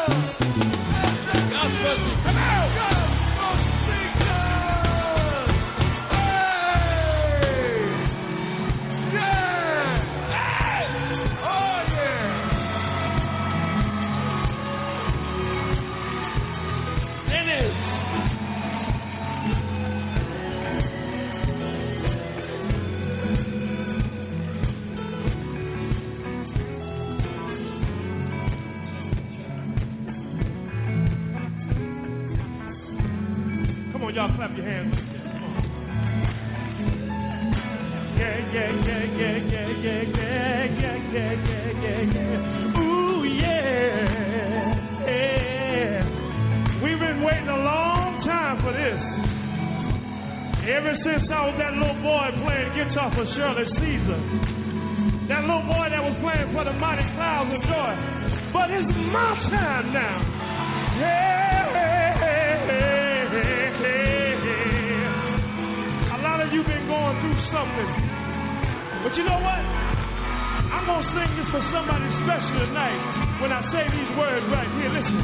on, 34.16 34.28
y'all 34.28 34.36
clap 34.36 34.56
your 34.56 34.66
hands. 34.66 34.94
Yeah, 38.16 38.52
yeah, 38.52 38.70
yeah, 38.86 39.04
yeah, 39.04 39.36
yeah, 39.36 39.68
yeah, 39.68 40.02
yeah, 40.02 40.34
yeah, 40.34 40.94
yeah, 41.12 41.32
yeah, 41.32 41.70
yeah, 41.82 42.00
yeah. 42.12 42.80
Ooh, 42.80 43.24
yeah, 43.24 43.46
yeah. 45.06 46.02
We've 46.82 46.98
been 46.98 47.22
waiting 47.22 47.48
a 47.48 47.56
long 47.56 48.22
time 48.24 48.62
for 48.62 48.72
this. 48.72 49.00
Ever 50.64 50.96
since 51.04 51.30
I 51.30 51.46
was 51.46 51.54
that 51.58 51.74
little 51.74 52.00
boy 52.02 52.30
playing 52.42 52.72
guitar 52.74 53.10
for 53.14 53.26
Shirley 53.34 53.66
Caesar. 53.76 54.20
That 55.28 55.42
little 55.42 55.66
boy 55.66 55.88
that 55.90 56.02
was 56.02 56.16
playing 56.20 56.52
for 56.54 56.64
the 56.64 56.72
Mighty 56.72 57.04
Clouds 57.14 57.52
of 57.54 57.60
Joy. 57.62 57.96
But 58.52 58.70
it's 58.70 58.88
my 59.12 59.34
time 59.50 59.92
now. 59.92 60.22
Yeah. 60.98 61.93
you've 66.54 66.66
been 66.66 66.86
going 66.86 67.18
through 67.18 67.34
something. 67.50 67.90
But 69.02 69.16
you 69.18 69.24
know 69.26 69.42
what? 69.42 69.58
I'm 70.70 70.86
going 70.86 71.02
to 71.02 71.10
sing 71.10 71.34
this 71.34 71.50
for 71.50 71.58
somebody 71.74 72.06
special 72.22 72.62
tonight 72.62 73.42
when 73.42 73.50
I 73.50 73.58
say 73.74 73.82
these 73.90 74.06
words 74.14 74.46
right 74.54 74.70
here. 74.78 74.90
Listen. 74.94 75.18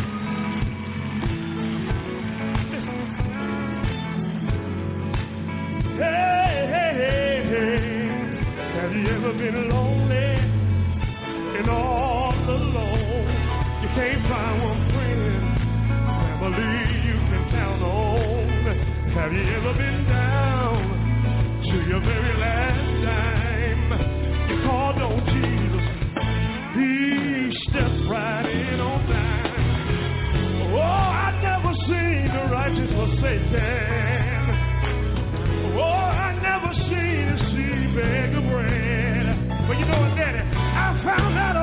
Listen. 2.75 2.99
Hey, 6.03 6.67
hey, 6.67 6.91
hey, 6.99 7.47
hey. 7.47 8.11
Have 8.81 8.91
you 8.91 9.07
ever 9.07 9.33
been 9.39 9.69
lonely 9.71 10.35
and 11.63 11.71
all 11.71 12.35
alone? 12.35 13.31
You 13.83 13.89
can't 13.95 14.23
find 14.27 14.63
one 14.67 14.83
friend, 14.91 15.23
family 16.43 17.07
you 17.07 17.15
can 17.31 17.43
count 17.55 17.83
on. 17.83 18.51
Have 19.15 19.33
you 19.33 19.47
ever 19.55 19.75
been 19.75 20.05
down? 20.09 21.00
to 21.71 21.77
your 21.87 22.01
very 22.01 22.37
last 22.37 22.83
dime. 23.07 23.95
You 24.51 24.57
called 24.67 24.99
on 24.99 25.23
Jesus. 25.31 25.85
He 26.75 27.55
right 28.11 28.43
in 28.43 28.81
on 28.81 29.07
time. 29.07 30.73
Oh, 30.75 30.81
I 30.83 31.31
never 31.39 31.73
seen 31.87 32.27
righteous 32.51 32.91
forsaken. 32.91 34.51
Oh, 35.79 36.11
I 36.27 36.35
never 36.43 36.75
seen 36.91 37.39
a 38.35 38.43
bread. 38.51 39.69
But 39.69 39.79
you 39.79 39.87
know 39.87 40.01
what, 40.01 40.17
Daddy? 40.19 40.43
I 40.51 41.01
found 41.05 41.39
out 41.39 41.57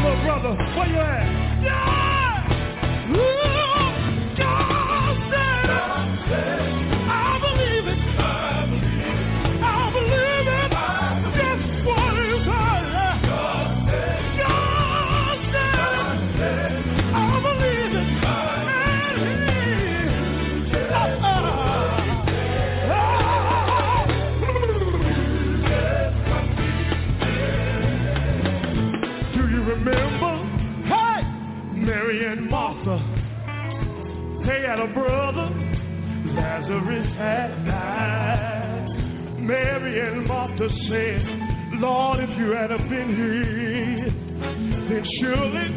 brother, 0.00 0.54
where 0.76 0.88
you 0.88 1.00
at? 1.00 1.39
a 34.80 34.86
brother 34.94 35.48
Lazarus 36.32 37.06
had 37.18 37.66
died. 37.66 38.86
Mary 39.38 40.00
and 40.08 40.26
Martha 40.26 40.68
said, 40.88 41.22
Lord, 41.80 42.20
if 42.20 42.30
you 42.38 42.52
had 42.52 42.68
been 42.88 43.10
here, 43.12 44.10
then 44.88 45.04
surely 45.20 45.68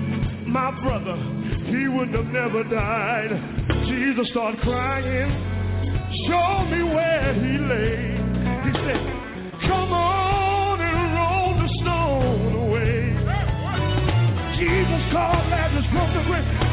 my 0.47 0.71
brother, 0.81 1.17
he 1.65 1.87
would 1.87 2.09
have 2.15 2.27
never 2.27 2.63
died. 2.63 3.31
Jesus 3.87 4.29
started 4.29 4.61
crying, 4.61 5.31
show 6.27 6.63
me 6.71 6.83
where 6.83 7.33
he 7.33 7.57
lay. 7.59 8.15
He 8.63 8.71
said, 8.87 9.03
come 9.67 9.91
on 9.91 10.79
and 10.79 10.97
roll 11.17 11.59
the 11.59 11.67
stone 11.81 12.55
away. 12.67 12.99
Jesus 14.59 15.11
called 15.11 15.49
Lazarus 15.51 15.85
from 15.91 16.13
the 16.15 16.23
grave. 16.23 16.72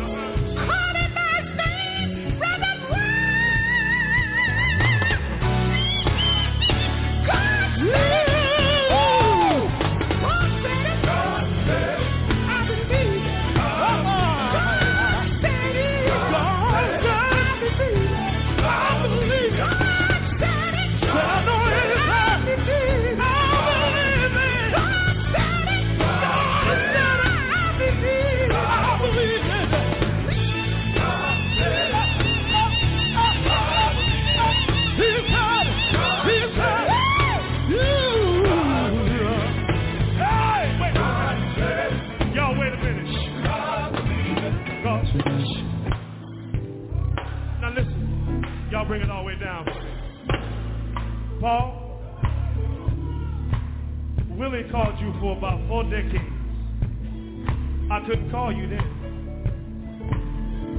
saw 58.51 58.57
you 58.57 58.67
then. 58.67 58.79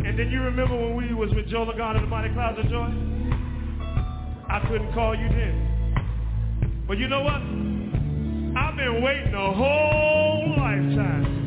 And 0.04 0.18
then 0.18 0.30
you 0.30 0.42
remember 0.42 0.76
when 0.76 0.96
we 0.96 1.14
was 1.14 1.32
with 1.34 1.48
Joe 1.48 1.66
Ligon 1.66 1.96
in 1.96 2.02
the 2.02 2.08
Mighty 2.08 2.32
Clouds 2.34 2.58
of 2.58 2.68
Joy? 2.68 2.92
I 4.48 4.60
couldn't 4.68 4.92
call 4.92 5.14
you 5.16 5.28
then. 5.28 6.84
But 6.86 6.98
you 6.98 7.08
know 7.08 7.22
what? 7.22 7.40
I've 8.56 8.76
been 8.76 9.02
waiting 9.02 9.34
a 9.34 9.52
whole 9.52 10.54
lifetime 10.58 11.41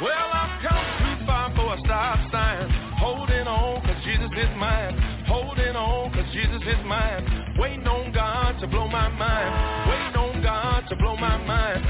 Well, 0.00 0.28
I've 0.32 0.64
come 0.64 0.86
too 0.96 1.26
far 1.26 1.52
for 1.54 1.74
a 1.74 1.78
stop 1.84 2.16
sign. 2.32 2.70
Holding 2.96 3.46
on, 3.46 3.84
cause 3.84 4.00
Jesus 4.02 4.32
is 4.32 4.48
mine. 4.56 4.96
Holding 5.28 5.76
on, 5.76 6.12
cause 6.14 6.24
Jesus 6.32 6.62
is 6.64 6.80
mine. 6.86 7.54
Waiting 7.58 7.86
on 7.86 8.10
God 8.12 8.60
to 8.60 8.66
blow 8.66 8.88
my 8.88 9.08
mind. 9.10 9.52
Waiting 9.90 10.16
on 10.16 10.42
God 10.42 10.88
to 10.88 10.96
blow 10.96 11.16
my 11.16 11.36
mind. 11.36 11.84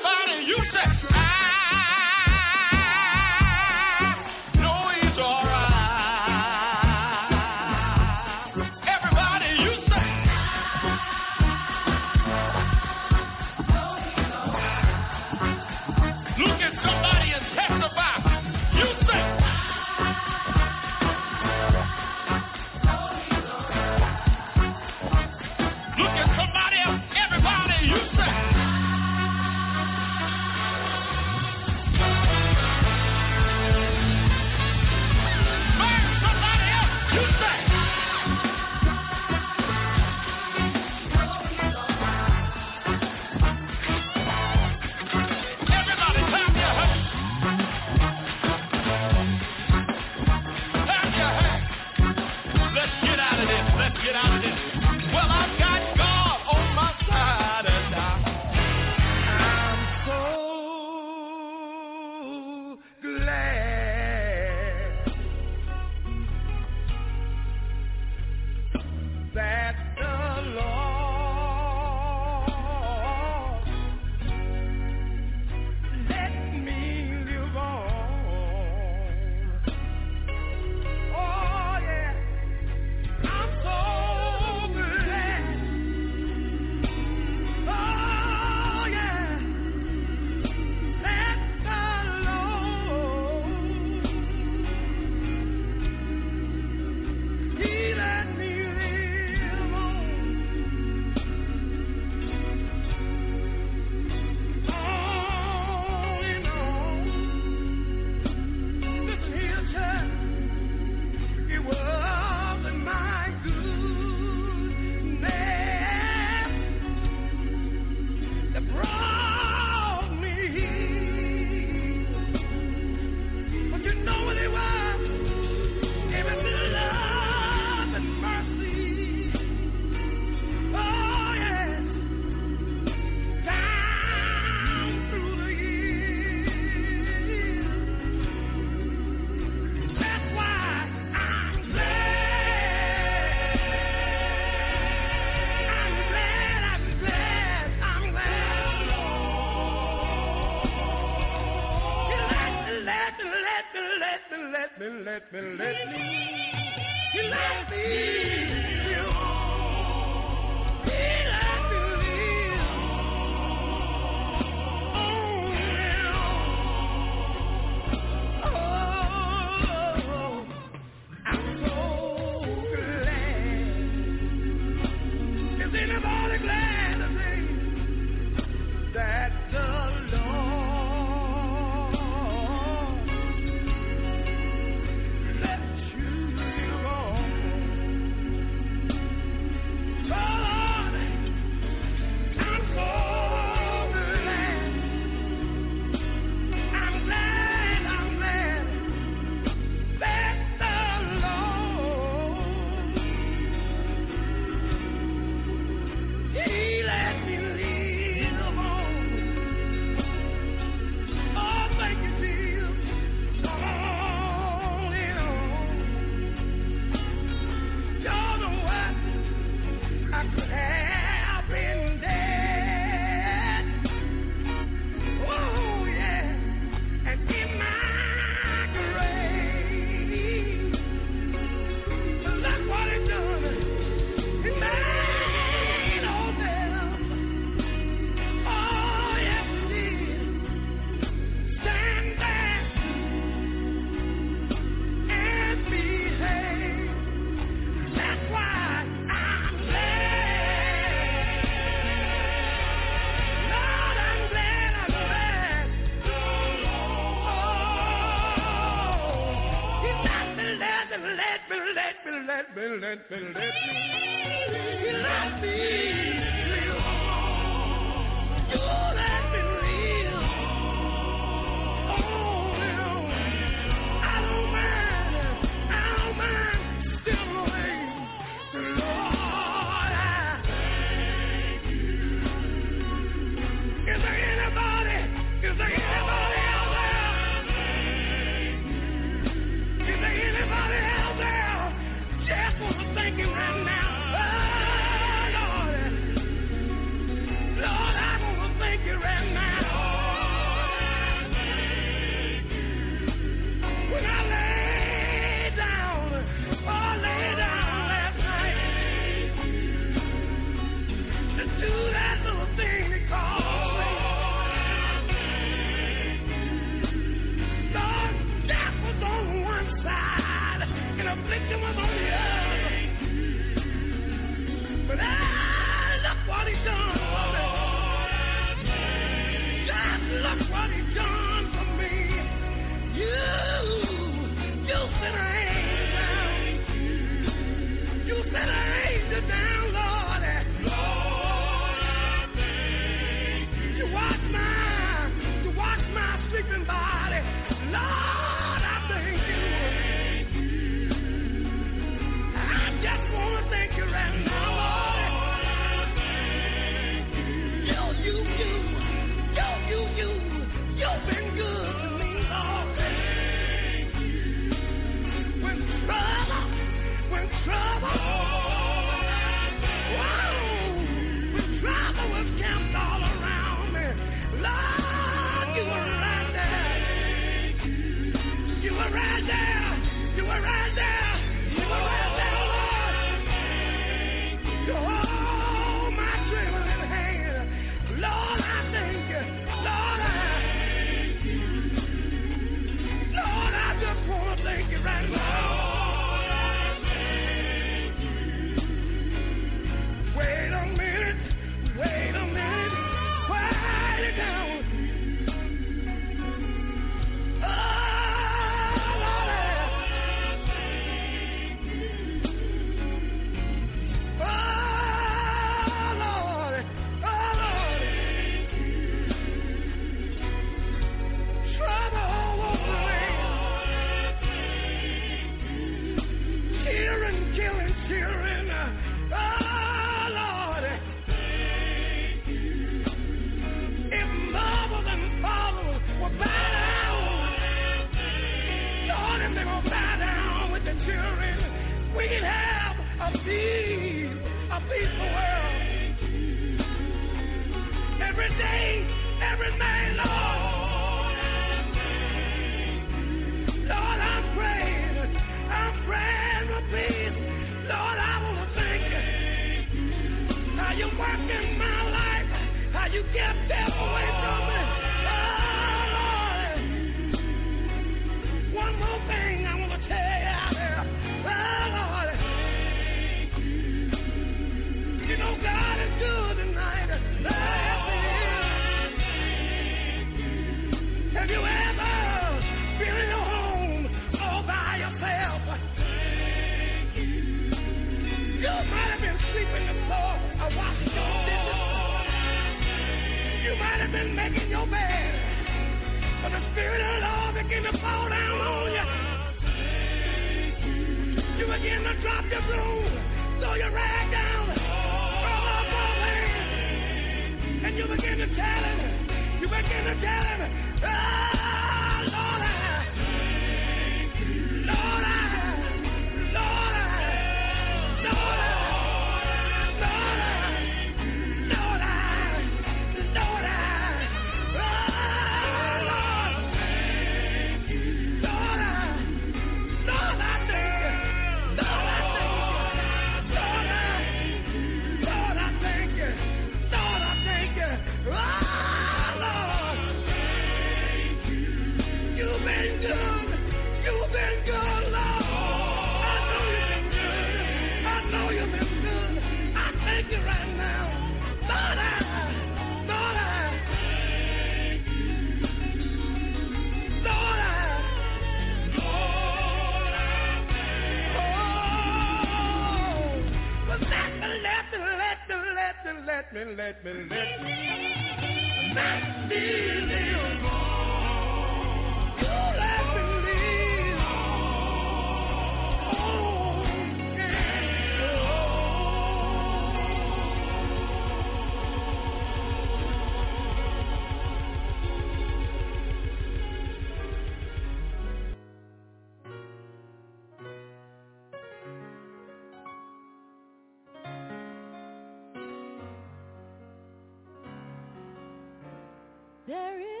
Sweet 599.51 599.59
music 599.59 600.00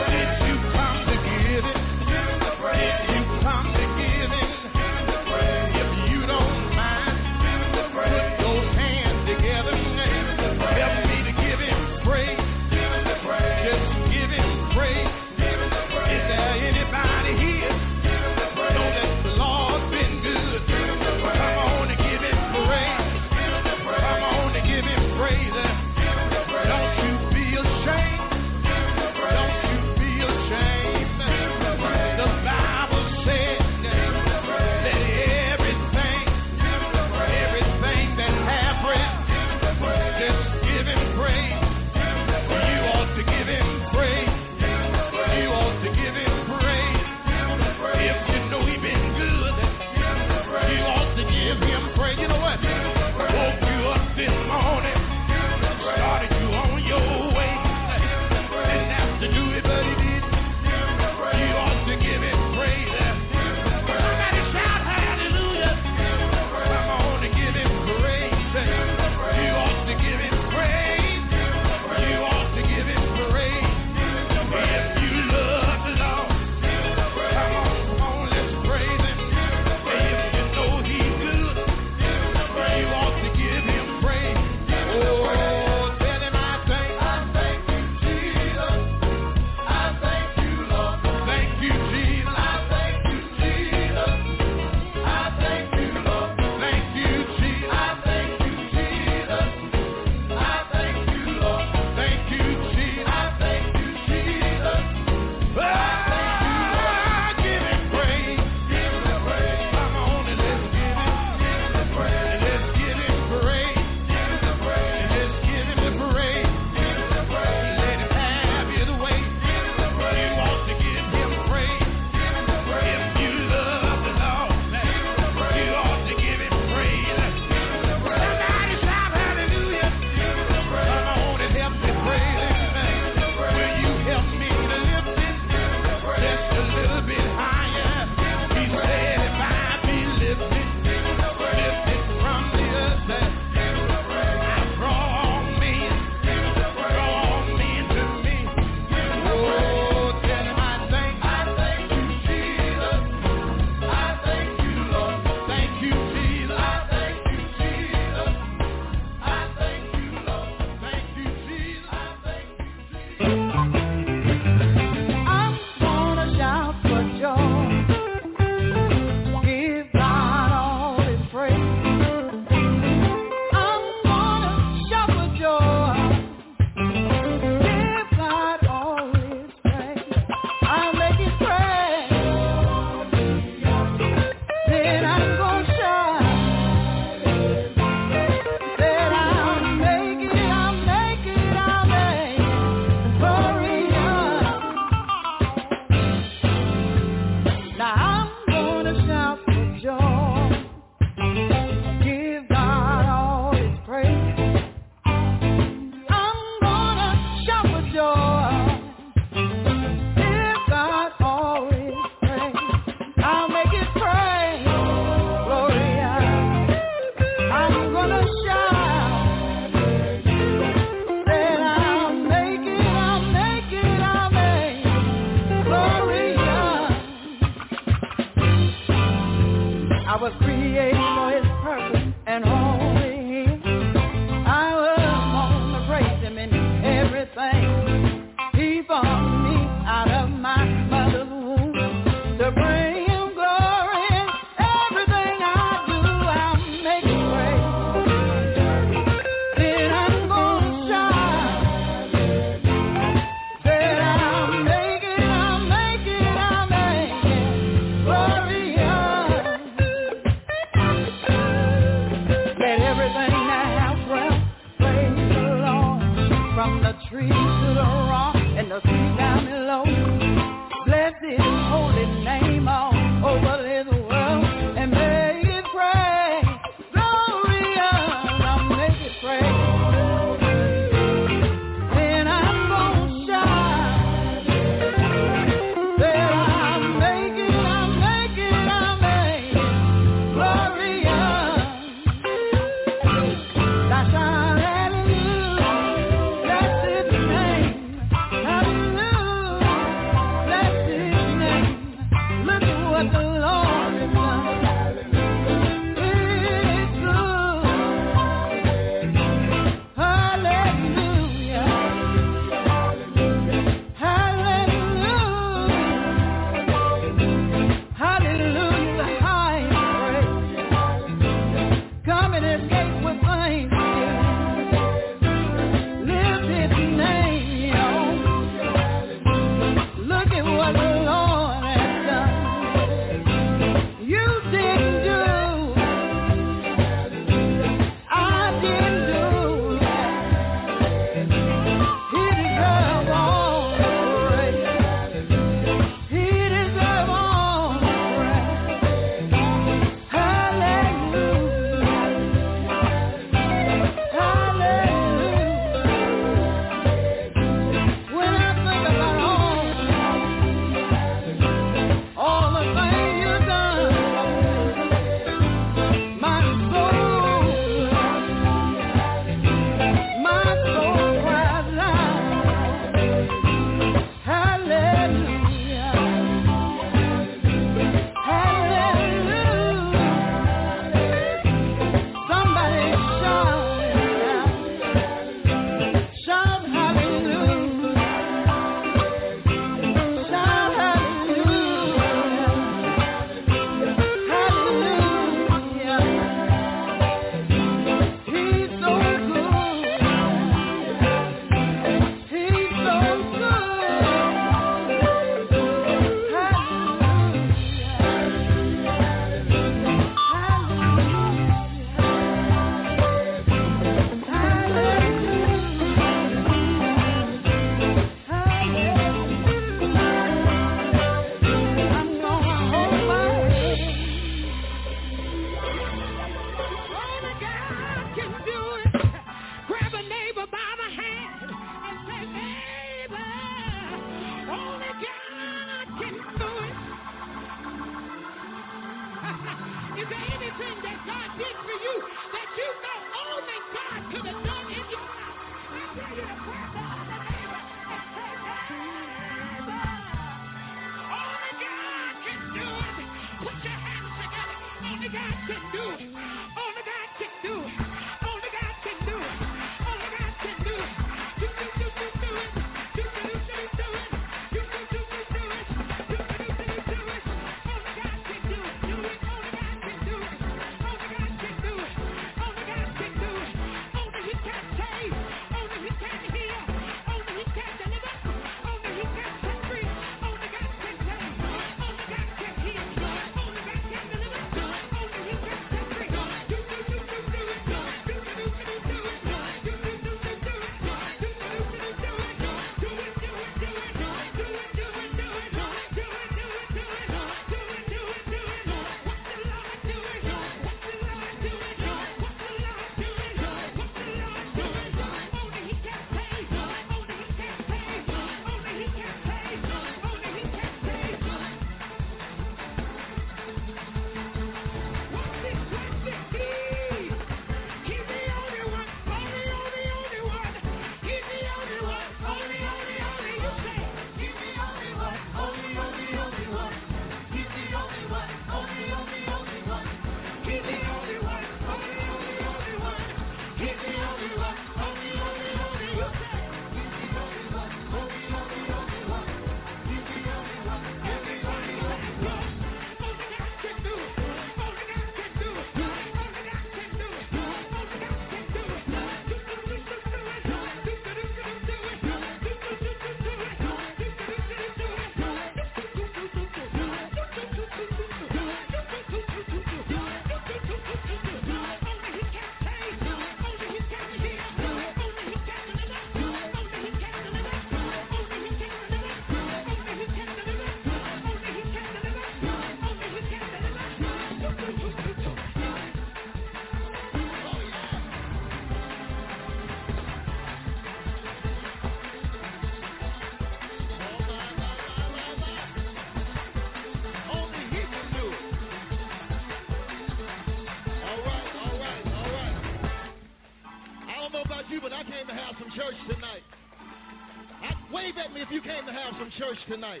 church 599.41 599.57
tonight. 599.67 600.00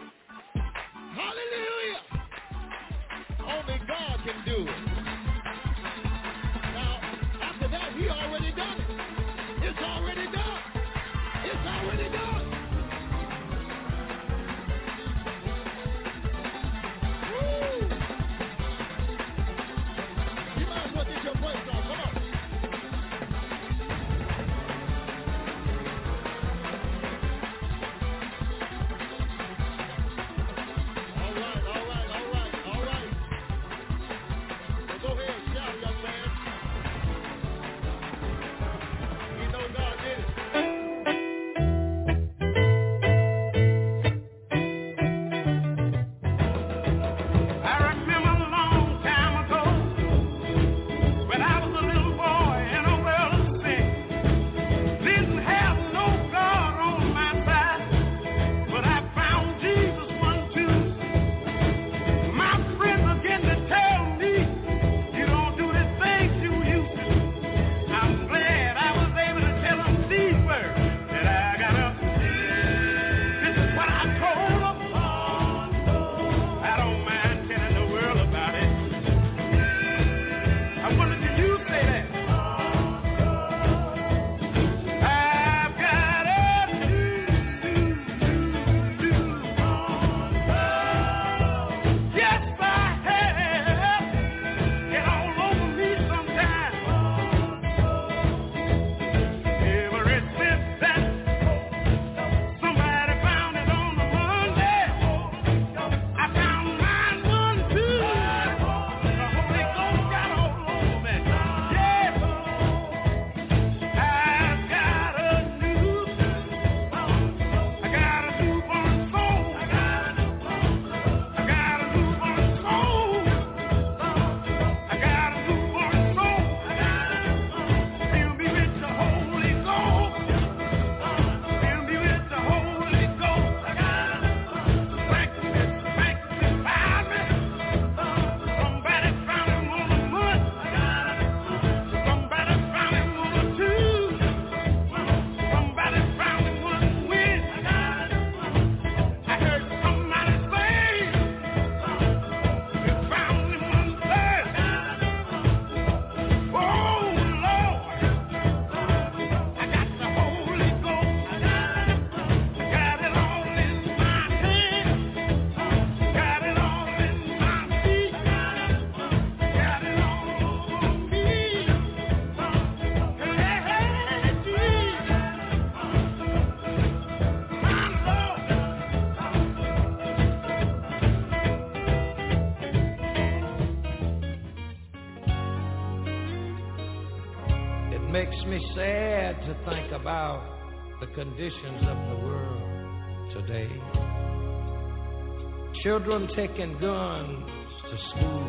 Children 195.91 196.23
taking 196.37 196.79
guns 196.79 197.51
to 197.83 197.97
school, 198.11 198.47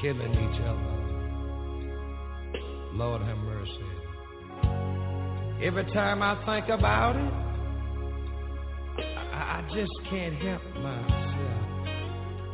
killing 0.00 0.32
each 0.32 0.60
other. 0.62 0.94
Lord 2.94 3.20
have 3.20 3.36
mercy. 3.36 3.90
Every 5.62 5.84
time 5.92 6.22
I 6.22 6.34
think 6.46 6.70
about 6.70 7.16
it, 7.16 7.32
I, 9.04 9.58
I 9.58 9.60
just 9.74 9.92
can't 10.08 10.34
help 10.36 10.62
myself. 10.76 11.86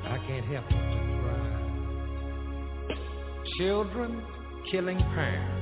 I 0.03 0.19
can't 0.27 0.47
help 0.47 0.65
but 0.69 0.91
to 0.91 0.99
cry. 1.23 2.95
Children 3.57 4.11
killing 4.73 4.99
parents. 4.99 5.59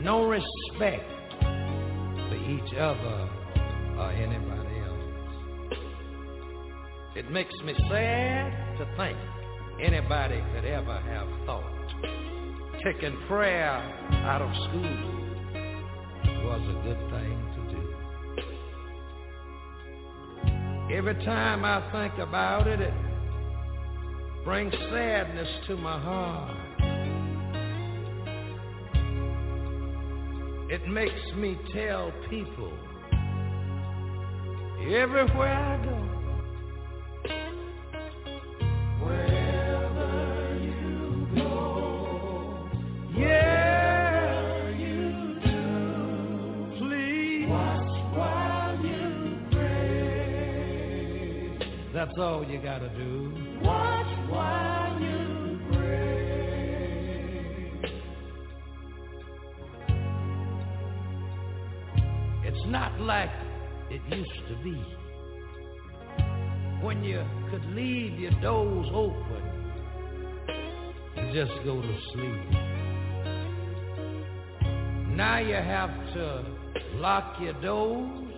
no 0.00 0.24
respect 0.26 1.10
for 2.28 2.36
each 2.50 2.74
other 2.74 3.31
me 7.64 7.74
sad 7.88 8.78
to 8.78 8.86
think 8.96 9.18
anybody 9.80 10.42
could 10.54 10.64
ever 10.64 11.00
have 11.00 11.28
thought 11.46 11.82
taking 12.84 13.16
prayer 13.28 13.76
out 14.26 14.42
of 14.42 14.50
school 14.68 15.22
was 16.44 16.62
a 16.68 16.74
good 16.82 16.98
thing 17.10 17.38
to 17.54 17.60
do. 17.70 17.82
Every 20.96 21.14
time 21.24 21.64
I 21.64 21.80
think 21.92 22.18
about 22.18 22.66
it, 22.66 22.80
it 22.80 22.92
brings 24.44 24.74
sadness 24.90 25.48
to 25.68 25.76
my 25.76 25.98
heart. 26.00 26.56
It 30.70 30.88
makes 30.88 31.32
me 31.36 31.56
tell 31.72 32.12
people 32.28 32.72
everywhere 34.90 35.54
I 35.54 35.84
go. 35.84 36.11
That's 52.12 52.20
all 52.20 52.44
you 52.46 52.60
gotta 52.60 52.90
do. 52.90 53.32
Watch 53.62 54.06
while 54.28 55.00
you 55.00 55.58
pray. 55.72 57.00
It's 62.44 62.66
not 62.66 63.00
like 63.00 63.30
it 63.88 64.02
used 64.14 64.46
to 64.50 64.56
be. 64.62 64.76
When 66.82 67.02
you 67.02 67.24
could 67.50 67.64
leave 67.74 68.18
your 68.20 68.38
doors 68.42 68.88
open, 68.92 69.42
and 71.16 71.32
just 71.32 71.64
go 71.64 71.80
to 71.80 71.98
sleep. 72.12 72.50
Now 75.16 75.38
you 75.38 75.54
have 75.54 76.12
to 76.12 76.44
lock 76.96 77.40
your 77.40 77.54
doors 77.62 78.31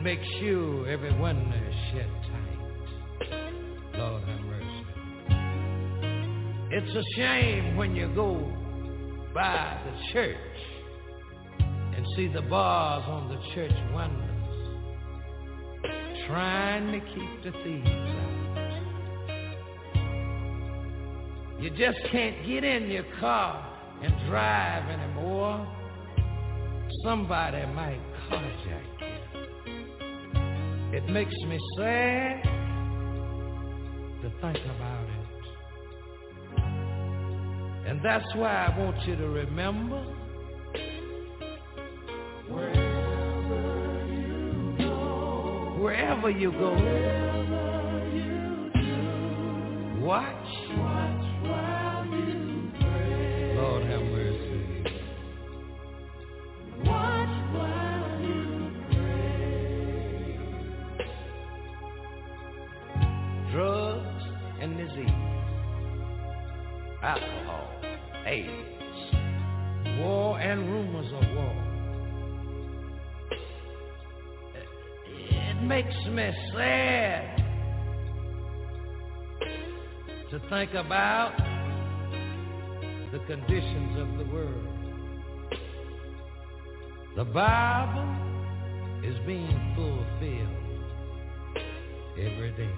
and 0.00 0.04
make 0.04 0.20
sure 0.40 0.88
every 0.88 1.10
is 1.10 1.74
shut 1.92 2.06
tight. 2.30 2.58
Lord 3.98 4.22
have 4.24 4.40
mercy. 4.40 4.86
It's 6.70 6.94
a 6.94 7.02
shame 7.16 7.76
when 7.76 7.94
you 7.94 8.08
go 8.14 8.50
by 9.34 9.78
the 9.84 10.12
church 10.12 10.36
and 11.66 12.06
see 12.16 12.28
the 12.28 12.40
bars 12.42 13.04
on 13.06 13.28
the 13.28 13.38
church 13.54 13.76
windows 13.94 14.26
trying 16.26 16.92
to 16.92 17.00
keep 17.00 17.42
the 17.44 17.52
thieves 17.62 17.88
out. 17.88 18.36
You 21.60 21.70
just 21.70 21.98
can't 22.10 22.46
get 22.46 22.64
in 22.64 22.90
your 22.90 23.04
car 23.20 23.66
and 24.02 24.14
drive 24.28 24.88
anymore. 24.88 25.66
Somebody 27.04 27.66
might 27.74 28.00
carjack 28.30 28.99
you. 28.99 28.99
It 30.92 31.08
makes 31.08 31.34
me 31.46 31.58
sad 31.76 32.42
to 34.22 34.30
think 34.40 34.58
about 34.76 35.04
it. 35.04 35.20
And 37.86 38.00
that's 38.02 38.34
why 38.34 38.66
I 38.66 38.78
want 38.78 39.06
you 39.06 39.14
to 39.16 39.28
remember 39.28 40.04
wherever 45.80 46.28
you 46.30 46.52
go, 46.52 46.72
watch, 50.00 50.34
Lord 50.34 50.39
think 80.50 80.74
about 80.74 81.32
the 83.12 83.20
conditions 83.20 83.96
of 84.00 84.18
the 84.18 84.24
world. 84.34 84.66
The 87.16 87.24
Bible 87.24 88.16
is 89.04 89.14
being 89.28 89.74
fulfilled 89.76 90.56
every 92.18 92.50
day. 92.56 92.74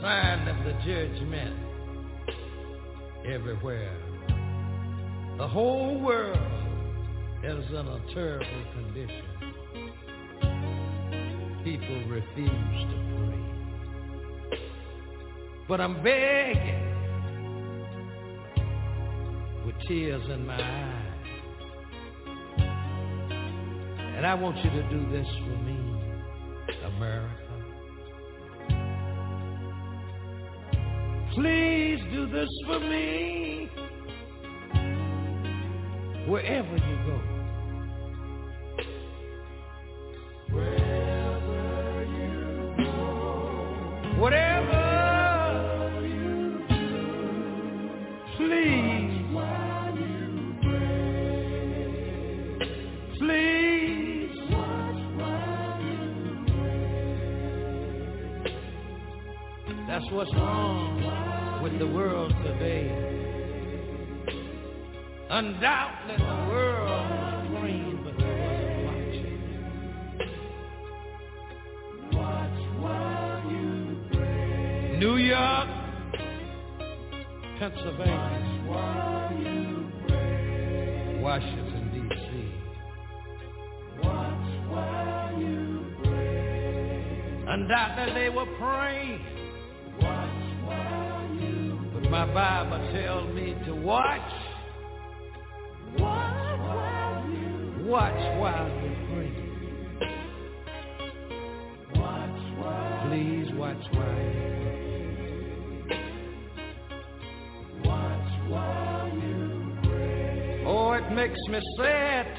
Sign 0.00 0.46
of 0.46 0.64
the 0.64 0.74
judgment 0.86 1.56
everywhere. 3.26 3.98
The 5.38 5.48
whole 5.48 5.98
world 6.00 6.38
is 7.42 7.68
in 7.68 7.88
a 7.88 8.00
terrible 8.14 8.64
condition. 8.74 9.24
People 11.64 12.04
refuse 12.08 12.48
to 12.48 12.96
pray. 13.16 13.29
But 15.70 15.80
I'm 15.80 16.02
begging 16.02 16.82
with 19.64 19.76
tears 19.86 20.28
in 20.28 20.44
my 20.44 20.60
eyes. 20.60 21.06
And 24.16 24.26
I 24.26 24.34
want 24.34 24.56
you 24.64 24.70
to 24.70 24.82
do 24.90 25.10
this 25.12 25.28
for 25.28 25.56
me, 25.62 25.78
America. 26.96 27.54
Please 31.34 32.00
do 32.10 32.28
this 32.32 32.48
for 32.66 32.80
me. 32.80 33.70
Wherever 36.26 36.74
you 36.74 36.96
go. 37.06 37.39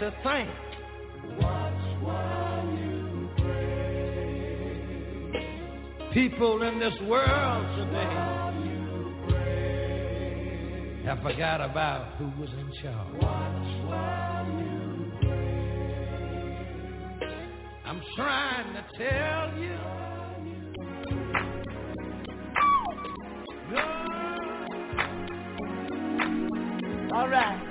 To 0.02 0.12
think. 0.24 0.50
People 6.12 6.64
in 6.64 6.80
this 6.80 7.00
world 7.08 7.78
today 7.78 8.16
have 11.06 11.22
forgot 11.22 11.62
about 11.62 12.16
who 12.18 12.32
was 12.42 12.50
in 12.50 12.72
charge. 12.82 13.24
I'm 17.86 18.02
trying 18.16 18.74
to 18.74 18.84
tell 18.98 19.56
you. 19.60 19.78
All 27.14 27.28
right. 27.30 27.71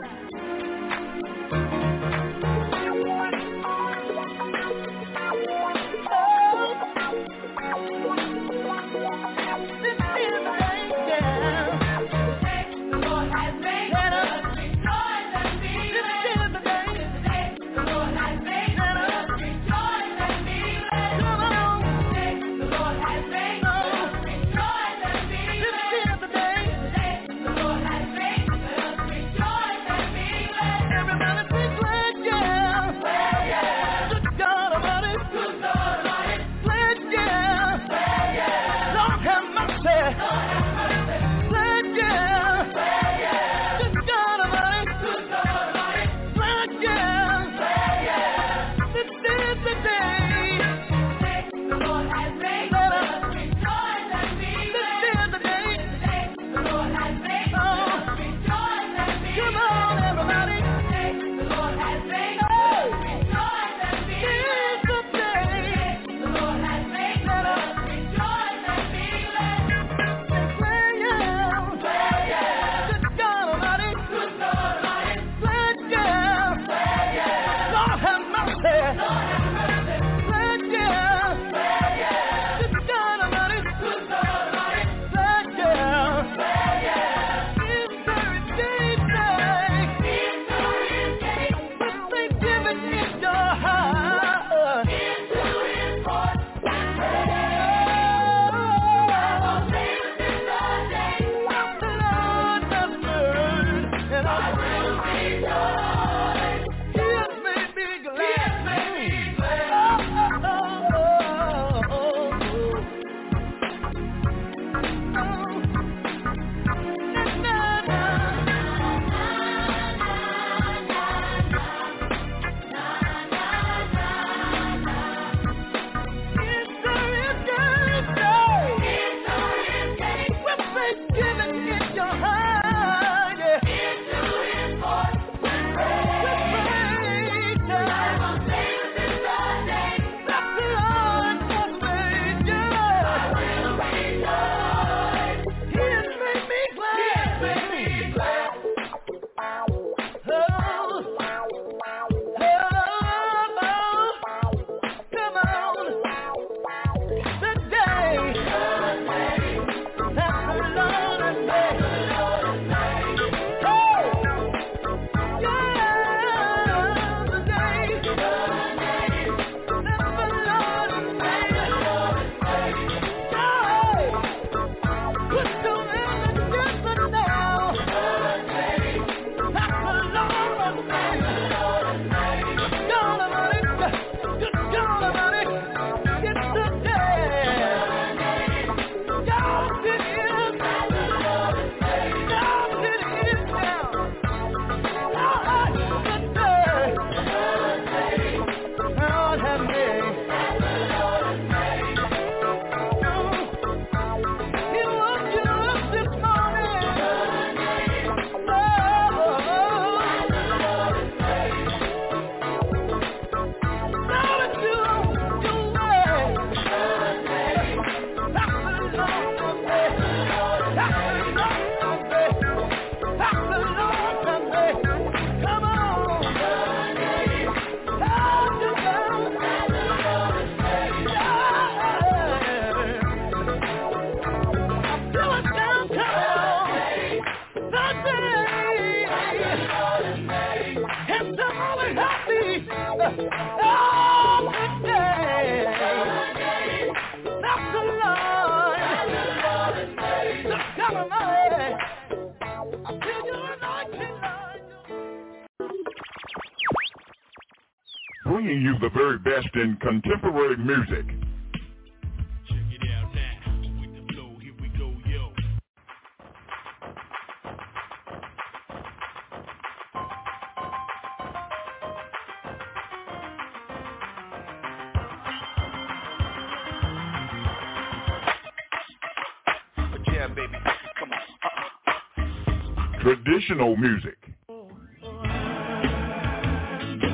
Traditional 283.60 283.76
music. 283.76 284.16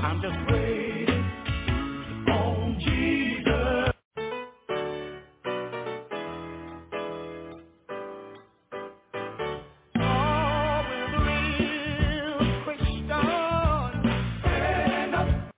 I'm 0.04 0.22
just 0.22 0.36
waiting 0.48 1.24
on 2.28 2.78
Jesus. 2.78 3.92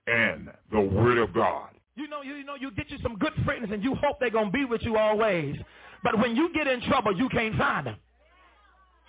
and 0.07 0.49
the 0.71 0.81
Word 0.81 1.19
of 1.19 1.31
God. 1.33 1.69
You 1.95 2.07
know, 2.07 2.23
you, 2.23 2.33
you 2.33 2.43
know, 2.43 2.55
you 2.55 2.71
get 2.71 2.89
you 2.89 2.97
some 3.03 3.15
good 3.19 3.33
friends 3.45 3.67
and 3.71 3.83
you 3.83 3.93
hope 3.93 4.19
they're 4.19 4.31
gonna 4.31 4.49
be 4.49 4.65
with 4.65 4.81
you 4.81 4.97
always. 4.97 5.55
But 6.03 6.17
when 6.17 6.35
you 6.35 6.51
get 6.51 6.65
in 6.65 6.81
trouble, 6.81 7.15
you 7.15 7.29
can't 7.29 7.55
find 7.57 7.85
them. 7.85 7.97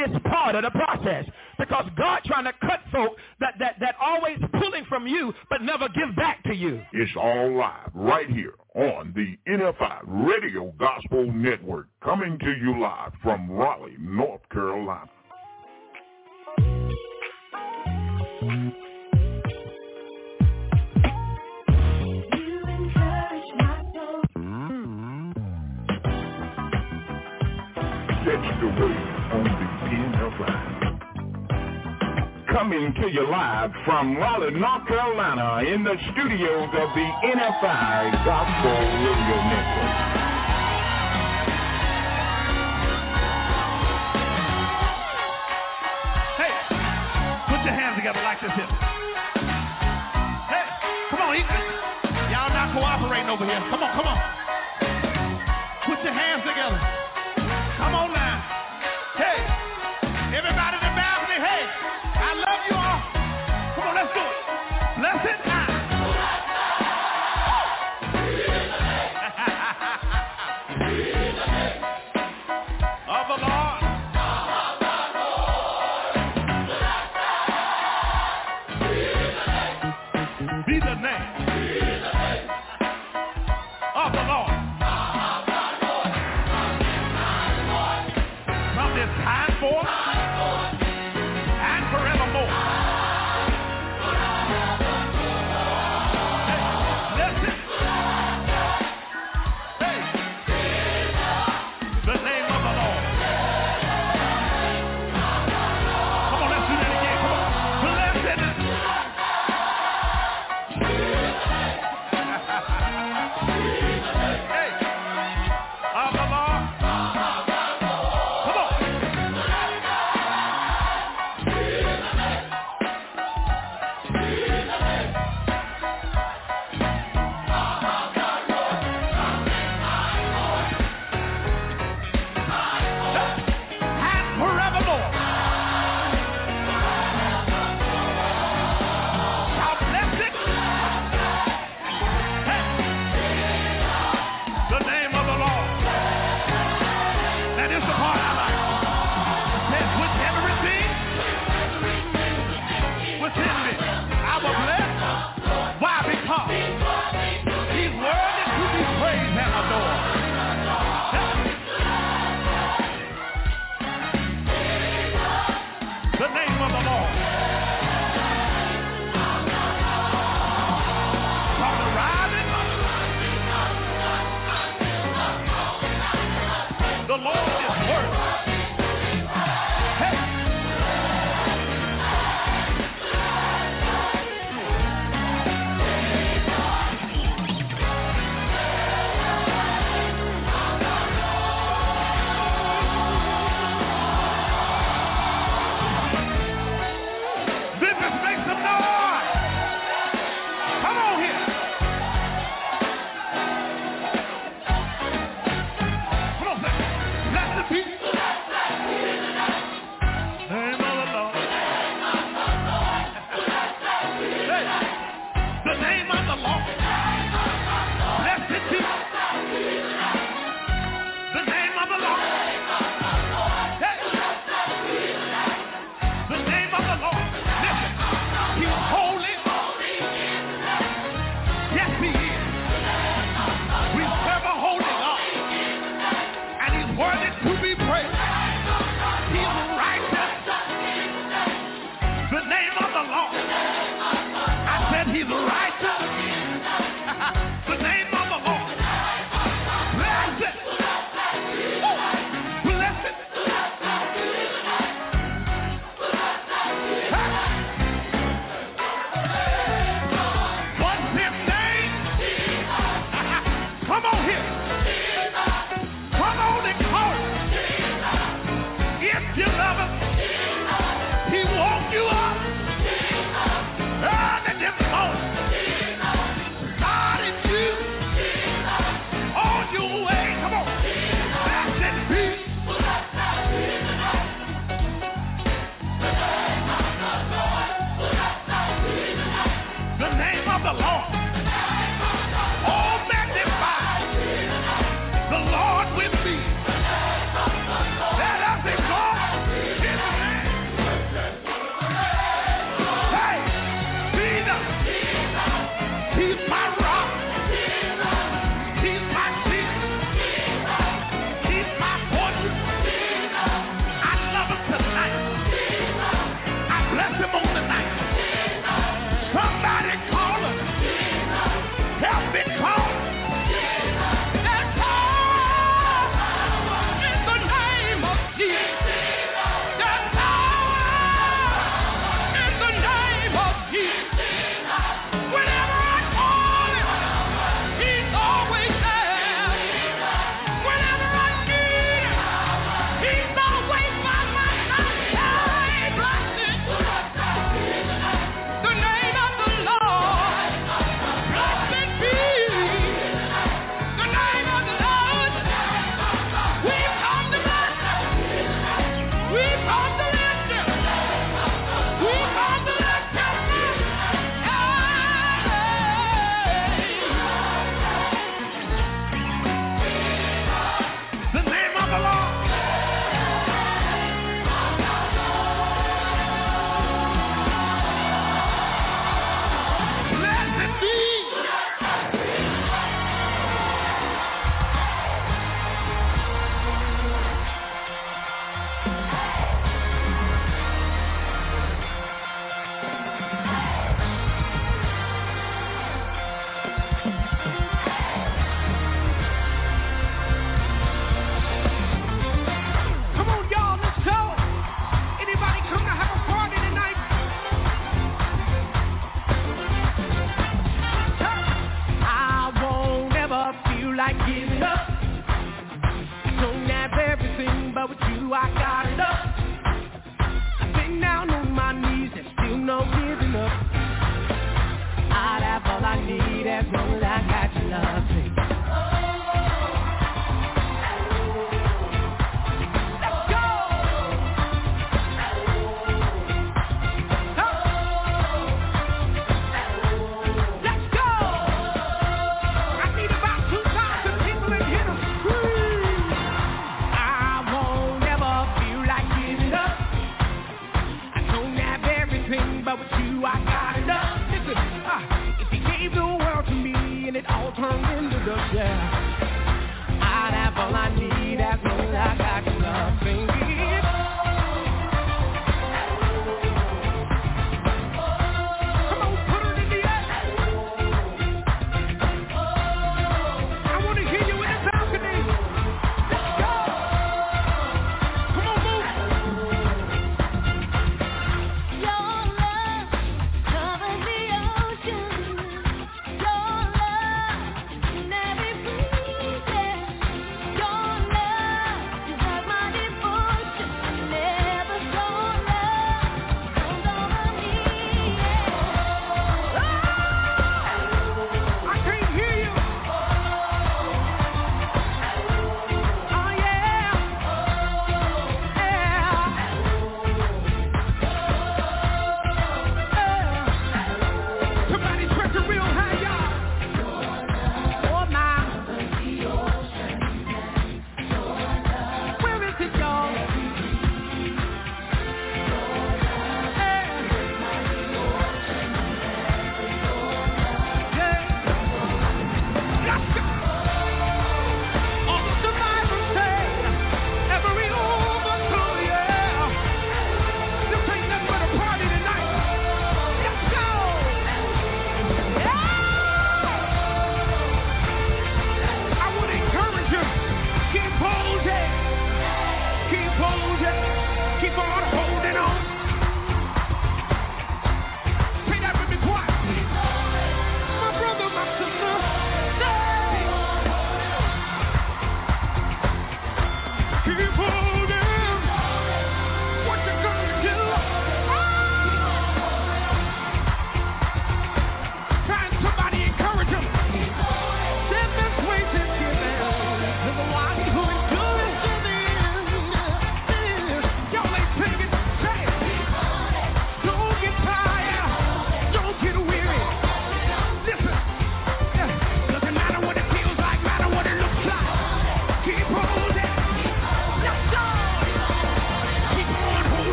It's 0.00 0.14
part 0.26 0.54
of 0.54 0.62
the 0.62 0.70
process 0.70 0.87
because 1.68 1.86
God 1.96 2.20
trying 2.24 2.44
to 2.44 2.52
cut 2.60 2.80
folk 2.90 3.16
that, 3.40 3.54
that, 3.58 3.76
that 3.80 3.94
always 4.00 4.38
pulling 4.58 4.84
from 4.88 5.06
you 5.06 5.32
but 5.50 5.62
never 5.62 5.88
give 5.88 6.14
back 6.16 6.42
to 6.44 6.54
you. 6.54 6.80
It's 6.92 7.12
all 7.16 7.56
live 7.56 7.90
right 7.94 8.28
here 8.30 8.54
on 8.74 9.12
the 9.14 9.36
NFI 9.50 10.00
Radio 10.06 10.72
Gospel 10.78 11.30
Network, 11.32 11.88
coming 12.02 12.38
to 12.38 12.54
you 12.62 12.80
live 12.80 13.12
from 13.22 13.50
Raleigh, 13.50 13.96
North 13.98 14.40
Carolina. 14.50 15.10
Wave 28.60 28.96
on 29.32 29.44
the 29.44 29.96
NFI. 29.96 30.77
Coming 32.52 32.94
to 32.94 33.10
you 33.12 33.28
live 33.28 33.70
from 33.84 34.16
Raleigh, 34.16 34.52
North 34.52 34.88
Carolina, 34.88 35.68
in 35.68 35.84
the 35.84 35.94
studios 36.12 36.70
of 36.72 36.88
the 36.96 37.08
NFI 37.28 38.24
Gospel 38.24 38.72
Radio 38.72 39.36
Network. 39.52 39.94
Hey, 46.40 46.54
put 47.52 47.60
your 47.68 47.76
hands 47.76 47.96
together 47.96 48.22
like 48.22 48.40
this 48.40 48.52
here. 48.56 48.66
Hey, 50.48 50.64
come 51.10 51.20
on, 51.20 51.36
y'all 52.32 52.48
not 52.48 52.72
cooperating 52.72 53.28
over 53.28 53.44
here. 53.44 53.60
Come 53.68 53.82
on, 53.82 53.94
come 53.94 54.06
on. 54.06 54.18
Put 55.84 56.02
your 56.02 56.14
hands 56.14 56.42
together. 56.48 56.97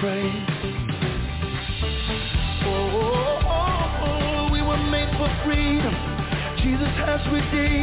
praise. 0.00 0.32
Oh, 2.64 2.90
oh, 2.96 3.38
oh, 3.44 4.00
oh, 4.06 4.48
we 4.50 4.62
were 4.62 4.78
made 4.90 5.10
for 5.18 5.28
freedom. 5.44 5.94
Jesus 6.62 6.88
has 7.04 7.20
redeemed. 7.30 7.79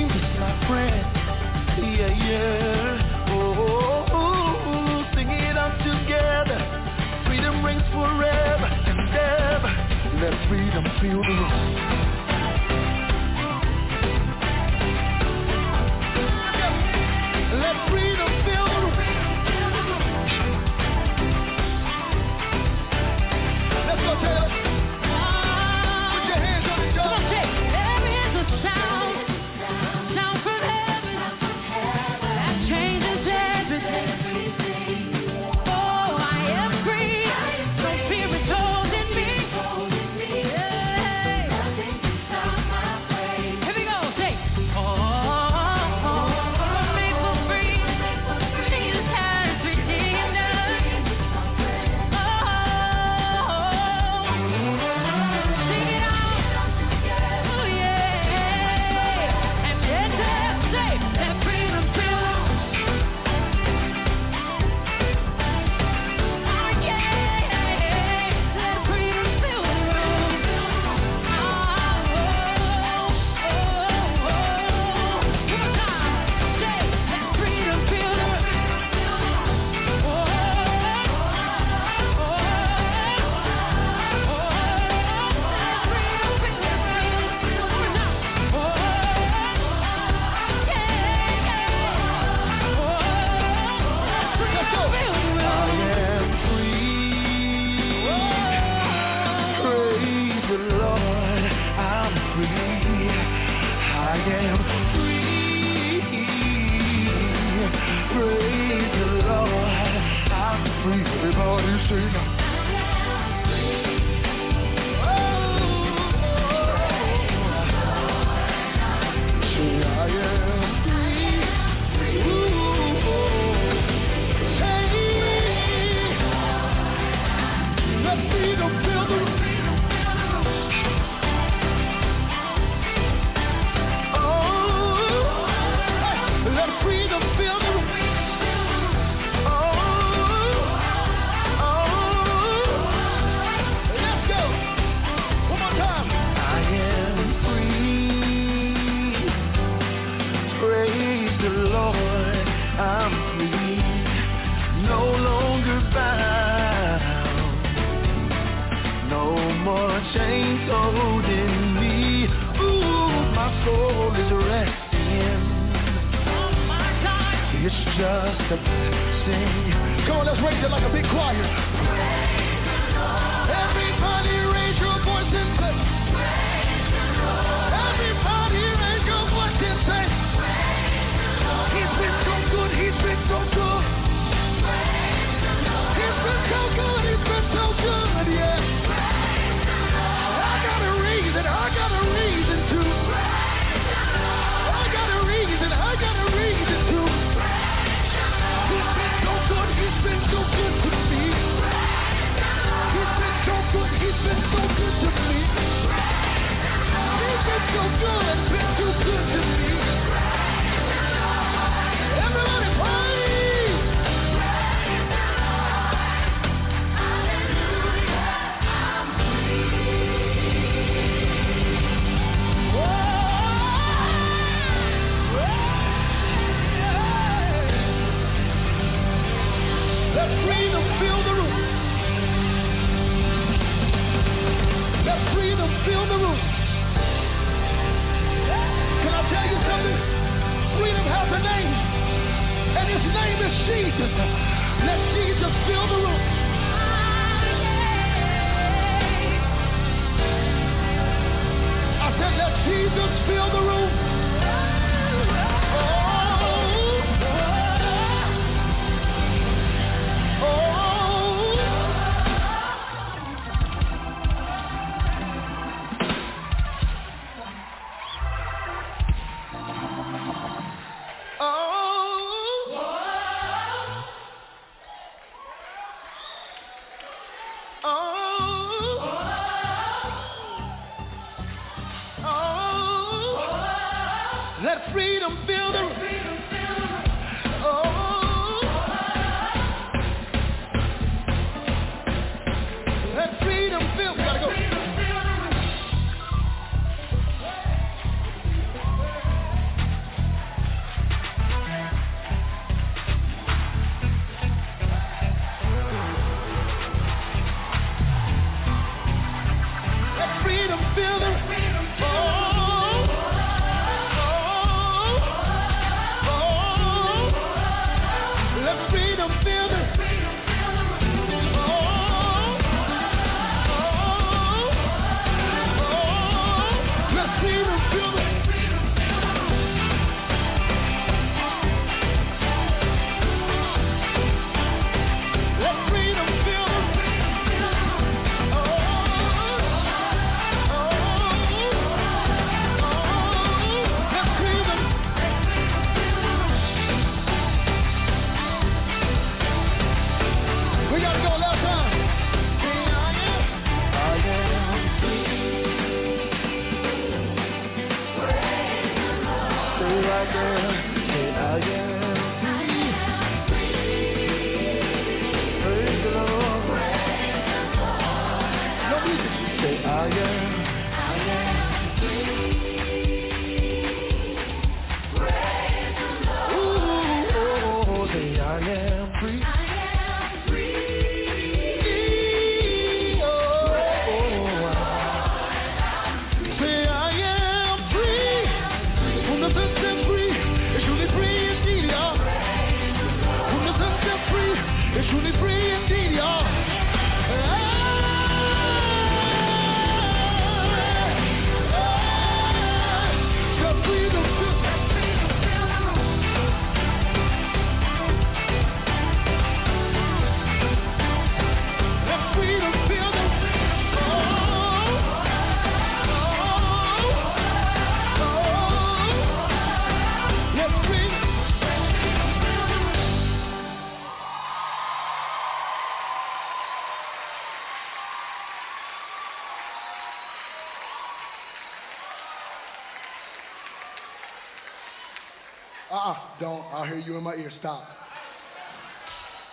Don't. 436.48 436.64
I'll 436.72 436.86
hear 436.86 437.00
you 437.00 437.18
in 437.18 437.24
my 437.24 437.36
ear. 437.36 437.52
Stop. 437.60 437.84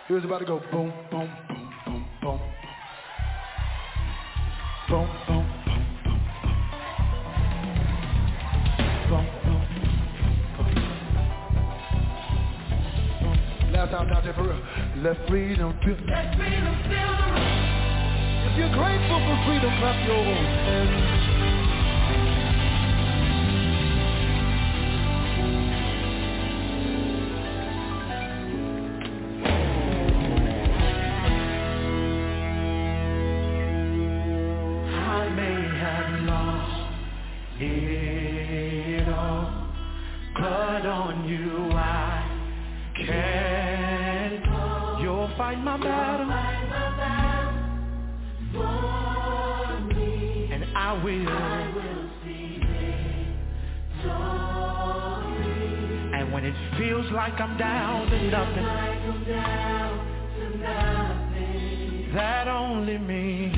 Here's 0.07 0.23
about 0.23 0.39
to 0.39 0.45
go 0.45 0.61
boom, 0.71 0.93
boom, 1.11 1.29
boom, 1.49 1.67
boom, 1.85 2.07
boom. 2.21 2.39
Boom, 4.87 5.09
boom. 5.27 5.45
Last 13.73 13.91
time 13.91 14.09
out 14.13 14.23
there 14.23 14.33
for 14.33 14.43
real. 14.43 15.03
Let 15.03 15.27
freedom 15.27 15.77
feel. 15.83 15.97
Let 16.07 16.37
freedom 16.37 16.75
feel 16.87 17.11
the 17.19 17.27
room. 17.33 17.55
If 18.47 18.57
you're 18.57 18.71
grateful 18.71 19.19
for 19.19 19.37
freedom, 19.45 19.71
clap 19.81 20.07
your 20.07 20.23
hands. 20.23 21.24
It 37.65 39.09
all, 39.09 39.49
but 40.35 40.85
on 40.85 41.27
you 41.27 41.71
I 41.71 42.23
can. 42.95 44.41
You'll 45.01 45.29
fight 45.37 45.59
my 45.59 45.77
battle, 45.77 46.31
and 50.51 50.65
I 50.75 50.93
will. 51.03 51.29
And 56.13 56.31
when 56.33 56.45
it 56.45 56.55
feels 56.77 57.11
like 57.11 57.39
I'm 57.39 57.57
down 57.57 58.07
to 58.09 58.31
nothing, 58.31 58.65
that 62.13 62.47
only 62.47 62.97
means 62.97 63.57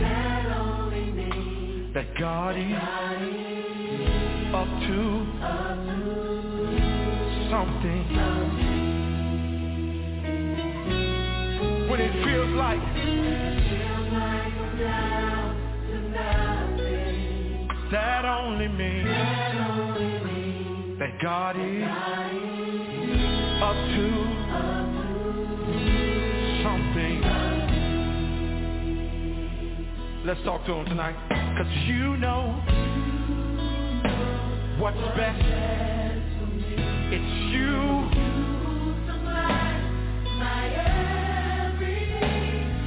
that 1.93 2.07
God 2.19 2.55
is 2.57 3.76
up 4.57 4.67
to 4.67 4.97
something. 7.51 8.03
When 11.87 11.99
it 12.01 12.13
feels 12.25 12.53
like 12.57 12.81
that 17.91 18.25
only 18.25 18.67
means 18.67 19.07
that 20.97 21.21
God 21.21 21.55
is 21.55 21.83
up 23.61 23.77
to 23.93 24.07
something. 26.63 27.21
Let's 30.25 30.41
talk 30.43 30.65
to 30.65 30.73
him 30.73 30.85
tonight. 30.85 31.15
Cause 31.57 31.71
you 31.85 32.17
know 32.17 32.86
what's 34.79 34.97
best. 35.17 35.41
It's 37.09 37.51
you. 37.51 37.77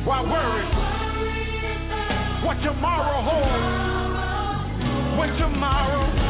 Why 0.05 0.23
worry 0.23 0.67
what 2.45 2.55
tomorrow 2.63 3.23
holds 3.23 5.19
when 5.19 5.37
tomorrow 5.39 6.30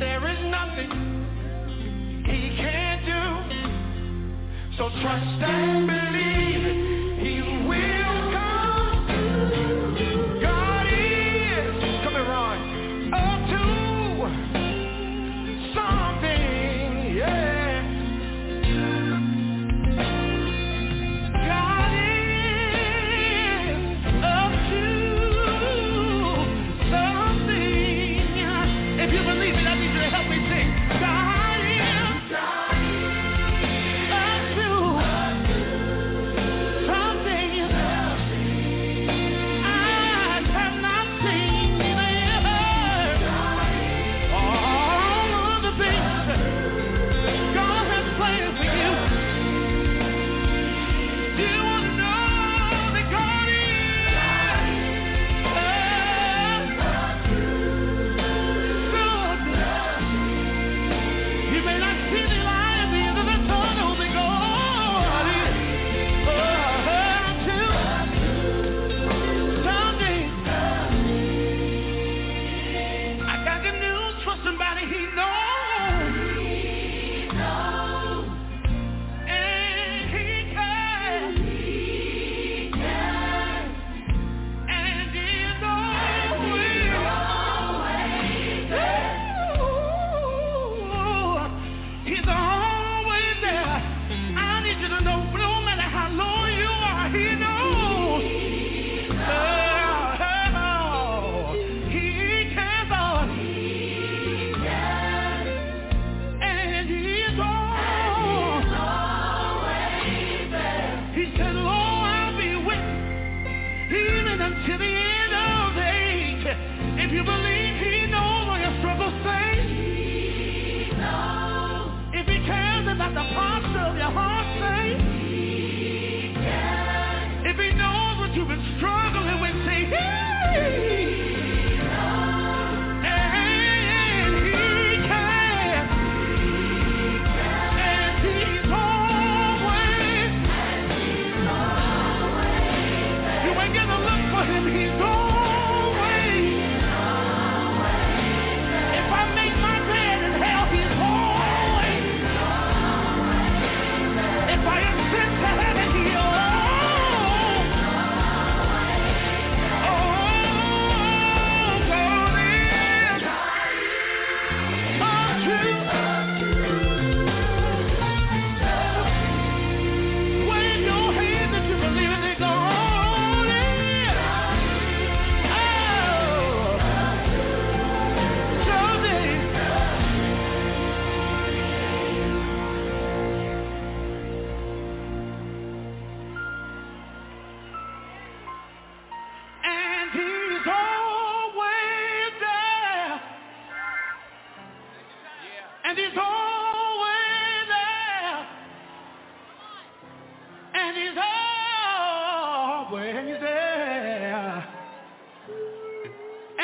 There 0.00 0.28
is 0.28 0.38
nothing 0.50 0.90
he 2.26 2.56
can't 2.56 3.04
do. 3.06 4.76
So 4.76 4.90
trust 5.00 5.42
and 5.42 5.86
believe 5.86 6.23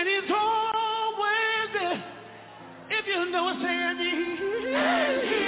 And 0.00 0.08
he's 0.08 0.30
always 0.34 1.68
there. 1.74 2.04
If 2.88 3.06
you 3.06 3.30
know 3.30 3.44
what 3.44 3.56
saying, 3.60 5.39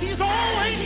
he's 0.00 0.20
always 0.20 0.85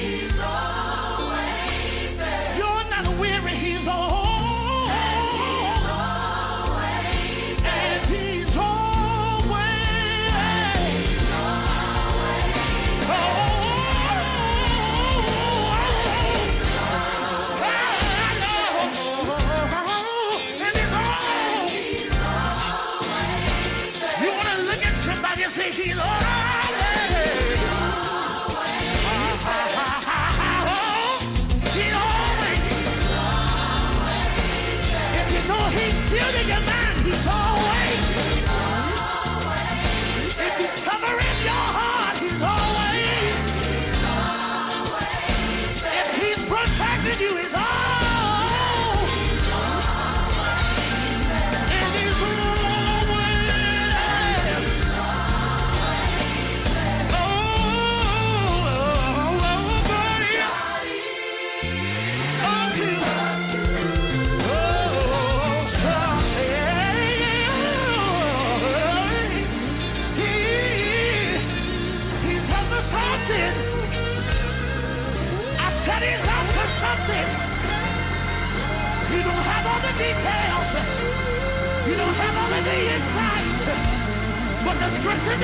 the 84.81 84.89
scripture 84.97 85.37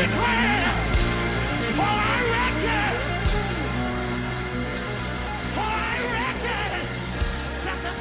for 1.77 1.85
I 1.85 2.17
reckon, 2.25 2.95
for 5.53 5.61
I 5.61 5.97
reckon 6.09 6.73
that 7.69 7.79
the 7.85 7.95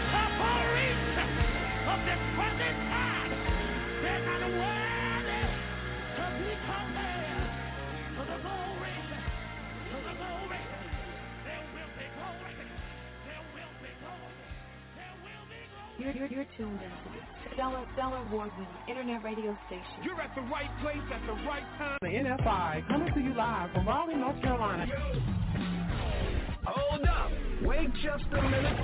of 1.92 2.00
this 2.08 2.22
present 2.40 2.78
time, 2.88 3.32
they're 4.00 4.24
not 4.32 4.48
worthy 4.48 5.44
to 6.16 6.24
be 6.40 6.52
compared 6.56 7.52
to 8.16 8.22
the 8.32 8.38
glory, 8.40 8.96
to 9.92 9.98
the 10.08 10.16
glory. 10.16 10.62
There 11.44 11.64
will 11.76 11.92
be 12.00 12.08
glory. 12.16 12.56
There 13.28 13.44
will 13.52 13.76
be 13.84 13.92
glory. 14.00 14.40
There 14.96 15.16
will 15.20 15.46
be 15.52 15.62
glory. 15.68 16.00
You're, 16.00 16.16
you're, 16.16 16.32
you're 16.32 16.52
tuned 16.56 16.80
the 16.80 16.95
Stellar, 17.66 17.86
Stellar 17.94 18.18
Award-winning 18.30 18.78
internet 18.88 19.24
radio 19.24 19.58
station. 19.66 19.98
You're 20.04 20.22
at 20.22 20.36
the 20.36 20.42
right 20.54 20.70
place 20.84 21.02
at 21.12 21.22
the 21.26 21.34
right 21.50 21.66
time. 21.80 21.98
The 22.02 22.14
NFI 22.14 22.88
coming 22.88 23.12
to 23.12 23.20
you 23.20 23.34
live 23.34 23.72
from 23.74 23.88
Raleigh, 23.88 24.14
North 24.14 24.40
Carolina. 24.44 24.86
Hold 26.64 27.06
up. 27.08 27.32
Wait 27.64 27.90
just 28.04 28.26
a 28.34 28.42
minute. 28.42 28.78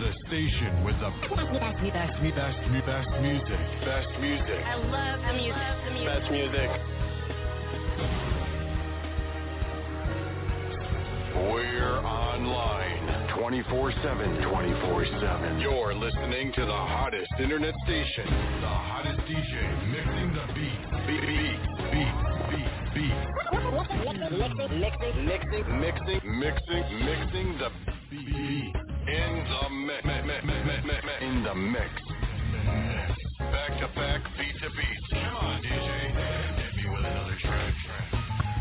The 0.00 0.12
station 0.26 0.82
with 0.82 0.98
the 0.98 1.10
best, 1.30 1.52
best, 1.62 1.78
best, 1.94 2.18
best, 2.34 2.86
best 2.86 3.08
music. 3.22 3.60
Best 3.86 4.10
music. 4.18 4.66
I 4.66 4.74
love 4.74 5.20
the 5.22 5.32
music. 5.38 5.54
The 5.86 5.92
music. 5.92 6.18
Best 6.18 6.30
music. 6.32 6.70
We're 11.36 12.02
online 12.02 13.17
24-7. 13.38 14.42
24-7. 14.42 15.62
You're 15.62 15.94
listening 15.94 16.52
to 16.54 16.60
the 16.66 16.72
hottest 16.72 17.30
internet 17.38 17.72
station. 17.84 18.26
The 18.26 18.66
hottest 18.66 19.20
DJ 19.20 19.54
mixing 19.94 20.34
the 20.34 20.42
beats. 20.54 20.90
Beat, 21.06 21.22
beat, 21.22 21.60
beat, 21.94 22.16
beat, 22.50 22.66
beat. 22.94 23.14
Mixing, 24.18 24.74
mixing, 24.74 25.78
Mixing, 25.78 26.20
mixing, 26.40 26.86
mixing 27.06 27.58
the 27.58 27.70
beat. 28.10 28.74
In 29.06 29.46
the 29.46 29.68
mix. 29.84 30.02
In 31.20 31.42
the 31.44 31.54
mix. 31.54 31.90
Back 33.38 33.78
to 33.78 33.86
back, 33.94 34.20
beat 34.36 34.56
to 34.62 34.70
beat. 34.70 35.00
Come 35.12 35.36
on, 35.36 35.62
DJ. 35.62 35.88
Hit 36.56 36.76
me 36.76 36.90
with 36.90 37.04
another 37.06 37.36
track. 37.40 38.17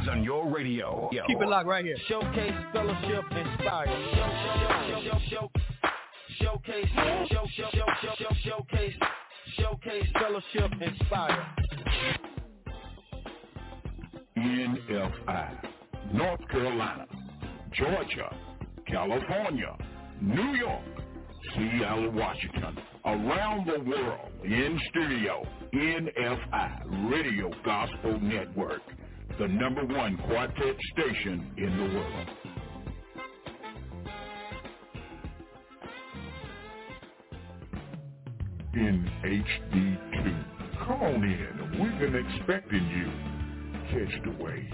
On 0.09 0.23
your 0.23 0.49
radio. 0.49 1.09
Keep 1.27 1.41
it 1.41 1.47
locked 1.47 1.67
right 1.67 1.83
here. 1.83 1.97
Showcase, 2.07 2.53
fellowship, 2.71 3.23
inspire. 3.31 3.87
Show, 3.87 4.29
show, 4.49 5.19
show, 5.29 5.29
show, 5.29 5.29
show, 5.29 5.49
showcase, 6.39 6.85
show, 6.95 7.27
show, 7.29 7.45
show, 7.55 7.69
show, 7.73 8.13
show, 8.17 8.35
showcase, 8.43 8.93
showcase, 9.57 10.07
fellowship, 10.13 10.71
inspire. 10.81 11.47
NFI, 14.37 15.67
North 16.13 16.47
Carolina, 16.49 17.05
Georgia, 17.73 18.33
California, 18.87 19.75
New 20.21 20.55
York, 20.55 20.83
Seattle, 21.55 22.11
Washington. 22.11 22.77
Around 23.05 23.67
the 23.67 23.79
world 23.89 24.31
in 24.43 24.79
studio, 24.89 25.45
NFI 25.73 27.11
Radio 27.11 27.51
Gospel 27.63 28.19
Network, 28.19 28.81
the 29.39 29.47
number 29.47 29.85
one 29.85 30.17
quartet 30.17 30.75
station 30.93 31.51
in 31.57 31.77
the 31.77 31.95
world. 31.95 32.29
In 38.73 39.09
HD2. 39.23 40.45
Come 40.85 41.01
on 41.03 41.23
in. 41.23 41.79
We've 41.79 41.99
been 41.99 42.15
expecting 42.15 42.87
you. 42.87 43.11
Catch 43.91 44.23
the 44.23 44.43
wave. 44.43 44.73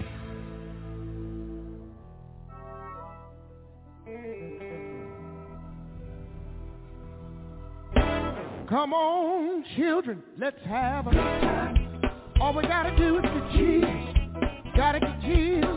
Come 8.68 8.94
on, 8.94 9.64
children, 9.76 10.22
let's 10.38 10.60
have 10.64 11.06
a. 11.06 11.74
All 12.40 12.54
we 12.54 12.62
gotta 12.62 12.96
do 12.96 13.18
is 13.18 13.22
get 13.22 13.52
Jesus. 13.52 14.23
Gotta 14.76 14.98
get 14.98 15.20
Jesus. 15.20 15.68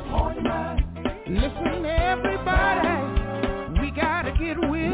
Listen, 1.28 1.86
everybody, 1.86 3.80
we 3.80 3.92
gotta 3.92 4.32
get 4.32 4.58
with 4.70 4.94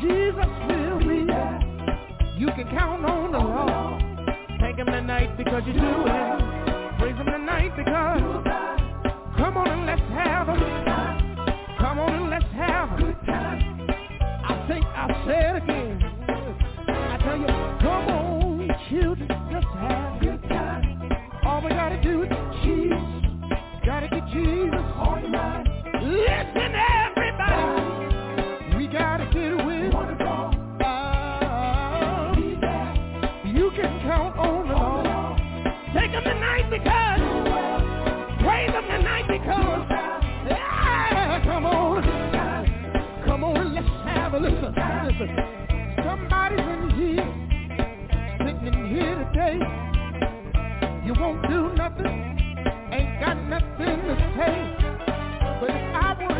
Jesus 0.00 0.46
will 0.68 0.98
be 1.00 1.26
there. 1.26 1.60
You 2.38 2.46
can 2.56 2.68
count 2.70 3.04
on 3.04 3.32
the 3.32 3.38
Lord. 3.38 4.02
Thank 4.60 4.78
him 4.78 4.86
tonight 4.86 5.36
because 5.36 5.62
you 5.66 5.74
do 5.74 5.80
it. 5.80 6.98
Praise 6.98 7.16
him 7.16 7.26
tonight 7.26 7.76
because 7.76 8.44
come 9.36 9.56
on 9.58 9.68
and 9.68 9.86
let's 9.86 10.00
have 10.12 10.48
a. 10.48 10.54
Come 11.78 11.98
on 11.98 12.14
and 12.14 12.30
let's 12.30 12.44
have 12.54 12.90
a. 12.98 13.14
I 14.46 14.66
think 14.68 14.84
I 14.86 15.24
said 15.26 15.56
it 15.56 15.62
again. 15.64 16.02
I 16.88 17.18
tell 17.18 17.36
you, 17.36 17.46
come 17.80 18.08
on, 18.08 18.68
children, 18.88 19.28
let's 19.52 19.66
have 19.66 20.13
You 33.44 33.70
can 33.70 34.00
count 34.02 34.36
on 34.36 34.68
them 34.68 35.94
Make 35.94 36.12
them 36.12 36.24
tonight 36.24 36.70
because 36.70 37.20
raise 38.46 38.72
them 38.72 38.84
tonight 38.86 39.26
because 39.28 39.94
have 44.24 44.34
a 44.34 44.38
listen. 44.38 44.74
Somebody 46.04 46.56
from 46.56 46.90
here 46.96 47.26
thinking 48.38 48.88
here 48.88 49.14
today. 49.26 49.58
You 51.06 51.14
won't 51.20 51.42
do 51.48 51.72
nothing, 51.74 52.06
ain't 52.90 53.20
got 53.20 53.36
nothing 53.48 54.00
to 54.08 54.14
say. 54.36 54.54
But 55.60 55.93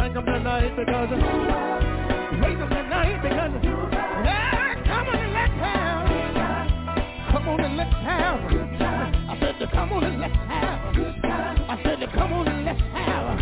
And 0.00 0.14
thank 0.14 0.24
them 0.24 0.34
tonight 0.34 0.76
because 0.76 1.10
wait 2.40 2.58
them 2.58 2.68
tonight 2.70 3.20
because 3.20 3.52
ah, 4.24 4.74
come 4.86 5.08
on 5.08 5.18
and 5.20 5.34
let's 5.34 5.52
have 5.60 6.08
come 7.30 7.48
on 7.48 7.60
and 7.60 7.76
let's 7.76 7.92
have 7.92 8.40
I 9.28 9.36
said 9.40 9.58
to 9.58 9.66
come 9.70 9.92
on 9.92 10.04
and 10.04 10.20
let's 10.20 10.34
have 10.34 10.96
I 11.68 11.80
said 11.84 12.00
to 12.00 12.06
come 12.14 12.32
on 12.32 12.48
and 12.48 12.64
let's 12.64 12.80
have 12.80 13.38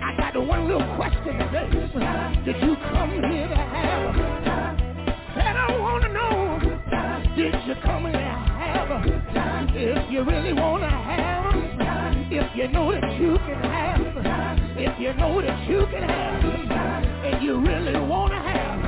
I 0.00 0.30
got 0.32 0.46
one 0.46 0.68
little 0.68 0.94
question 0.94 1.38
today. 1.38 1.68
Did 2.44 2.62
you 2.62 2.76
come 2.92 3.10
here 3.10 3.48
to 3.48 3.56
have 3.56 4.14
Said 5.34 5.56
I 5.56 5.76
wanna 5.76 6.08
know 6.12 6.60
Did 7.34 7.54
you 7.66 7.74
come 7.82 8.04
here 8.04 8.12
to 8.12 8.18
have? 8.18 9.70
If 9.74 10.12
you 10.12 10.22
really 10.22 10.52
wanna 10.52 10.88
have 10.88 11.52
a 11.52 12.28
If 12.30 12.56
you 12.56 12.68
know 12.68 12.92
that 12.92 13.20
you 13.20 13.36
can 13.38 13.60
have 13.64 14.19
you 15.00 15.14
know 15.14 15.40
that 15.40 15.66
you 15.66 15.86
can 15.86 16.02
have 16.02 16.44
And 17.24 17.42
you 17.42 17.58
really 17.58 17.98
wanna 17.98 18.36
have 18.36 18.84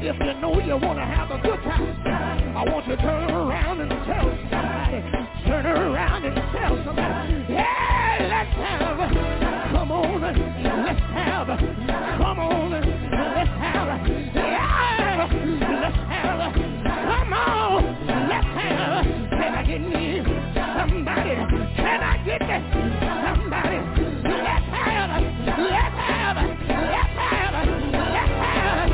If 0.00 0.16
you 0.18 0.40
know 0.40 0.58
you 0.58 0.76
wanna 0.78 1.04
have 1.04 1.30
a 1.30 1.38
good 1.38 1.62
time 1.62 2.56
I 2.56 2.64
want 2.64 2.86
you 2.86 2.96
to 2.96 3.02
turn 3.02 3.30
around 3.30 3.80
and 3.82 3.90
tell 4.06 4.24
somebody. 4.48 5.02
Turn 5.44 5.66
around 5.66 6.24
and 6.24 6.34
tell 6.34 6.84
somebody. 6.86 7.52
Yeah, 7.52 8.24
let's 8.24 8.56
have 8.56 8.96
Come 9.72 9.92
on, 9.92 10.20
let's 10.22 10.38
have 11.12 11.46
Come 11.48 12.38
on, 12.38 12.70
let's 12.70 12.86
have 13.60 14.08
Yeah, 14.34 15.28
let's 15.28 15.96
have 16.08 16.54
Come 16.54 17.32
on, 17.34 17.84
let's 18.32 18.46
have 18.46 19.04
Can 19.28 19.52
I 19.52 19.62
get 19.66 19.80
me 19.80 20.24
somebody? 20.54 21.34
Can 21.76 22.00
I 22.00 22.22
get 22.24 22.40
that 22.40 23.36
somebody? 23.36 23.53
Let's 26.84 27.16
have 27.18 27.54
Let's 28.14 28.32
have 28.44 28.90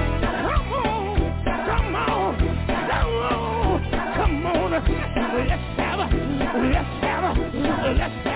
Let's 7.98 8.14
have 8.14 8.24
Come 8.24 8.29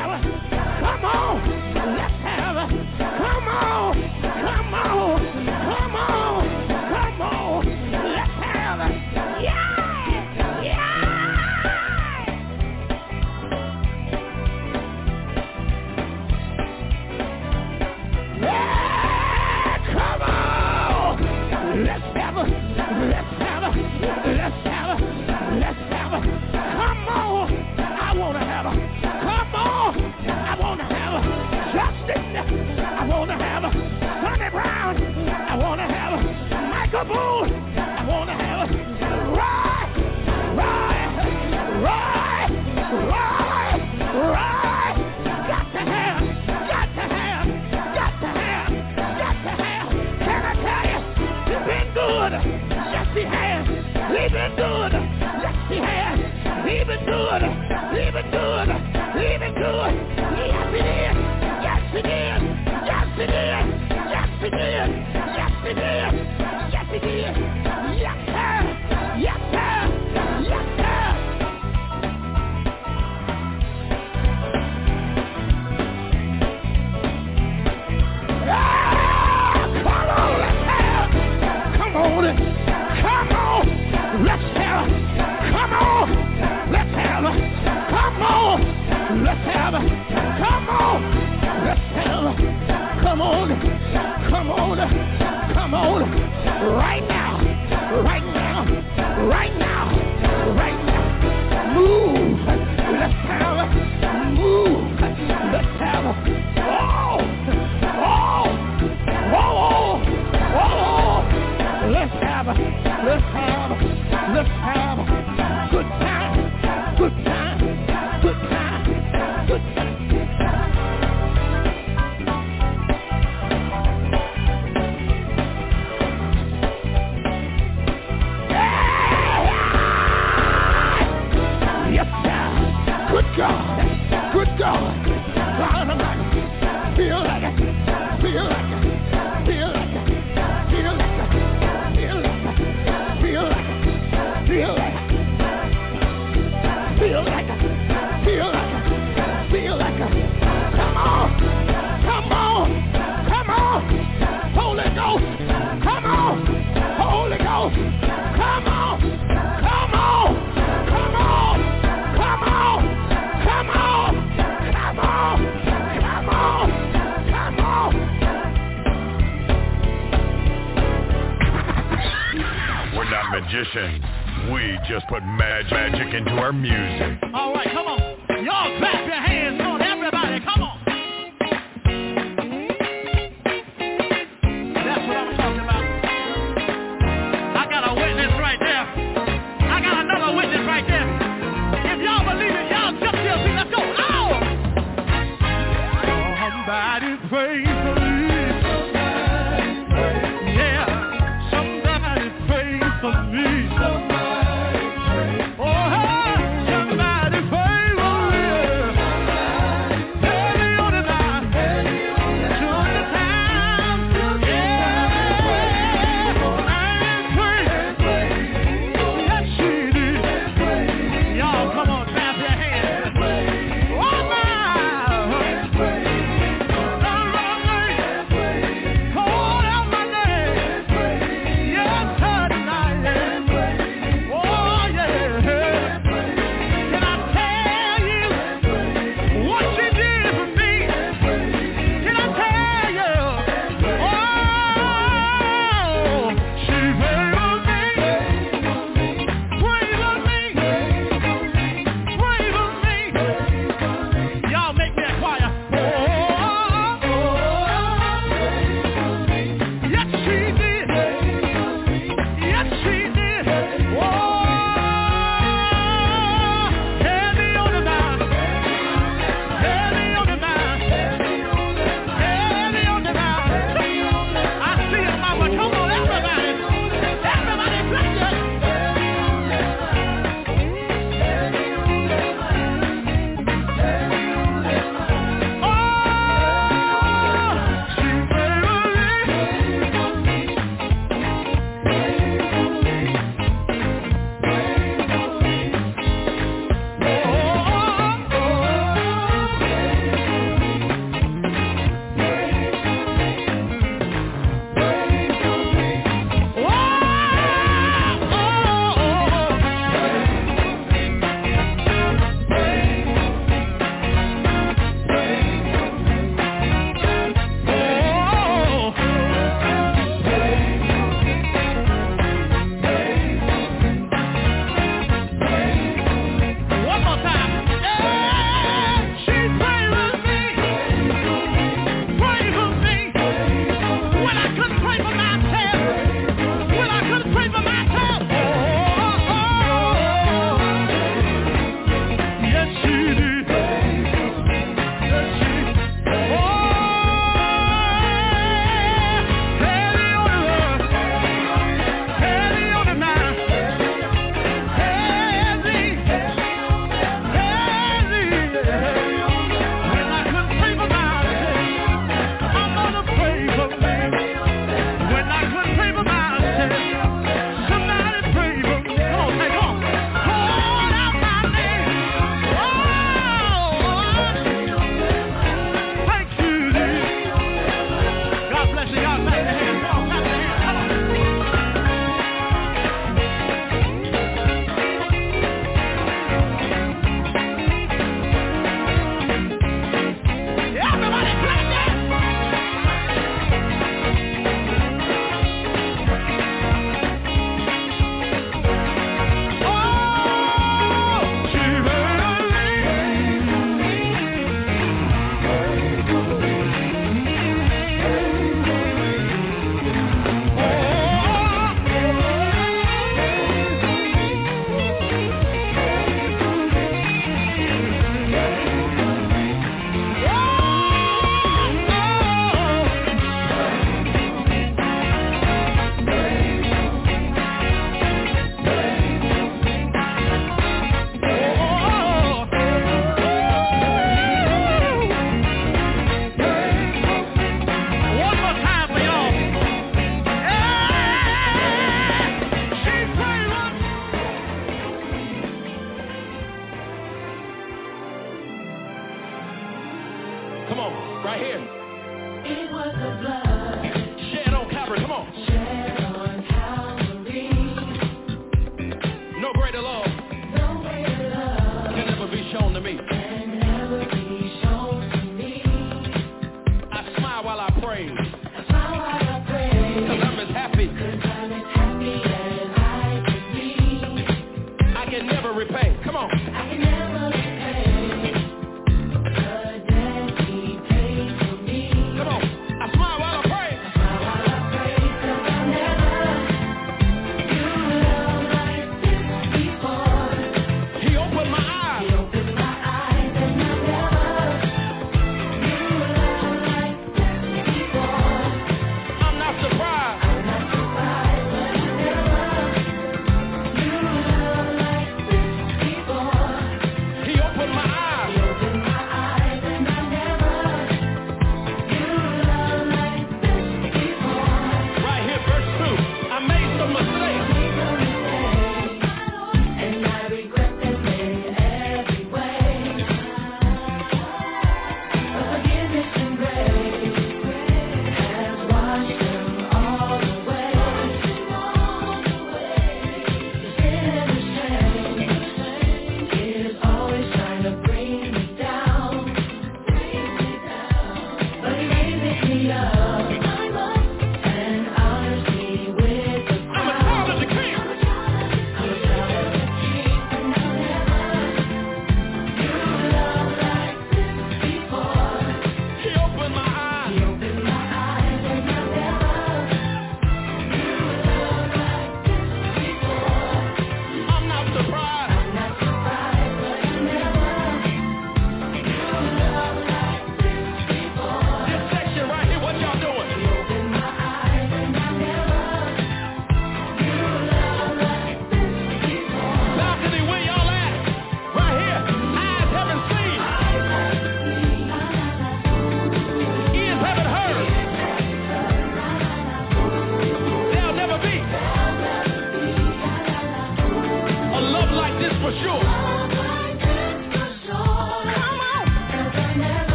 Magicians. 173.55 174.05
We 174.53 174.79
just 174.89 175.07
put 175.07 175.23
mag- 175.23 175.71
magic 175.71 176.13
into 176.13 176.33
our 176.33 176.53
music. 176.53 177.14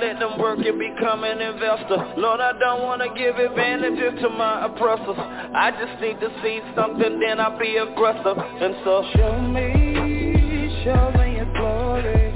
let 0.00 0.18
them 0.18 0.38
work 0.38 0.58
and 0.58 0.78
become 0.78 1.24
an 1.24 1.40
investor. 1.42 2.14
Lord, 2.16 2.40
I 2.40 2.52
don't 2.58 2.82
want 2.82 3.02
to 3.02 3.08
give 3.18 3.36
advantages 3.36 4.18
to 4.22 4.30
my 4.30 4.64
oppressors. 4.64 5.16
I 5.18 5.70
just 5.72 6.00
need 6.00 6.18
to 6.20 6.30
see 6.42 6.60
something, 6.74 7.20
then 7.20 7.38
I'll 7.38 7.58
be 7.58 7.76
aggressive. 7.76 8.38
And 8.38 8.76
so 8.82 9.04
show 9.14 9.40
me, 9.42 10.82
show 10.84 11.12
me 11.18 11.36
your 11.36 11.52
glory. 11.52 12.32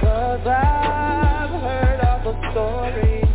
Cause 0.00 0.46
I've 0.46 1.50
heard 1.60 2.00
all 2.00 2.20
the 2.24 2.34
stories. 2.52 3.28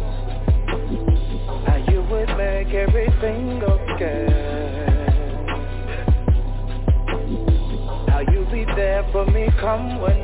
How 1.68 1.78
you 1.92 2.02
would 2.10 2.30
make 2.38 2.74
everything 2.74 3.62
okay. 3.62 4.44
How 8.10 8.22
you 8.32 8.48
be 8.52 8.66
there 8.76 9.08
for 9.12 9.26
me 9.28 9.48
come 9.60 10.02
when 10.02 10.23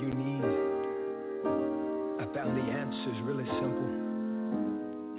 you 0.00 0.08
need. 0.14 0.44
I 2.20 2.24
found 2.34 2.56
the 2.56 2.62
answers 2.72 3.20
really 3.22 3.44
simple, 3.44 3.90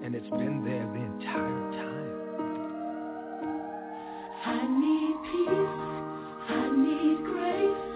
and 0.04 0.16
it's 0.16 0.30
been 0.30 0.64
there 0.66 0.88
the 0.88 1.02
entire 1.02 1.72
time. 1.78 2.12
I 4.44 4.58
need 4.80 5.16
peace, 5.30 5.78
I 6.50 6.70
need 6.76 7.18
grace. 7.26 7.91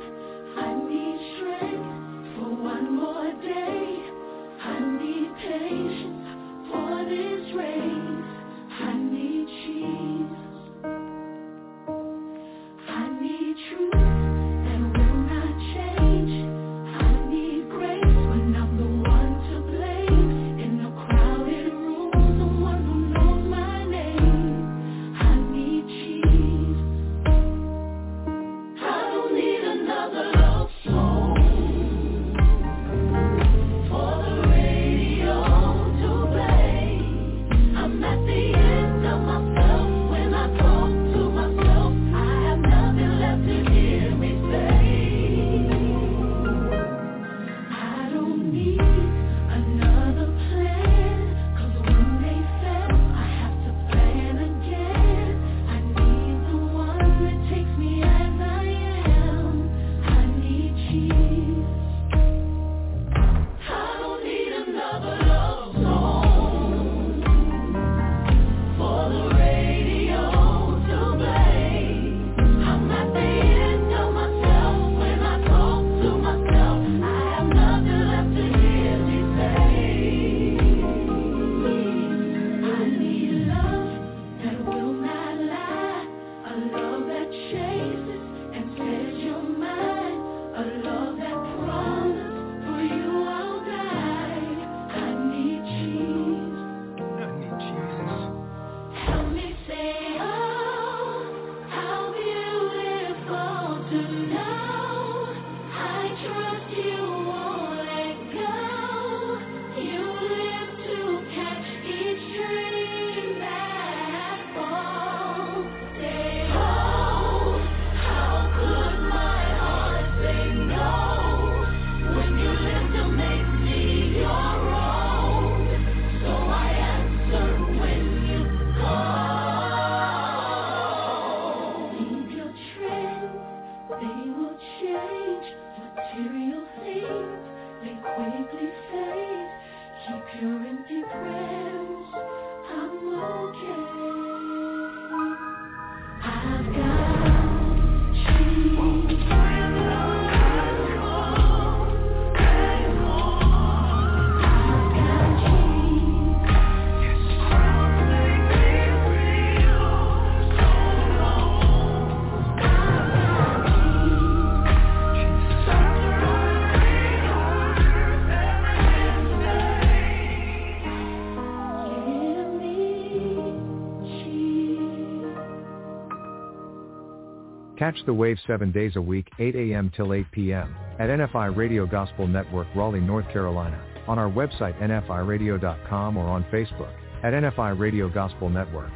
Catch 177.85 178.01
the 178.07 178.14
wave 178.15 178.39
seven 178.47 178.72
days 178.72 178.95
a 178.95 179.01
week, 179.01 179.30
8 179.38 179.55
a.m. 179.55 179.91
till 179.95 180.11
8 180.11 180.25
p.m. 180.31 180.75
at 180.97 181.11
NFI 181.11 181.55
Radio 181.55 181.85
Gospel 181.85 182.25
Network 182.25 182.65
Raleigh, 182.75 182.99
North 182.99 183.31
Carolina, 183.31 183.80
on 184.07 184.17
our 184.17 184.27
website 184.27 184.75
nfiradio.com 184.81 186.17
or 186.17 186.25
on 186.25 186.43
Facebook 186.45 186.91
at 187.22 187.33
NFI 187.33 187.77
Radio 187.77 188.09
Gospel 188.09 188.49
Network. 188.49 188.89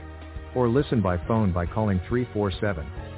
Or 0.55 0.67
listen 0.67 1.01
by 1.01 1.19
phone 1.27 1.51
by 1.51 1.67
calling 1.67 1.99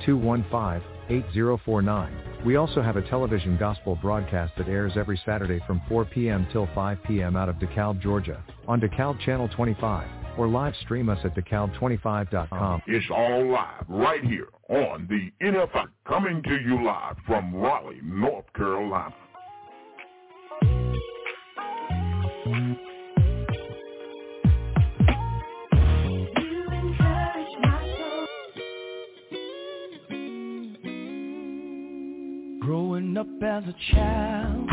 347-215-8049. 0.05 2.45
We 2.45 2.57
also 2.57 2.81
have 2.81 2.97
a 2.97 3.09
television 3.09 3.55
gospel 3.55 3.97
broadcast 4.01 4.51
that 4.57 4.67
airs 4.67 4.97
every 4.97 5.21
Saturday 5.25 5.61
from 5.65 5.81
4 5.87 6.03
p.m. 6.03 6.45
till 6.51 6.67
5 6.75 6.97
p.m. 7.07 7.37
out 7.37 7.47
of 7.47 7.55
DeKalb, 7.55 8.01
Georgia, 8.01 8.43
on 8.67 8.81
DeKalb 8.81 9.21
Channel 9.21 9.47
25 9.47 10.20
or 10.41 10.47
live 10.47 10.73
stream 10.81 11.07
us 11.07 11.19
at 11.23 11.35
DeKalb25.com. 11.35 12.81
It's 12.87 13.05
all 13.11 13.51
live 13.51 13.85
right 13.87 14.23
here 14.23 14.47
on 14.69 15.07
the 15.07 15.31
NFI, 15.45 15.85
coming 16.07 16.41
to 16.41 16.57
you 16.65 16.83
live 16.83 17.15
from 17.27 17.53
Raleigh, 17.53 18.01
North 18.03 18.45
Carolina. 18.55 19.13
Growing 32.61 33.15
up 33.15 33.27
as 33.43 33.63
a 33.65 33.75
child 33.93 34.69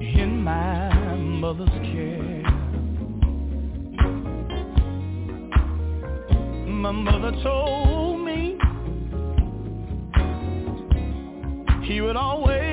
in 0.00 0.42
my 0.42 1.01
mother's 1.42 1.68
care. 1.70 2.42
My 6.68 6.92
mother 6.92 7.32
told 7.42 8.24
me 8.24 8.56
he 11.82 12.00
would 12.00 12.14
always 12.14 12.71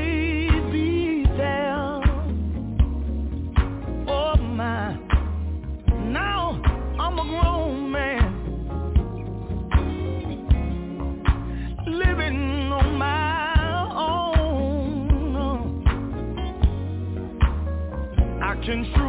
I 18.70 18.72
can 18.72 19.09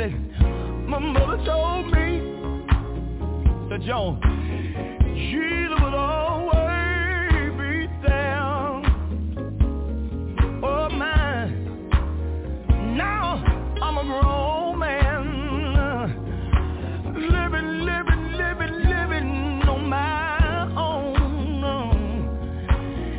it. 0.00 0.12
My 0.88 0.98
mother 0.98 1.38
told 1.44 1.86
me 1.86 2.20
that 3.70 3.80
Joan, 3.82 4.20
Jesus 5.14 5.80
would 5.82 5.94
always 5.94 7.52
be 7.58 7.86
there. 8.06 8.40
Oh 10.62 10.88
my, 10.90 11.46
now 12.94 13.42
I'm 13.82 13.98
a 13.98 14.04
grown 14.04 14.78
man, 14.78 15.24
living, 17.14 17.70
living, 17.84 18.32
living, 18.36 18.74
living 18.88 19.62
on 19.68 19.88
my 19.88 20.70
own. 20.76 21.16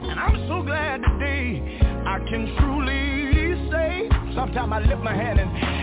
And 0.09 0.19
I'm 0.19 0.37
so 0.47 0.61
glad 0.63 1.01
today 1.01 1.79
I 2.05 2.19
can 2.29 2.55
truly 2.57 3.69
say, 3.71 4.09
sometimes 4.35 4.71
I 4.73 4.79
lift 4.79 5.01
my 5.01 5.13
hand 5.15 5.39
and, 5.39 5.51
and 5.51 5.76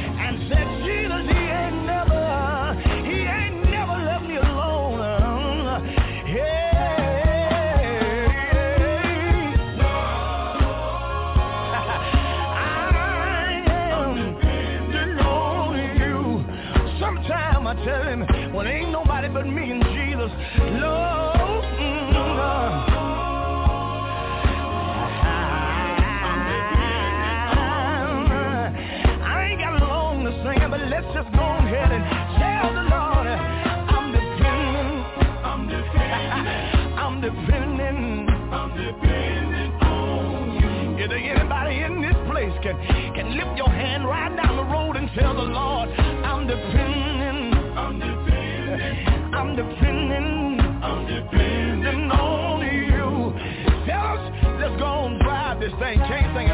can 42.65 43.15
can 43.15 43.37
lift 43.37 43.59
your 43.59 43.69
hand 43.69 44.09
right 44.09 44.35
down 44.43 44.57
the 44.57 44.65
road 44.65 44.97
and 44.97 45.11
tell 45.15 45.35
the 45.35 45.43
Lord 45.43 45.91
I'm 46.25 46.47
depending, 46.47 47.53
I'm 47.77 48.01
depending, 48.01 49.35
I'm 49.35 49.55
depending, 49.55 50.61
I'm 50.83 51.07
depending 51.07 52.11
on 52.11 52.65
you. 52.65 53.85
Tell 53.85 54.07
us, 54.17 54.33
let's 54.61 54.81
go 54.81 55.07
and 55.07 55.21
drive 55.21 55.61
this 55.61 55.73
thing. 55.79 55.99
Can't 56.09 56.35
sing 56.35 56.54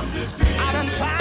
I 0.00 0.72
done 0.72 0.90
found 0.96 1.17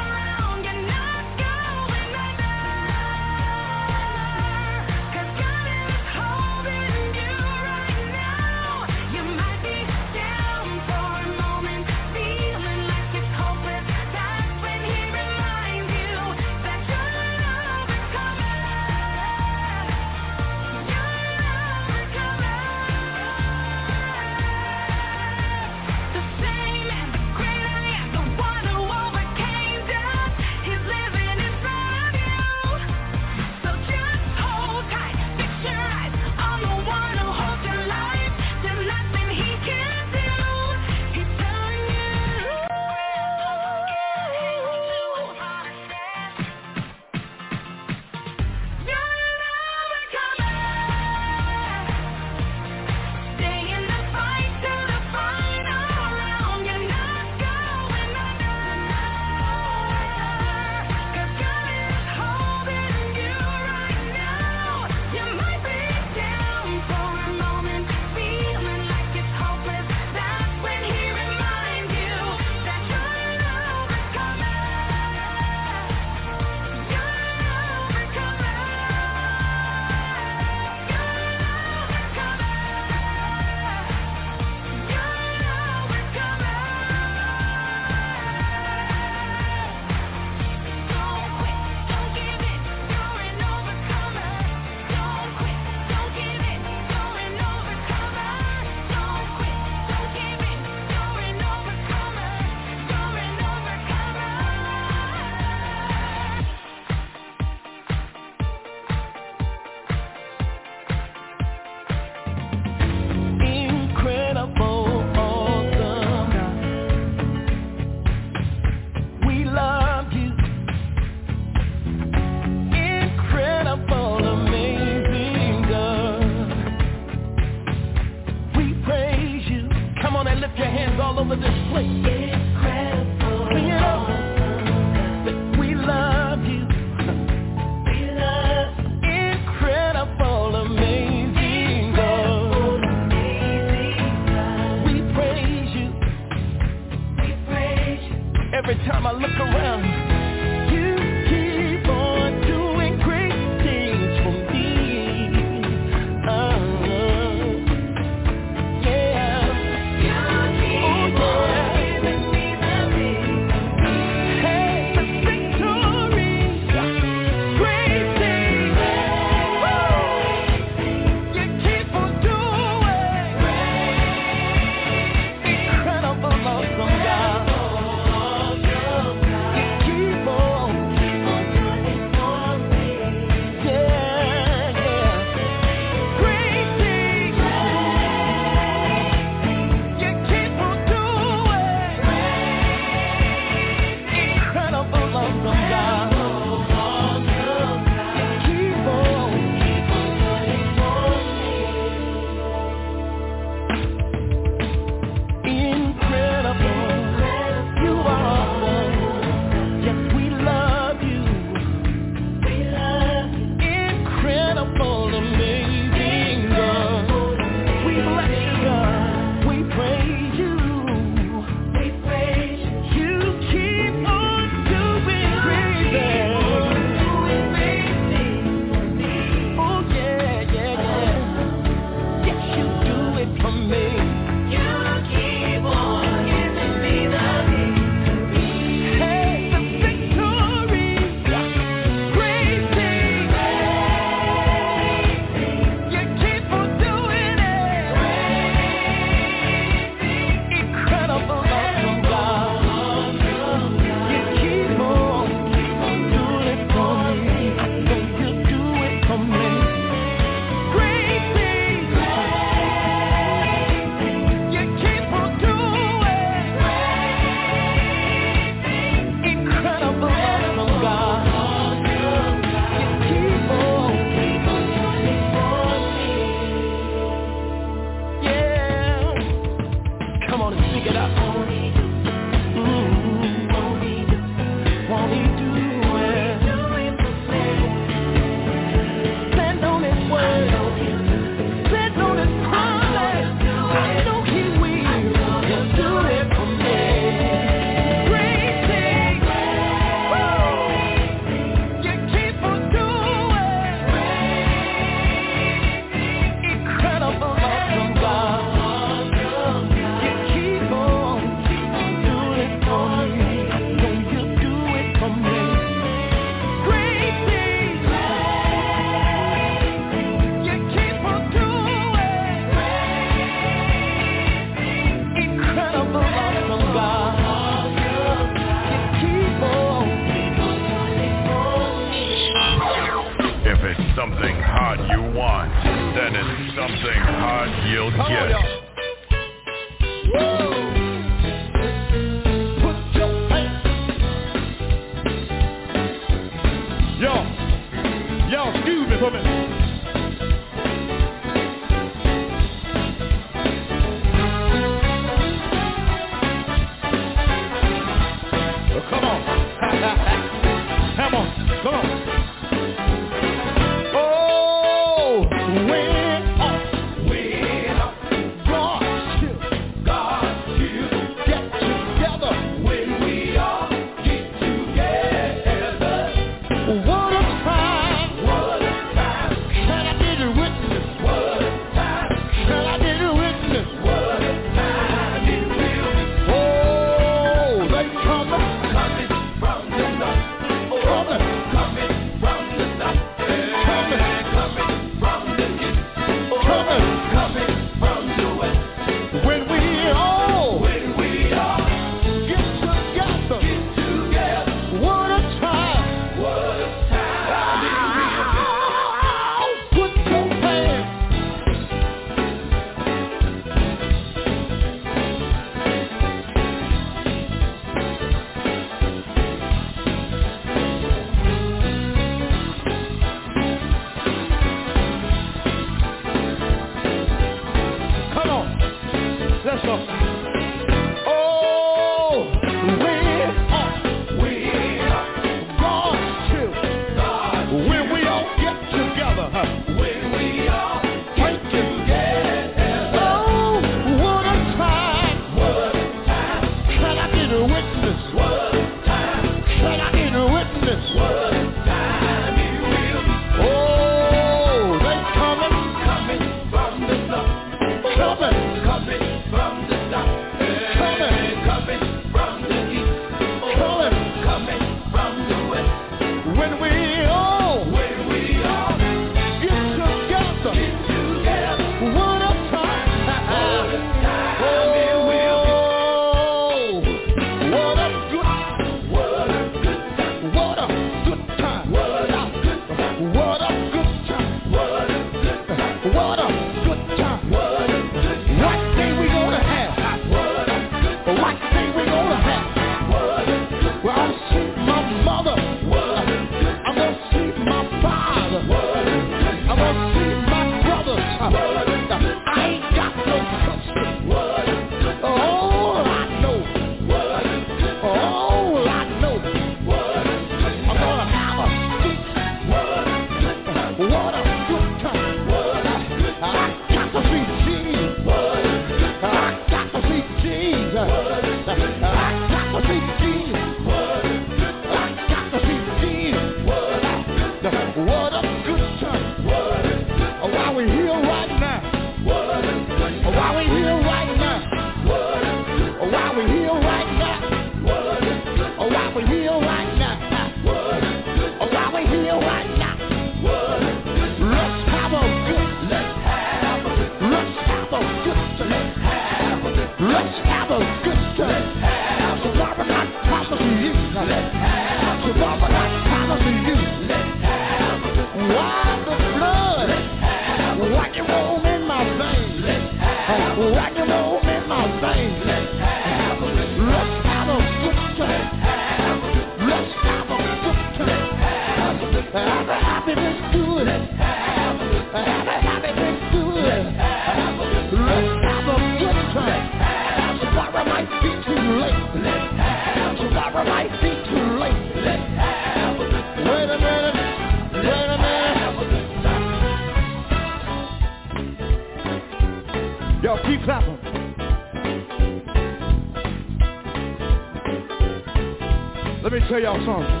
Funk. 599.71 600.00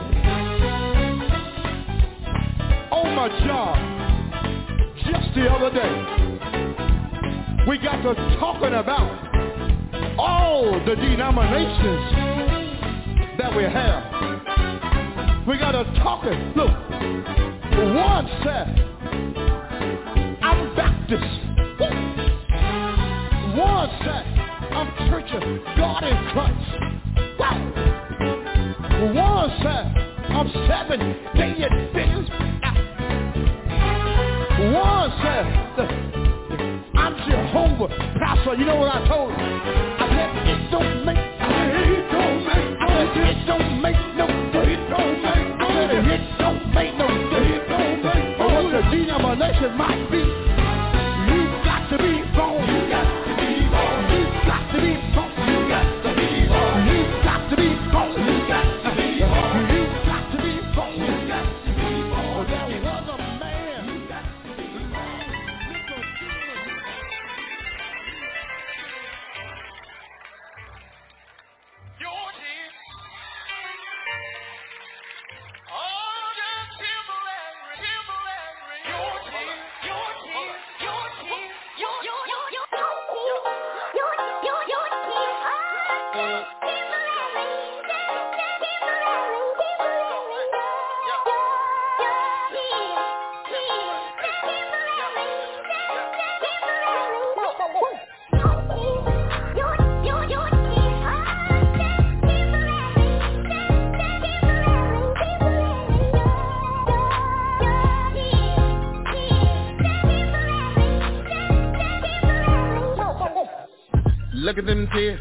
sincere. 114.91 115.19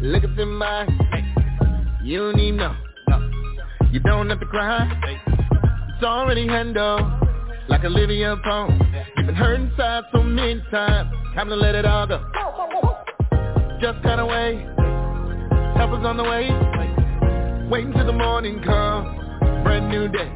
Look 0.00 0.24
at 0.24 0.36
them 0.36 0.62
eyes. 0.62 0.88
You 2.02 2.18
don't 2.18 2.40
even 2.40 2.56
know. 2.56 2.76
You 3.90 4.00
don't 4.00 4.28
have 4.30 4.40
to 4.40 4.46
cry. 4.46 4.88
It's 5.94 6.04
already 6.04 6.46
handled 6.46 7.02
like 7.68 7.84
Olivia 7.84 8.36
Pong. 8.44 8.78
You've 9.16 9.26
been 9.26 9.34
hurt 9.34 9.60
inside 9.60 10.04
so 10.12 10.22
many 10.22 10.62
times. 10.70 11.10
Time 11.34 11.48
to 11.48 11.56
let 11.56 11.74
it 11.74 11.84
all 11.84 12.06
go. 12.06 12.22
Just 13.80 14.02
got 14.02 14.18
away. 14.18 14.56
Help 15.76 15.92
us 15.92 16.04
on 16.04 16.16
the 16.16 16.24
way. 16.24 16.48
Waiting 17.68 17.92
till 17.92 18.06
the 18.06 18.12
morning 18.12 18.62
comes. 18.62 19.18
Brand 19.64 19.88
new 19.88 20.08
day. 20.08 20.30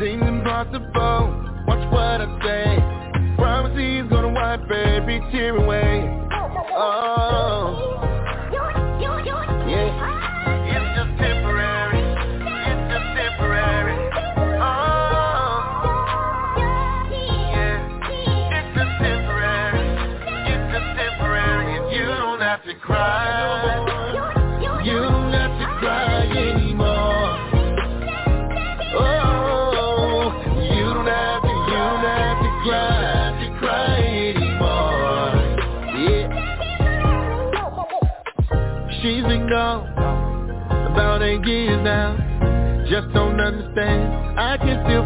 Seems 0.00 0.22
impossible. 0.22 1.64
Watch 1.66 1.92
what 1.92 2.20
I 2.20 2.38
say. 2.42 3.36
Prophecy's 3.36 4.08
gonna 4.10 4.30
wipe 4.30 4.70
every 4.70 5.20
tear 5.32 5.56
away. 5.56 6.23
Oh. 6.86 7.83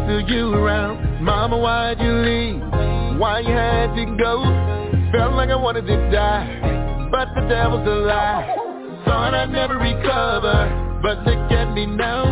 to 0.09 0.33
you 0.33 0.53
around. 0.53 1.23
Mama, 1.23 1.57
why'd 1.57 1.99
you 1.99 2.11
leave? 2.11 2.59
Why 3.19 3.41
you 3.41 3.53
had 3.53 3.93
to 3.93 4.05
go? 4.17 4.41
Felt 5.11 5.35
like 5.35 5.49
I 5.49 5.55
wanted 5.55 5.85
to 5.85 6.09
die, 6.09 7.09
but 7.11 7.29
the 7.35 7.47
devil's 7.47 7.87
a 7.87 7.95
lie. 8.09 8.55
Thought 9.05 9.35
I'd 9.35 9.51
never 9.51 9.77
recover, 9.77 10.99
but 11.03 11.19
look 11.25 11.51
at 11.51 11.73
me 11.73 11.85
now. 11.85 12.25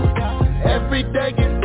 Every 0.66 1.04
day 1.04 1.34
is 1.38 1.57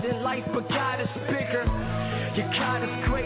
than 0.00 0.22
life, 0.22 0.44
but 0.52 0.68
God 0.68 1.00
is 1.00 1.08
bigger. 1.28 1.64
Your 2.36 2.50
God 2.52 2.82
is 2.82 3.08
greater. 3.08 3.25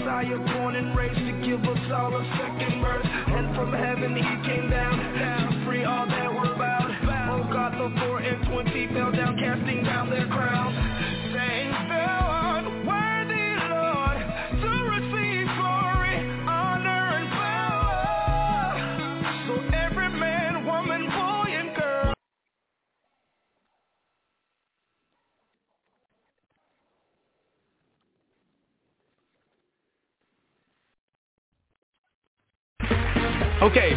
Messiah, 0.00 0.38
born 0.38 0.76
and 0.76 0.96
raised 0.96 1.18
to 1.18 1.32
give 1.46 1.62
us 1.62 1.92
all 1.92 2.16
a 2.16 2.24
second 2.38 2.80
birth. 2.80 3.04
And 3.04 3.54
from 3.54 3.72
heaven 3.72 4.16
he 4.16 4.48
came 4.48 4.70
down 4.70 4.99